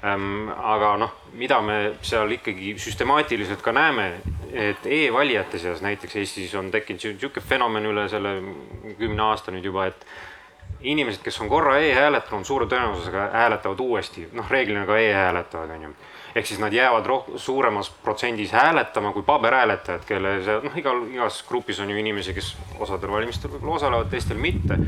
[0.06, 4.20] aga noh, mida me seal ikkagi süstemaatiliselt ka näeme,
[4.54, 8.36] et e-valijate seas näiteks Eestis on tekkinud niisugune fenomen üle selle
[9.00, 10.06] kümne aasta nüüd juba, et
[10.86, 15.96] inimesed, kes on korra e-hääletanud, suure tõenäosusega hääletavad uuesti, noh, reeglina ka e-hääletavad, on ju.
[16.36, 21.44] ehk siis nad jäävad roh-, suuremas protsendis hääletama kui paberhääletajad, kelle see, noh, igal, igas
[21.48, 24.80] grupis on ju inimesi, kes osadel valimistel võib-olla osalevad, teistel mitte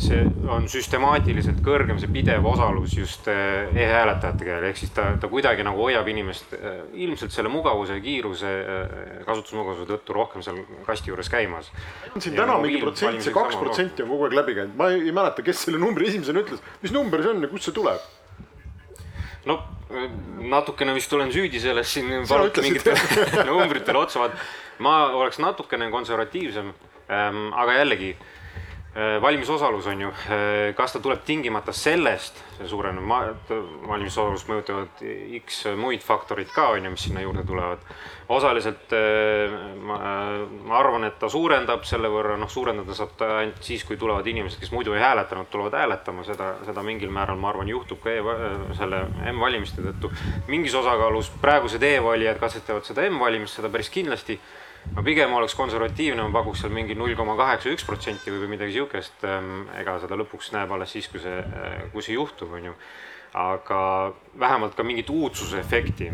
[0.00, 5.28] see on süstemaatiliselt kõrgem, see pidev osalus just eh, e-hääletajate keel, ehk siis ta, ta
[5.28, 11.12] kuidagi nagu hoiab inimest eh, ilmselt selle mugavuse kiiruse, eh, kasutusmugavuse tõttu rohkem seal kasti
[11.12, 11.68] juures käimas.
[12.16, 15.14] siin täna mingi protsent, see kaks protsenti on kogu aeg läbi käinud, ma ei, ei
[15.16, 18.10] mäleta, kes selle numbri esimesena ütles, mis number see on ja kust see tuleb?
[19.44, 19.60] no
[20.48, 24.52] natukene vist olen süüdi selles siin, mingitele numbritele otsa vaadata.
[24.78, 26.70] ma oleks natukene konservatiivsem
[27.10, 28.14] ähm,, aga jällegi
[28.96, 33.06] Äh, valimisosalus on ju, äh, kas ta tuleb tingimata sellest, see suurenev
[33.88, 35.00] valimisosalust mõjutavad
[35.38, 37.86] X muid faktorid ka on ju, mis sinna juurde tulevad.
[38.28, 39.96] osaliselt äh, ma,
[40.68, 44.28] ma arvan, et ta suurendab selle võrra, noh, suurendada saab ta ainult siis, kui tulevad
[44.28, 48.12] inimesed, kes muidu ei hääletanud, tulevad hääletama, seda, seda mingil määral, ma arvan, juhtub ka
[48.12, 48.20] e
[48.76, 50.12] selle M-valimiste tõttu.
[50.52, 54.36] mingis osakaalus praegused e-valijad katsetavad seda M-valimist, seda päris kindlasti
[54.94, 58.76] ma pigem oleks konservatiivne, ma pakuks seal mingi null koma kaheksa, üks protsenti või midagi
[58.76, 59.22] sihukest.
[59.28, 62.76] Ehm, ega seda lõpuks näeb alles siis, kui see, eh, kui see juhtub, on ju.
[63.32, 66.10] aga vähemalt ka mingit uudsuse efekti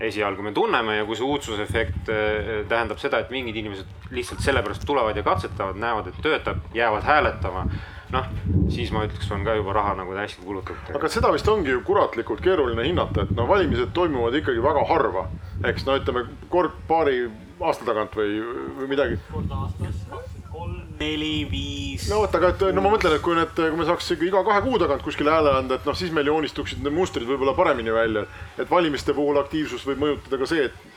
[0.00, 4.40] esialgu me tunneme ja kui see uudsuse efekt eh, tähendab seda, et mingid inimesed lihtsalt
[4.40, 7.66] sellepärast tulevad ja katsetavad, näevad, et töötab, jäävad hääletama
[8.12, 8.28] noh,
[8.72, 10.96] siis ma ütleks, on ka juba raha nagu täiesti kulutatud.
[10.96, 15.26] aga seda vist ongi ju kuratlikult keeruline hinnata, et no valimised toimuvad ikkagi väga harva.
[15.68, 17.24] eks no ütleme kord paari
[17.68, 18.38] aasta tagant või,
[18.78, 19.18] või midagi?
[19.32, 20.06] kord aastas,
[20.52, 22.08] kolm, neli, viis.
[22.10, 24.62] no vot, aga et no ma mõtlen, et kui need, kui me saaks iga kahe
[24.64, 28.26] kuu tagant kuskile hääle anda, et noh, siis meil joonistuksid need mustrid võib-olla paremini välja.
[28.58, 30.90] et valimiste puhul aktiivsus võib mõjutada ka see, et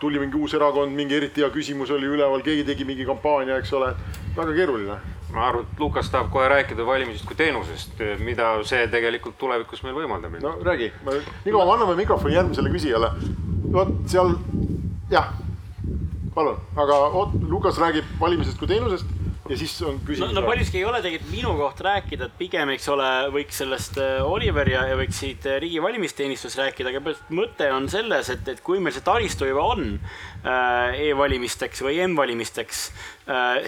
[0.00, 3.72] tuli mingi uus erakond, mingi eriti hea küsimus oli üleval, keegi tegi mingi kampaania, eks
[3.78, 3.94] ole,
[4.36, 4.98] väga keeruline.
[5.34, 9.96] ma arvan, et Lukas tahab kohe rääkida valimisest kui teenusest, mida see tegelikult tulevikus meil
[9.96, 10.36] võimaldab.
[10.42, 10.92] no räägi,
[11.46, 13.10] nii kaua anname mikrofoni järgmisele küsijale.
[13.72, 14.36] vot seal,
[15.10, 15.32] jah,
[16.34, 19.06] palun, aga oot, Lukas räägib valimisest kui teenusest
[19.48, 20.32] ja siis on küsimus.
[20.32, 23.98] no, no paljuski ei ole tegelikult minu kohta rääkida, et pigem, eks ole, võiks sellest
[24.00, 28.48] äh, Oliver ja, ja võiks siit äh, riigi valimisteenistus rääkida, aga mõte on selles, et,
[28.48, 32.86] et kui meil see taristu juba on äh, e-valimisteks või m-valimisteks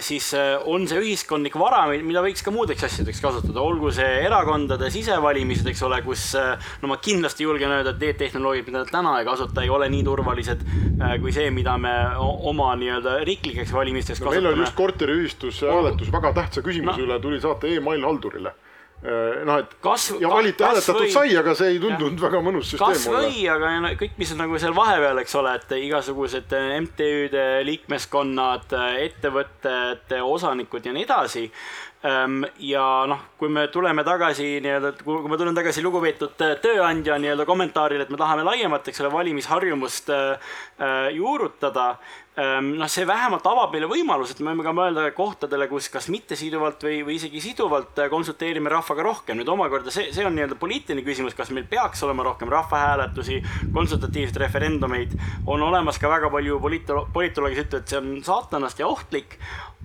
[0.05, 4.91] siis äh, on see ühiskondlik vara, mida võiks ka muudeks asjadeks kasutada, olgu see erakondade
[4.93, 9.15] sisevalimised, eks ole, kus äh, no ma kindlasti julgen öelda, et need tehnoloogiad, mida täna
[9.17, 10.61] ei kasuta, ei ole nii turvalised
[11.21, 14.45] kui see, mida me oma nii-öelda riiklikeks valimisteks no, kasutame.
[14.45, 17.09] meil on just korteriühistus hääletus väga tähtsa küsimuse no.
[17.09, 18.66] üle tuli saata email haldurile äh,
[18.97, 21.11] noh, et kas, ja valiti hääletatud või...
[21.13, 22.23] sai, aga see ei tundunud ja.
[22.25, 25.75] väga mõnus süsteem kas või, aga kõik, mis on nagu seal vahepeal, eks ole, et
[25.77, 28.73] igasugused MTÜ-de liikmeskonnad,
[29.05, 31.45] ettevõtted, osanikud ja nii edasi
[32.05, 37.17] Ehm, ja noh, kui me tuleme tagasi nii-öelda, kui ma tulen tagasi lugupeetud äh, tööandja
[37.17, 41.95] nii-öelda kommentaarile, et me tahame laiemat, eks ole, valimisharjumust äh, äh, juurutada.
[42.37, 46.05] Ehm, noh, see vähemalt avab meile võimaluse, et me võime ka mõelda kohtadele, kus kas
[46.13, 49.39] mittesiduvalt või, või isegi siduvalt konsulteerime rahvaga rohkem.
[49.39, 53.39] nüüd omakorda see, see on nii-öelda poliitiline küsimus, kas meil peaks olema rohkem rahvahääletusi,
[53.73, 55.17] konsultatiivseid referendumeid.
[55.47, 59.39] on olemas ka väga palju poliito-, politolooge, kes ütlevad, et see on saatanast ja ohtlik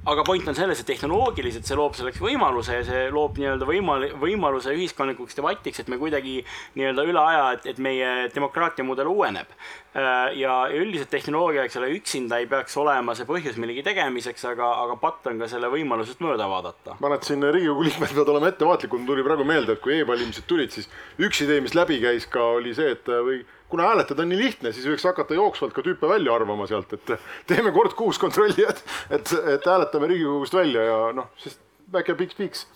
[0.04, 4.08] aga point on selles, et tehnoloogiliselt see loob selleks võimaluse ja see loob nii-öelda võimal-,
[4.18, 6.40] võimaluse ühiskondlikuks debatiks, et me kuidagi
[6.78, 9.54] nii-öelda üle aja, et, et meie demokraatia mudel uueneb.
[9.92, 14.72] Äh, ja üldiselt tehnoloogia, eks ole, üksinda ei peaks olema see põhjus millegi tegemiseks, aga,
[14.86, 16.96] aga patt on ka selle võimalusest mööda vaadata.
[16.98, 20.00] ma arvan, et siin Riigikogu liikmed peavad olema ettevaatlikud, mul tuli praegu meelde, et kui
[20.00, 20.90] e-valimised tulid, siis
[21.22, 23.42] üks idee, mis läbi käis ka, oli see, et või
[23.72, 27.14] kuna hääletada on nii lihtne, siis võiks hakata jooksvalt ka tüüpe välja arvama sealt, et
[27.48, 31.56] teeme kord kuus kontrolli, et, et, et hääletame Riigikogust välja ja noh, siis
[31.92, 32.66] väike piks-piks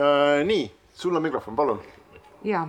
[0.00, 0.40] äh,.
[0.48, 0.64] nii,
[0.96, 1.82] sul on mikrofon, palun.
[2.44, 2.64] ja,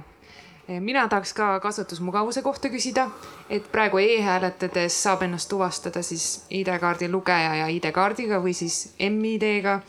[0.67, 3.07] mina tahaks ka kasutusmugavuse kohta küsida,
[3.49, 9.79] et praegu e-hääletades saab ennast tuvastada siis ID-kaardi lugeja ja ID-kaardiga või siis M-ID-ga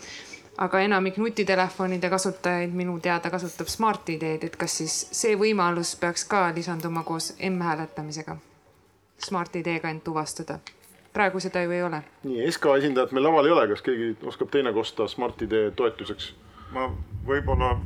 [0.59, 6.49] aga enamik nutitelefonide kasutajaid minu teada kasutab Smart-ID-d, et kas siis see võimalus peaks ka
[6.55, 8.37] lisanduma koos m-hääletamisega?
[9.29, 10.59] Smart-ID-ga end tuvastada.
[11.13, 12.03] praegu seda ju ei ole.
[12.25, 16.35] nii, SK esindajat meil laval ei ole, kas keegi oskab teine kosta Smart-ID toetuseks?
[16.73, 16.91] ma
[17.27, 17.77] võib-olla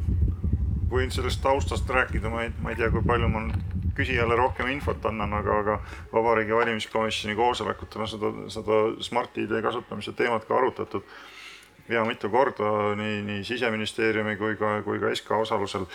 [0.93, 4.69] võin sellest taustast rääkida, ma ei, ma ei tea, kui palju ma nüüd küsijale rohkem
[4.73, 5.79] infot annan, aga, aga
[6.13, 11.05] Vabariigi Valimiskomisjoni koosolekutel on seda, seda Smart-ID kasutamise teemat ka arutatud
[11.89, 15.87] ja mitu korda nii, nii siseministeeriumi kui ka, kui ka SK osalusel.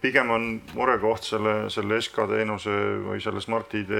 [0.00, 2.70] pigem on murekoht selle, selle SK teenuse
[3.06, 3.92] või selle Smart-ID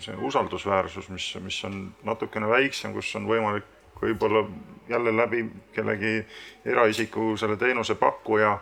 [0.00, 3.66] see usaldusväärsus, mis, mis on natukene väiksem, kus on võimalik
[4.00, 4.44] võib-olla
[4.88, 6.20] jälle läbi kellegi
[6.64, 8.58] eraisiku selle teenuse pakkuja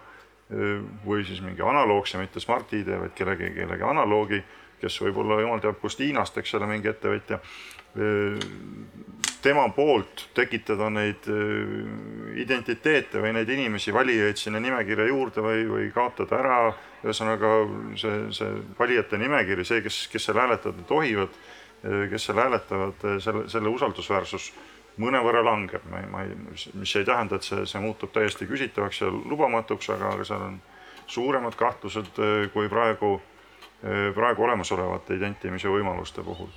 [1.04, 4.40] või siis mingi analoogse, mitte Smart-ID, vaid kellegi, kellegi analoogi,
[4.80, 7.40] kes võib-olla jumal teab kust Hiinast, eks ole, mingi ettevõtja
[9.48, 15.90] tema poolt tekitada neid äh, identiteete või neid inimesi, valijaid sinna nimekirja juurde või, või
[15.94, 16.58] kaotada ära.
[16.98, 17.50] ühesõnaga
[17.96, 21.36] see, see valijate nimekiri, see, kes, kes seal hääletada tohivad,
[21.84, 24.50] äh, kes seal hääletavad, äh, selle, selle usaldusväärsus
[24.98, 26.34] mõnevõrra langeb, ma ei, ma ei,
[26.74, 30.58] mis ei tähenda, et see, see muutub täiesti küsitavaks ja lubamatuks, aga, aga seal on
[31.06, 32.18] suuremad kahtlused
[32.52, 33.14] kui praegu,
[34.14, 36.50] praegu olemasolevate identimise võimaluste puhul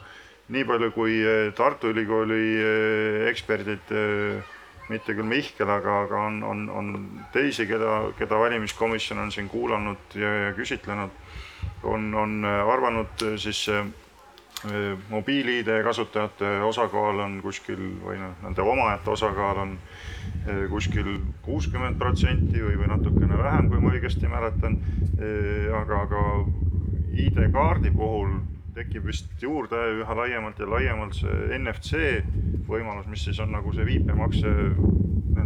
[0.51, 4.57] nii palju kui eh, Tartu Ülikooli eh, eksperdid, eh,
[4.91, 6.91] mitte küll Mihkel, aga, aga on, on, on
[7.31, 11.15] teisi, keda, keda valimiskomisjon on siin kuulanud ja, ja küsitlenud,
[11.87, 13.69] on, on arvanud siis
[15.09, 19.71] mobiil-ID kasutajate osakaal on kuskil või noh, nende omajate osakaal on
[20.69, 21.15] kuskil
[21.45, 24.77] kuuskümmend protsenti või, või natukene vähem, kui ma õigesti mäletan.
[25.79, 26.25] aga, aga
[27.23, 28.35] ID-kaardi puhul
[28.75, 32.01] tekib vist juurde üha laiemalt ja laiemalt see NFC
[32.69, 34.51] võimalus, mis siis on nagu see viipemakse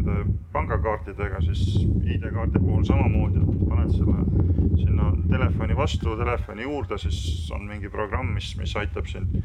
[0.06, 4.26] nende pangakaartidega, siis ID-kaardi puhul samamoodi, et paned selle
[4.80, 9.42] sinna telefoni vastu, telefoni juurde, siis on mingi programm, mis, mis aitab sind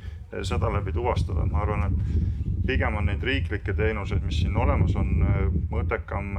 [0.47, 5.11] seda läbi tuvastada, ma arvan, et pigem on neid riiklikke teenuseid, mis siin olemas on,
[5.73, 6.37] mõttekam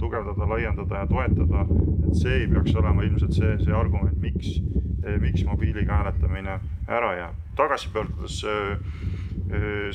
[0.00, 1.66] tugevdada, laiendada ja toetada.
[2.08, 4.58] et see ei peaks olema ilmselt see, see argument, miks
[5.08, 7.34] Eh, miks mobiiliga hääletamine ära jääb.
[7.56, 8.78] tagasi pöördudes eh, eh,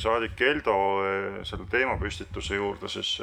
[0.02, 0.76] saadik Keldo
[1.46, 3.20] selle teemapüstituse juurde, siis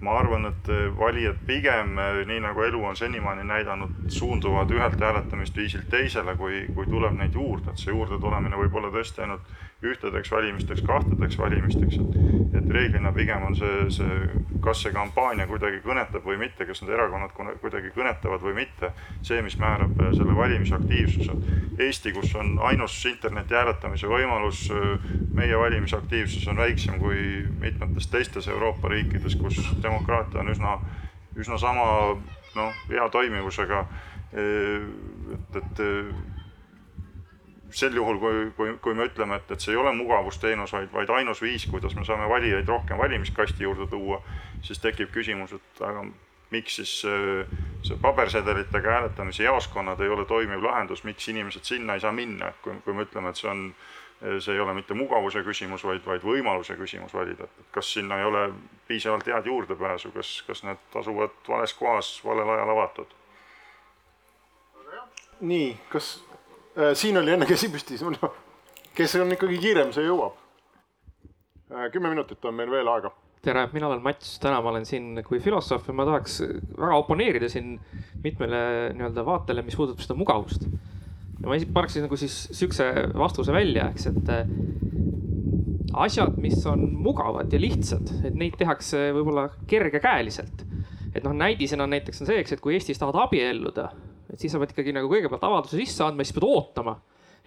[0.00, 6.36] ma arvan, et valijad pigem, nii nagu elu on senimaani näidanud, suunduvad ühelt hääletamisviisilt teisele,
[6.40, 9.50] kui, kui tuleb neid juurde, et see juurde tulemine võib olla tõesti ainult
[9.82, 12.16] ühtedeks valimisteks, kahtedeks valimisteks, et,
[12.58, 14.18] et reeglina pigem on see, see,
[14.64, 17.32] kas see kampaania kuidagi kõnetab või mitte, kas need erakonnad
[17.62, 18.92] kuidagi kõnetavad või mitte,
[19.24, 21.36] see, mis määrab selle valimisaktiivsuse.
[21.80, 24.66] Eesti, kus on ainus interneti hääletamise võimalus,
[25.32, 30.78] meie valimisaktiivsus on väiksem kui mitmetes teistes Euroopa riikides, kus demokraatia on üsna,
[31.36, 31.86] üsna sama
[32.56, 33.84] noh, hea toimivusega.
[34.30, 35.80] et, et
[37.74, 41.10] sel juhul, kui, kui, kui me ütleme, et, et see ei ole mugavusteenus, vaid, vaid
[41.14, 44.20] ainus viis, kuidas me saame valijaid rohkem valimiskasti juurde tuua,
[44.66, 46.04] siis tekib küsimus, et aga
[46.50, 46.92] miks siis
[47.86, 52.62] see pabersedelitega hääletamise jaoskonnad ei ole toimiv lahendus, miks inimesed sinna ei saa minna, et
[52.64, 53.68] kui, kui me ütleme, et see on,
[54.20, 58.26] see ei ole mitte mugavuse küsimus, vaid, vaid võimaluse küsimus valida, et kas sinna ei
[58.28, 58.50] ole
[58.88, 63.16] piisavalt head juurdepääsu, kas, kas need asuvad vales kohas, valel ajal avatud?
[65.40, 66.18] nii, kas
[66.78, 67.96] Äh, siin oli enne käsi püsti,
[68.94, 70.36] kes on ikkagi kiirem, see jõuab.
[71.72, 73.10] Äh, kümme minutit on meil veel aega.
[73.42, 76.42] tere, mina olen Mats, täna ma olen siin kui filosoof ja ma tahaks
[76.76, 77.78] väga oponeerida siin
[78.22, 78.60] mitmele
[78.94, 80.68] nii-öelda vaatele, mis puudutab seda mugavust.
[81.40, 84.52] Ja ma paneks nagu siis sihukese vastuse välja, eks, et äh,
[86.04, 90.66] asjad, mis on mugavad ja lihtsad, et neid tehakse võib-olla kergekäeliselt.
[91.14, 93.88] et noh, näidisena näiteks on see, eks, et kui Eestis tahad abielluda
[94.32, 96.96] et siis sa pead ikkagi nagu kõigepealt avalduse sisse andma, siis pead ootama,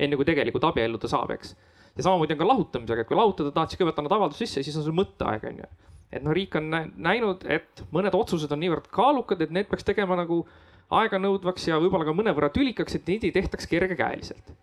[0.03, 1.55] enne kui tegelikult abielluda saab, eks.
[1.95, 4.67] ja samamoodi on ka lahutamisega, et kui lahutada tahad, siis kõigepealt annad avalduse sisse ja
[4.67, 5.69] siis on sul mõtteaeg, on ju.
[6.11, 10.17] et noh, riik on näinud, et mõned otsused on niivõrd kaalukad, et need peaks tegema
[10.19, 10.43] nagu
[11.01, 14.53] aeganõudvaks ja võib-olla ka mõnevõrra tülikaks, et neid ei tehtaks kergekäeliselt.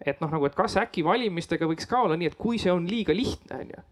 [0.00, 2.86] et noh, nagu, et kas äkki valimistega võiks ka olla nii, et kui see on
[2.88, 3.82] liiga lihtne, on ju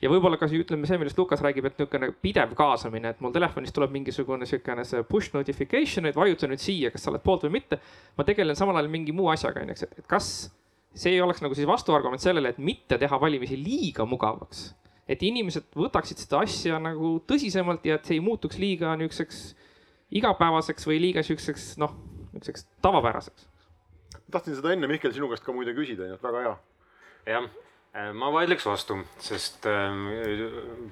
[0.00, 3.74] ja võib-olla ka ütleme see, millest Lukas räägib, et niisugune pidev kaasamine, et mul telefonis
[3.76, 7.58] tuleb mingisugune niisugune see push notification, et vajuta nüüd siia, kas sa oled poolt või
[7.58, 7.80] mitte.
[8.16, 10.50] ma tegelen samal ajal mingi muu asjaga, onju, et kas
[10.94, 14.70] see ei oleks nagu siis vastuargument sellele, et mitte teha valimisi liiga mugavaks.
[15.10, 19.40] et inimesed võtaksid seda asja nagu tõsisemalt ja et see ei muutuks liiga niisuguseks
[20.10, 21.96] igapäevaseks või liiga siukseks noh,
[22.32, 23.48] niisuguseks tavapäraseks.
[24.30, 26.54] tahtsin seda enne Mihkel sinu käest ka muide küsida, nii et väga hea.
[27.34, 27.50] jah
[27.90, 30.04] Äh, ma vaidleks vastu, sest ähm,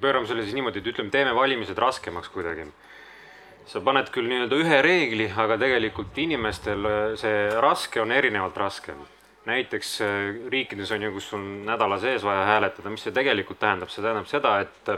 [0.03, 2.65] pöörame selle siis niimoodi, et ütleme, teeme valimised raskemaks kuidagi.
[3.69, 8.97] sa paned küll nii-öelda ühe reegli, aga tegelikult inimestel äh, see raske on erinevalt raske.
[9.47, 13.95] näiteks äh, riikides on ju, kus on nädala sees vaja hääletada, mis see tegelikult tähendab,
[13.95, 14.91] see tähendab seda, et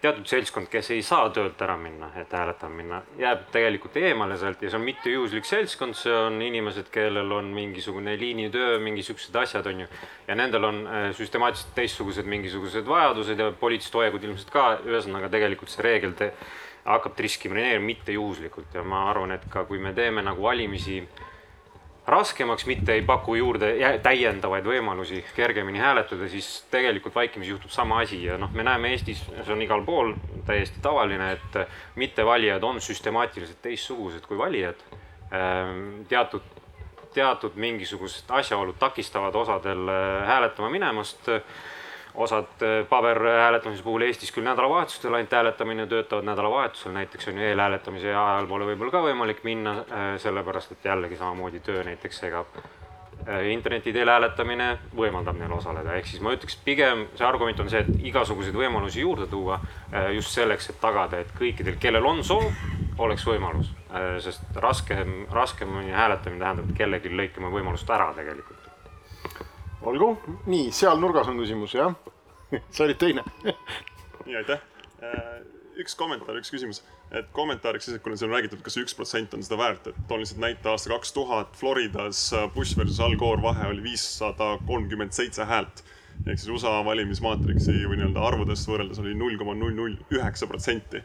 [0.00, 4.62] teatud seltskond, kes ei saa töölt ära minna, et hääletama minna, jääb tegelikult eemale sealt
[4.62, 9.84] ja see on mittejuhuslik seltskond, see on inimesed, kellel on mingisugune liinitöö, mingisugused asjad, on
[9.84, 9.88] ju.
[10.28, 15.72] ja nendel on äh, süstemaatiliselt teistsugused mingisugused vajadused ja poliitilised hoiakud ilmselt ka, ühesõnaga tegelikult
[15.72, 16.32] see reegel te,
[16.86, 21.00] hakkab diskrimineerima mittejuhuslikult ja ma arvan, et ka kui me teeme nagu valimisi
[22.06, 23.72] raskemaks, mitte ei paku juurde
[24.02, 29.24] täiendavaid võimalusi kergemini hääletada, siis tegelikult vaikimisi juhtub sama asi ja noh, me näeme Eestis,
[29.26, 30.14] see on igal pool
[30.46, 31.58] täiesti tavaline, et
[31.98, 34.84] mittevalijad on süstemaatiliselt teistsugused kui valijad.
[35.34, 36.46] Ehm, teatud,
[37.14, 41.30] teatud mingisugused asjaolud takistavad osadel äh, hääletama minemast
[42.16, 48.14] osad äh, paberhääletamise puhul Eestis küll nädalavahetustel ainult hääletamine töötavad nädalavahetusel, näiteks on ju eelhääletamise
[48.14, 52.56] ajal pole võib-olla ka võimalik minna, äh, sellepärast et jällegi samamoodi töö näiteks segab.
[53.28, 57.70] Äh, interneti teel hääletamine võimaldab neil osaleda, ehk siis ma ütleks pigem see argument on
[57.72, 59.60] see, et igasuguseid võimalusi juurde tuua
[60.14, 62.48] just selleks, et tagada, et kõikidel, kellel on soov,
[62.98, 63.72] oleks võimalus,
[64.24, 68.55] sest raskem, raskemini hääletamine tähendab, et kellelgi lõikame võimalust ära tegelikult
[69.86, 70.12] olgu,
[70.50, 71.94] nii, seal nurgas on küsimus, jah?
[72.74, 73.24] sa olid teine
[74.26, 74.62] nii, aitäh.
[75.04, 75.32] Äh,
[75.82, 76.80] üks kommentaar, üks küsimus,
[77.14, 79.98] et kommentaariks siis, et kuna siin on räägitud, kas üks protsent on seda väärt, et
[80.08, 84.56] toon lihtsalt näite aasta kaks tuhat Floridas äh, Bush versus Al Gore vahe oli viissada
[84.66, 85.84] kolmkümmend seitse häält.
[86.24, 91.02] ehk siis USA valimismaatriksi või nii-öelda arvudest võrreldes oli null koma null null üheksa protsenti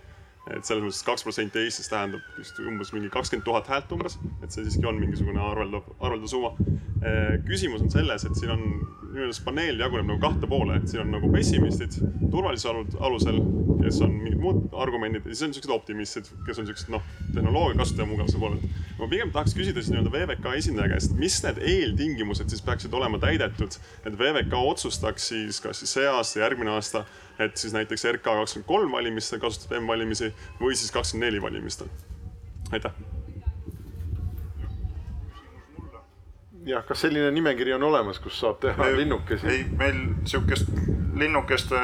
[0.58, 4.52] et selles mõttes kaks protsenti Eestis tähendab vist umbes mingi kakskümmend tuhat häält umbes, et
[4.52, 6.54] see siiski on mingisugune arveldav, arveldav summa.
[7.02, 8.66] Eh, küsimus on selles, et siin on
[9.12, 11.98] nii-öelda see paneel jaguneb nagu kahte poole, et siin on nagu pessimistid
[12.32, 13.40] turvalisuse alusel,
[13.82, 17.80] kes on mingid muud argumendid ja siis on siuksed optimistid, kes on siuksed noh, tehnoloogia
[17.82, 18.68] kasutaja mugavuse poolelt.
[19.00, 23.20] ma pigem tahaks küsida siis nii-öelda VVK esindaja käest, mis need eeltingimused siis peaksid olema
[23.22, 27.06] täidetud, et VVK otsustaks siis kas siis see aasta, järgmine aasta
[27.46, 30.32] et siis näiteks RK kakskümmend kolm valimistel kasutab M-valimisi
[30.62, 31.90] või siis kakskümmend neli valimistel.
[32.72, 33.21] aitäh.
[36.66, 39.48] Jah, kas selline nimekiri on olemas, kus saab teha linnukesi?
[39.48, 40.70] ei, meil sihukest
[41.18, 41.80] linnukeste,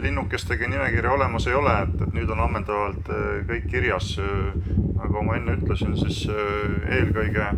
[0.00, 3.10] linnukestega nimekirja olemas ei ole, et, et nüüd on ammendavalt
[3.50, 4.16] kõik kirjas.
[4.96, 7.50] nagu ma enne ütlesin, siis eelkõige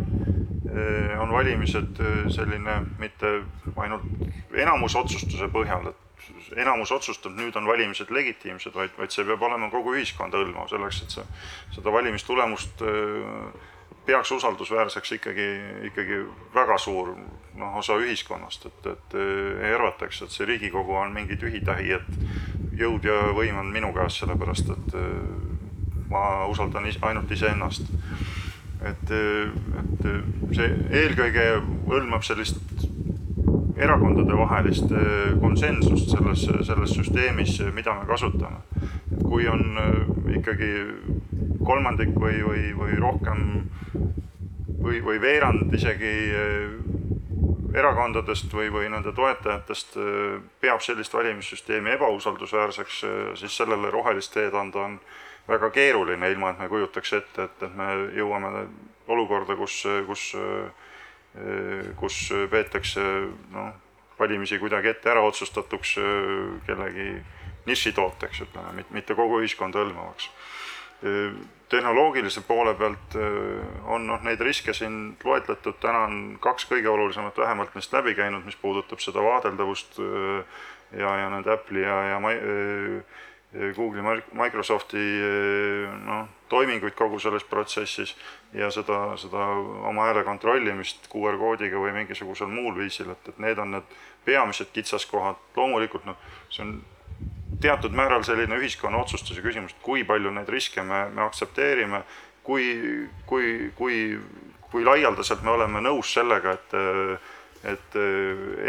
[1.19, 2.01] on valimised
[2.35, 3.39] selline mitte
[3.79, 4.05] ainult
[4.53, 9.95] enamusotsustuse põhjal, et enamus otsustab, nüüd on valimised legitiimsed, vaid, vaid see peab olema kogu
[9.97, 11.25] ühiskonda hõlmav selleks, et see,
[11.77, 12.83] seda valimistulemust
[14.09, 15.47] peaks usaldusväärseks ikkagi,
[15.91, 16.23] ikkagi
[16.55, 17.11] väga suur
[17.59, 23.05] noh, osa ühiskonnast, et, et ei arvataks, et see Riigikogu on mingi tühi-tähi, et jõud
[23.05, 24.97] ja võim on minu käes, sellepärast et
[26.09, 27.85] ma usaldan is, ainult iseennast.
[28.89, 30.05] et, et
[30.55, 30.69] see
[31.01, 31.45] eelkõige
[31.89, 32.61] hõlmab sellist
[33.79, 34.91] erakondadevahelist
[35.41, 38.59] konsensust selles, selles süsteemis, mida me kasutame.
[39.23, 39.77] kui on
[40.35, 40.69] ikkagi
[41.63, 43.43] kolmandik või, või, või rohkem
[44.83, 53.01] või, või veerand isegi eh, erakondadest või, või nende toetajatest eh, peab sellist valimissüsteemi ebausaldusväärseks,
[53.03, 54.99] eh, siis sellele rohelist teed anda on
[55.49, 58.67] väga keeruline, ilma et me kujutaks ette, et, et me jõuame
[59.09, 60.25] olukorda, kus, kus,
[61.99, 63.03] kus peetakse
[63.53, 63.69] noh,
[64.19, 65.95] valimisi kuidagi ette ära otsustatuks
[66.67, 67.11] kellegi
[67.69, 70.29] nišitooteks, ütleme, mitte kogu ühiskonda hõlmavaks.
[71.69, 73.15] Tehnoloogilise poole pealt
[73.87, 78.43] on noh, neid riske siin loetletud, täna on kaks kõige olulisemat vähemalt neist läbi käinud,
[78.47, 82.19] mis puudutab seda vaadeldavust ja, ja nende Apple'i ja, ja
[83.77, 84.03] Google'i,
[84.37, 85.05] Microsofti
[86.03, 88.15] noh, toiminguid kogu selles protsessis
[88.53, 89.45] ja seda, seda
[89.89, 94.71] oma hääle kontrollimist QR koodiga või mingisugusel muul viisil, et, et need on need peamised
[94.73, 96.17] kitsaskohad, loomulikult noh,
[96.49, 96.79] see on
[97.61, 102.03] teatud määral selline ühiskonna otsustuse küsimus, et kui palju neid riske me, me aktsepteerime,
[102.43, 102.69] kui,
[103.29, 103.99] kui, kui,
[104.71, 106.79] kui laialdaselt me oleme nõus sellega, et
[107.63, 107.95] et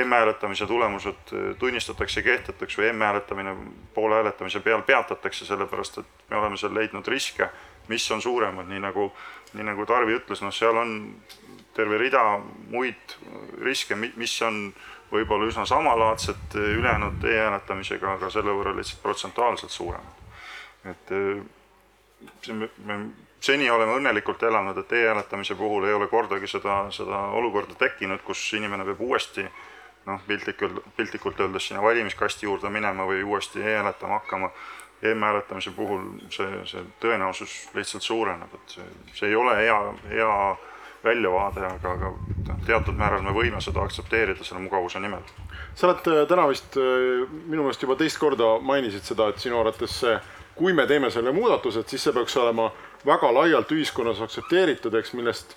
[0.05, 3.53] m-hääletamise tulemused tunnistatakse kehtetuks või m-hääletamine
[3.95, 7.47] poole hääletamise peal peatatakse, sellepärast et me oleme seal leidnud riske,
[7.89, 9.13] mis on suuremad, nii nagu,
[9.55, 10.97] nii nagu Tarvi ütles, noh, seal on
[11.75, 12.23] terve rida
[12.71, 13.17] muid
[13.63, 14.69] riske, mis on
[15.11, 20.29] võib-olla üsna samalaadsed eh, ülejäänud e-hääletamisega, aga selle võrra lihtsalt protsentuaalselt suuremad.
[20.91, 21.43] et eh,
[22.43, 23.01] see me, me
[23.41, 28.43] seni oleme õnnelikult elanud, et e-hääletamise puhul ei ole kordagi seda, seda olukorda tekkinud, kus
[28.59, 29.47] inimene peab uuesti
[30.07, 34.51] noh, piltlikult, piltlikult öeldes sinna valimiskasti juurde minema või uuesti e-hääletama hakkama.
[35.03, 39.79] M-hääletamise puhul see, see tõenäosus lihtsalt suureneb, et see, see ei ole hea,
[40.11, 40.35] hea
[41.05, 45.25] väljavaade, aga, aga teatud määral me võime seda aktsepteerida selle mugavuse nimel.
[45.75, 49.61] sa oled äh, täna vist äh, minu meelest juba teist korda mainisid seda, et sinu
[49.61, 50.19] arvates see,
[50.55, 52.69] kui me teeme selle muudatuse, et siis see peaks olema
[53.07, 55.57] väga laialt ühiskonnas aktsepteeritud, eks, millest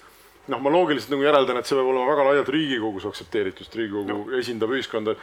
[0.51, 4.09] noh, ma loogiliselt nagu järeldan, et see peab olema väga laialt Riigikogus aktsepteeritud, sest Riigikogu
[4.09, 4.39] no.
[4.39, 5.15] esindab ühiskonda.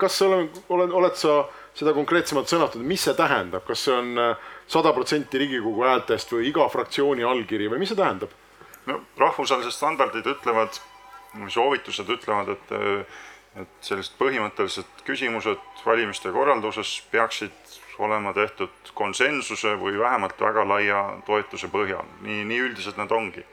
[0.00, 1.42] kas sa oled, oled, oled sa
[1.76, 6.48] seda konkreetsemalt sõnastanud, mis see tähendab, kas see on äh, sada protsenti Riigikogu häältest või
[6.52, 8.32] iga fraktsiooni allkiri või mis see tähendab?
[8.86, 10.80] no rahvusvahelised standardid ütlevad,
[11.52, 12.72] soovitused ütlevad, et,
[13.62, 21.68] et sellised põhimõttelised küsimused valimiste korralduses peaksid olema tehtud konsensuse või vähemalt väga laia toetuse
[21.72, 23.44] põhjal, nii, nii üldised nad ongi.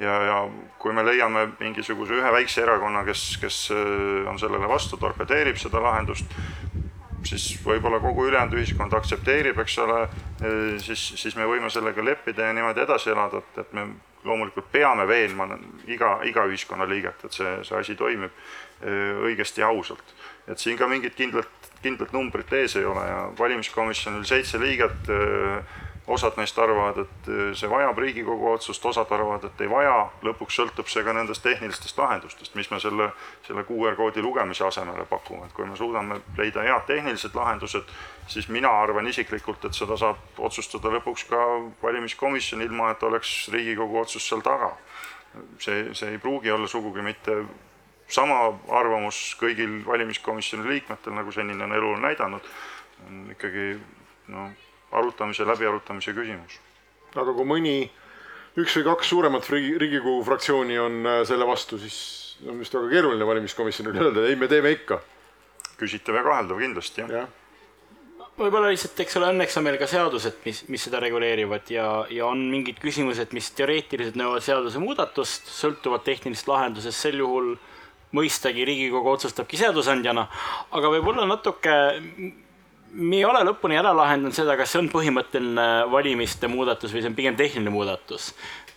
[0.00, 0.40] Ja, ja
[0.80, 3.62] kui me leiame mingisuguse ühe väikse erakonna, kes, kes
[4.30, 6.36] on sellele vastu, torpedeerib seda lahendust,
[7.28, 9.98] siis võib-olla kogu ülejäänud ühiskond aktsepteerib, eks ole,
[10.80, 13.90] siis, siis me võime sellega leppida ja niimoodi edasi elada, et, et me
[14.24, 15.46] loomulikult peame veenma
[15.88, 20.14] iga, iga ühiskonnaliiget, et see, see asi toimib äh, õigesti ja ausalt.
[20.50, 25.78] et siin ka mingit kindlat, kindlat numbrit ees ei ole ja valimiskomisjonil seitse liiget, äh,
[26.06, 30.56] osad neist arvavad, et äh, see vajab Riigikogu otsust, osad arvavad, et ei vaja, lõpuks
[30.58, 33.10] sõltub see ka nendest tehnilistest lahendustest, mis me selle,
[33.46, 37.94] selle QR koodi lugemise asemele pakume, et kui me suudame leida head tehnilised lahendused,
[38.30, 41.46] siis mina arvan isiklikult, et seda saab otsustada lõpuks ka
[41.82, 44.72] valimiskomisjon, ilma et oleks Riigikogu otsus seal taga.
[45.58, 47.44] see, see ei pruugi olla sugugi mitte
[48.10, 52.48] sama arvamus kõigil valimiskomisjoni liikmetel, nagu senine on elu näidanud,
[53.06, 53.76] on ikkagi
[54.34, 54.50] noh,
[54.92, 56.58] arutamise, läbiarutamise küsimus.
[57.14, 57.74] aga kui mõni,
[58.60, 63.26] üks või kaks suuremat Riigikogu fraktsiooni on äh, selle vastu, siis on vist väga keeruline
[63.26, 65.02] valimiskomisjonil öelda, ei, me teeme ikka.
[65.80, 67.28] küsitav ja kaheldav kindlasti, jah ja
[68.40, 72.28] võib-olla lihtsalt, eks ole, õnneks on meil ka seadused, mis, mis seda reguleerivad ja, ja
[72.28, 77.54] on mingid küsimused, mis teoreetiliselt nõuavad seadusemuudatust, sõltuvad tehnilisest lahendusest, sel juhul
[78.16, 80.26] mõistagi Riigikogu otsustabki seadusandjana,
[80.76, 81.74] aga võib-olla natuke
[82.92, 87.10] me ei ole lõpuni ära lahendanud seda, kas see on põhimõtteline valimiste muudatus või see
[87.12, 88.30] on pigem tehniline muudatus.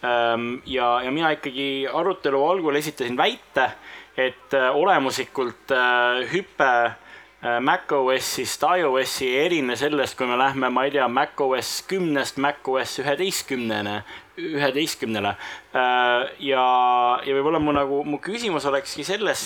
[0.04, 3.72] Ehm, ja, ja mina ikkagi arutelu algul esitasin väite,
[4.18, 6.74] et olemuslikult äh, hüpe
[7.44, 13.98] macOS-ist iOS-i ei erine sellest, kui me lähme, ma ei tea, macOS kümnest macOS üheteistkümnene,
[14.40, 15.34] üheteistkümnele.
[15.74, 16.64] ja,
[17.20, 19.44] ja võib-olla mu nagu, mu küsimus olekski selles,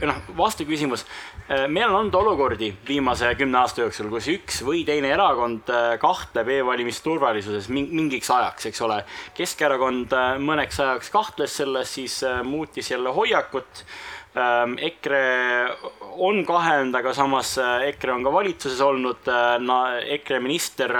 [0.00, 1.35] noh, vastuküsimus Äh,
[1.68, 6.50] meil on olnud olukordi viimase kümne aasta jooksul, kus üks või teine erakond äh, kahtleb
[6.56, 8.98] e-valimiste turvalisuses mingiks ajaks, eks ole.
[9.36, 13.84] Keskerakond äh, mõneks ajaks kahtles selles, siis muutis jälle hoiakut.
[14.36, 15.20] Ähm, EKRE
[16.20, 19.28] on kahelnud, aga samas EKRE on ka valitsuses olnud,
[20.16, 20.92] EKRE minister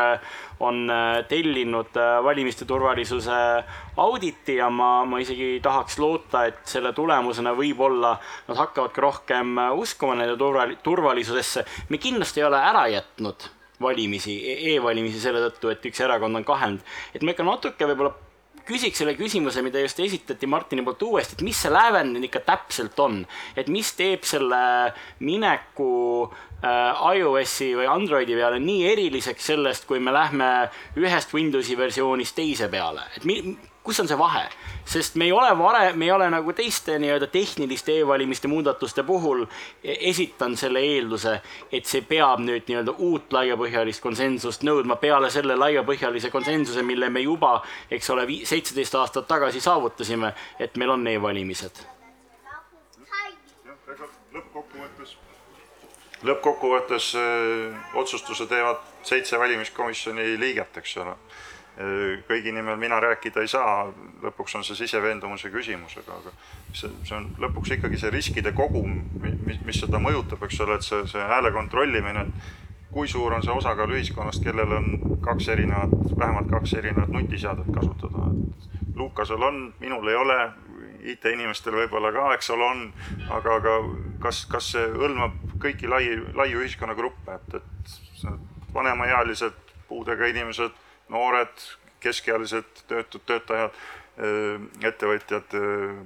[0.61, 3.65] on äh, tellinud äh, valimiste turvalisuse
[3.97, 8.15] auditi ja ma, ma isegi tahaks loota, et selle tulemusena võib-olla
[8.49, 11.67] nad hakkavad ka rohkem äh, uskuma nende turval-, turvalisusesse.
[11.89, 13.51] me kindlasti ei ole ära jätnud
[13.81, 16.81] valimisi e, e-valimisi selle tõttu, et üks erakond on kahelnud.
[17.15, 18.15] et ma ikka natuke võib-olla
[18.67, 22.43] küsiks selle küsimuse, mida just esitati Martini poolt uuesti, et mis see lävend nüüd ikka
[22.47, 23.21] täpselt on,
[23.59, 24.61] et mis teeb selle
[25.25, 25.91] mineku
[26.27, 30.51] äh, iOS-i või Androidi peale nii eriliseks sellest, kui me lähme
[30.99, 33.41] ühest Windowsi versioonist teise peale, et mi,
[33.87, 34.49] kus on see vahe?
[34.87, 39.43] Sest me ei ole varem, me ei ole nagu teiste nii-öelda tehniliste e-valimiste muudatuste puhul
[39.83, 41.41] e-, esitanud selle eelduse,
[41.73, 47.25] et see peab nüüd nii-öelda uut laiapõhjalist konsensust nõudma peale selle laiapõhjalise konsensuse, mille me
[47.27, 47.59] juba,
[47.91, 51.83] eks ole, seitseteist aastat tagasi saavutasime, et meil on e-valimised.
[54.37, 55.13] lõppkokkuvõttes,
[56.29, 61.15] lõppkokkuvõttes öö, otsustuse teevad seitse valimiskomisjoni liiget, eks ole
[62.28, 63.89] kõigi nimel mina rääkida ei saa,
[64.24, 66.32] lõpuks on see siseveendumuse küsimus, aga, aga
[66.73, 70.86] see, see on lõpuks ikkagi see riskide kogum, mis, mis seda mõjutab, eks ole, et
[70.86, 72.24] see, see hääle kontrollimine,
[72.93, 78.31] kui suur on see osakaal ühiskonnast, kellel on kaks erinevat, vähemalt kaks erinevat nutiseadet kasutada.
[78.97, 80.39] Lukasel on, minul ei ole,
[81.07, 82.81] IT-inimestel võib-olla ka, eks ole, on,
[83.36, 83.77] aga, aga
[84.24, 91.66] kas, kas see hõlmab kõiki lai, laiu ühiskonnagruppe, et, et vanemaealised, puudega inimesed noored,
[92.01, 93.77] keskealised töötud töötajad,
[94.85, 95.55] ettevõtjad,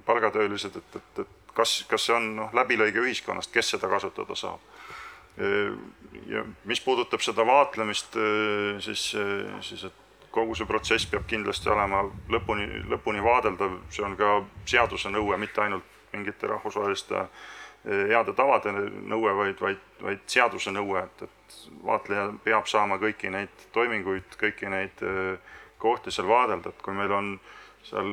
[0.07, 4.61] palgatöölised, et, et, et kas, kas see on noh, läbilõige ühiskonnast, kes seda kasutada saab.
[6.27, 8.17] ja mis puudutab seda vaatlemist,
[8.83, 9.05] siis,
[9.67, 10.01] siis et
[10.31, 15.63] kogu see protsess peab kindlasti olema lõpuni, lõpuni vaadeldav, see on ka seaduse nõue, mitte
[15.65, 17.25] ainult mingite rahvusvaheliste
[17.85, 18.73] heade tavade
[19.09, 24.69] nõue, vaid, vaid, vaid seaduse nõue, et, et vaatleja peab saama kõiki neid toiminguid, kõiki
[24.73, 27.35] neid äh, kohti seal vaadelda, et kui meil on
[27.87, 28.13] seal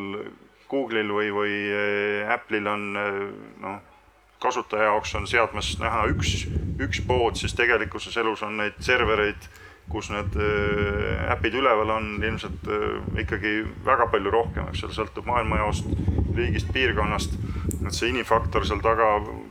[0.71, 3.21] Google'il või, või äh, Apple'il on äh,
[3.63, 3.79] noh,
[4.43, 6.45] kasutaja jaoks on seadmes näha üks,
[6.79, 9.49] üks pood, siis tegelikkuses elus on neid servereid,
[9.87, 10.33] kus need
[11.31, 12.65] äpid üleval on ilmselt
[13.23, 15.87] ikkagi väga palju rohkem, eks seal sõltub maailmajaost,
[16.37, 17.37] riigist, piirkonnast
[17.87, 19.07] et see inimfaktor seal taga,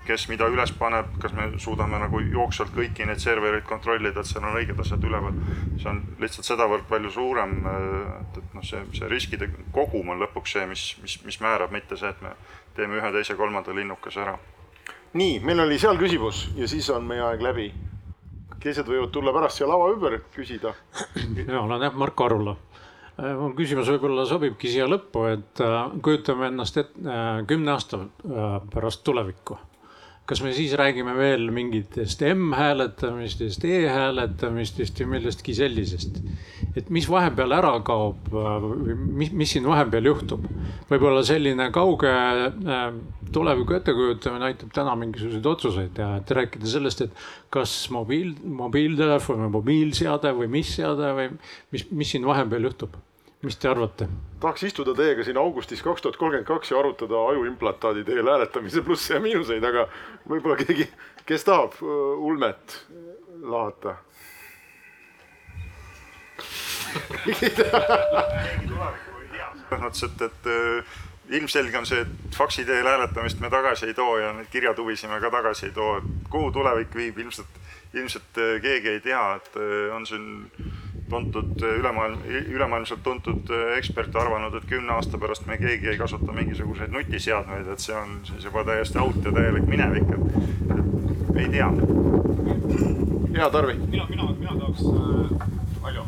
[0.06, 4.44] kes mida üles paneb, kas me suudame nagu jooksvalt kõiki neid servereid kontrollida, et seal
[4.44, 5.36] on õiged asjad üleval.
[5.80, 10.56] see on lihtsalt sedavõrd palju suurem, et, et noh, see, see riskide kogum on lõpuks
[10.56, 12.34] see, mis, mis, mis määrab, mitte see, et me
[12.76, 14.36] teeme ühe, teise, kolmanda linnukese ära.
[15.16, 17.72] nii, meil oli seal küsimus ja siis on meie aeg läbi.
[18.60, 20.74] teised võivad tulla pärast siia lava ümber küsida.
[21.36, 22.56] mina olen jah, Marko Arula
[23.16, 28.02] mul küsimus võib-olla sobibki siia lõppu, et äh, kujutame ennast ette äh, kümne aasta
[28.74, 29.58] pärast tulevikku.
[30.26, 36.18] Kas me siis räägime veel mingitest M-hääletamistest e, e-hääletamistest ja millestki sellisest?
[36.76, 38.26] et mis vahepeal ära kaob,
[38.90, 40.48] mis, mis siin vahepeal juhtub?
[40.90, 42.12] võib-olla selline kauge
[43.32, 49.54] tuleviku ettekujutamine aitab täna mingisuguseid otsuseid teha, et rääkida sellest, et kas mobiil, mobiiltelefon või
[49.60, 51.28] mobiilseade või mis seade või
[51.74, 52.98] mis, mis siin vahepeal juhtub
[53.42, 54.08] mis te arvate?
[54.40, 59.14] tahaks istuda teiega siin augustis kaks tuhat kolmkümmend kaks ja arutada ajuimplantaadi teel hääletamise plusse
[59.14, 59.86] ja miinuseid, aga
[60.28, 60.88] võib-olla keegi,
[61.28, 62.80] kes tahab uh, ulmet
[63.42, 63.96] lahata
[69.66, 70.96] selles mõttes, et, et uh,
[71.36, 75.20] ilmselge on see, et faksi teel hääletamist me tagasi ei too ja neid kirjatuvisi me
[75.20, 76.00] ka tagasi ei too.
[76.30, 77.60] kuhu tulevik viib, ilmselt,
[77.94, 79.60] ilmselt uh, keegi ei tea, et
[79.94, 80.26] on siin
[81.10, 82.18] tuntud ülemaailm,
[82.48, 87.82] ülemaailmselt tuntud ekspert arvanud, et kümne aasta pärast me keegi ei kasuta mingisuguseid nutiseadmeid, et
[87.82, 91.70] see on siis juba täiesti out ja täielik minevik, et ei tea.
[93.36, 93.74] hea, Tarvi.
[93.74, 95.48] mina, mina, mina tahaks äh,,
[95.82, 96.06] palju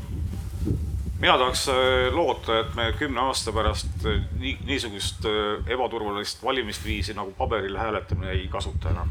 [1.21, 7.15] mina tahaks äh, loota, et me kümne aasta pärast äh, nii, niisugust äh, ebaturvalist valimisviisi
[7.15, 9.11] nagu paberil hääletamine ei kasuta enam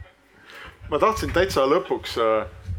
[0.90, 2.16] ma tahtsin täitsa lõpuks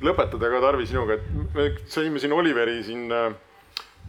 [0.06, 3.08] lõpetada ka, Tarvi, sinuga, et me saime siin Oliveri siin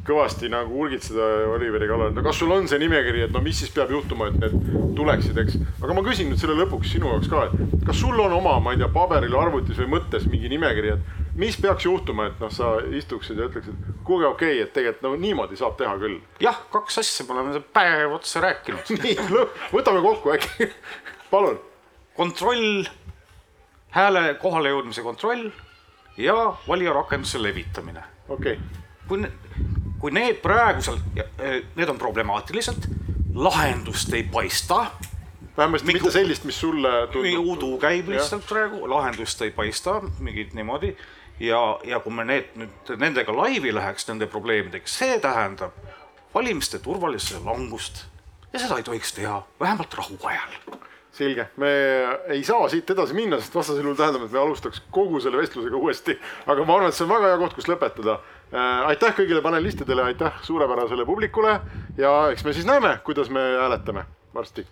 [0.07, 3.71] kõvasti nagu urgitseda Oliveri kallal, no kas sul on see nimekiri, et no mis siis
[3.75, 5.59] peab juhtuma, et need tuleksid, eks.
[5.79, 8.75] aga ma küsin nüüd selle lõpuks sinu jaoks ka, et kas sul on oma, ma
[8.75, 12.75] ei tea, paberil, arvutis või mõttes mingi nimekiri, et mis peaks juhtuma, et noh, sa
[12.99, 16.19] istuksid ja ütleksid, kuulge, okei okay,, et tegelikult no niimoodi saab teha küll.
[16.43, 20.73] jah, kaks asja, me oleme päev otsa rääkinud nii, võtame kokku äkki
[21.31, 21.61] palun.
[22.19, 22.89] kontroll,
[23.95, 25.53] hääle kohalejõudmise kontroll
[26.17, 28.03] ja valijarakenduse levitamine.
[28.29, 28.65] okei okay.
[29.09, 29.29] kui
[30.03, 32.89] kui need praegusel, e, need on problemaatilised,
[33.35, 34.87] lahendust ei paista.
[35.57, 37.47] vähemasti Miku, mitte sellist, mis sulle tundub.
[37.47, 38.49] udu käib lihtsalt ja.
[38.49, 40.97] praegu, lahendust ei paista, mingit niimoodi.
[41.41, 45.79] ja, ja kui me need nüüd nendega laivi läheks, nende probleemidega, see tähendab
[46.35, 48.05] valimiste turvalisuse langust
[48.53, 50.59] ja seda ei tohiks teha, vähemalt rahuajal
[51.13, 51.71] selge, me
[52.33, 55.77] ei saa siit edasi minna, sest vastasel juhul tähendab, et me alustaks kogu selle vestlusega
[55.77, 56.17] uuesti.
[56.47, 58.19] aga ma arvan, et see on väga hea koht, kus lõpetada.
[58.53, 61.61] Äh, aitäh kõigile panelistidele, aitäh suurepärasele publikule
[61.97, 64.67] ja eks me siis näeme, kuidas me hääletame varsti.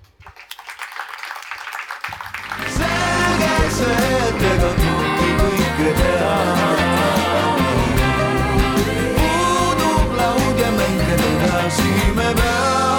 [2.76, 6.36] selge see, et ega tundi kõike teha.
[9.16, 12.89] puudub laud ja mängida edasi me peame.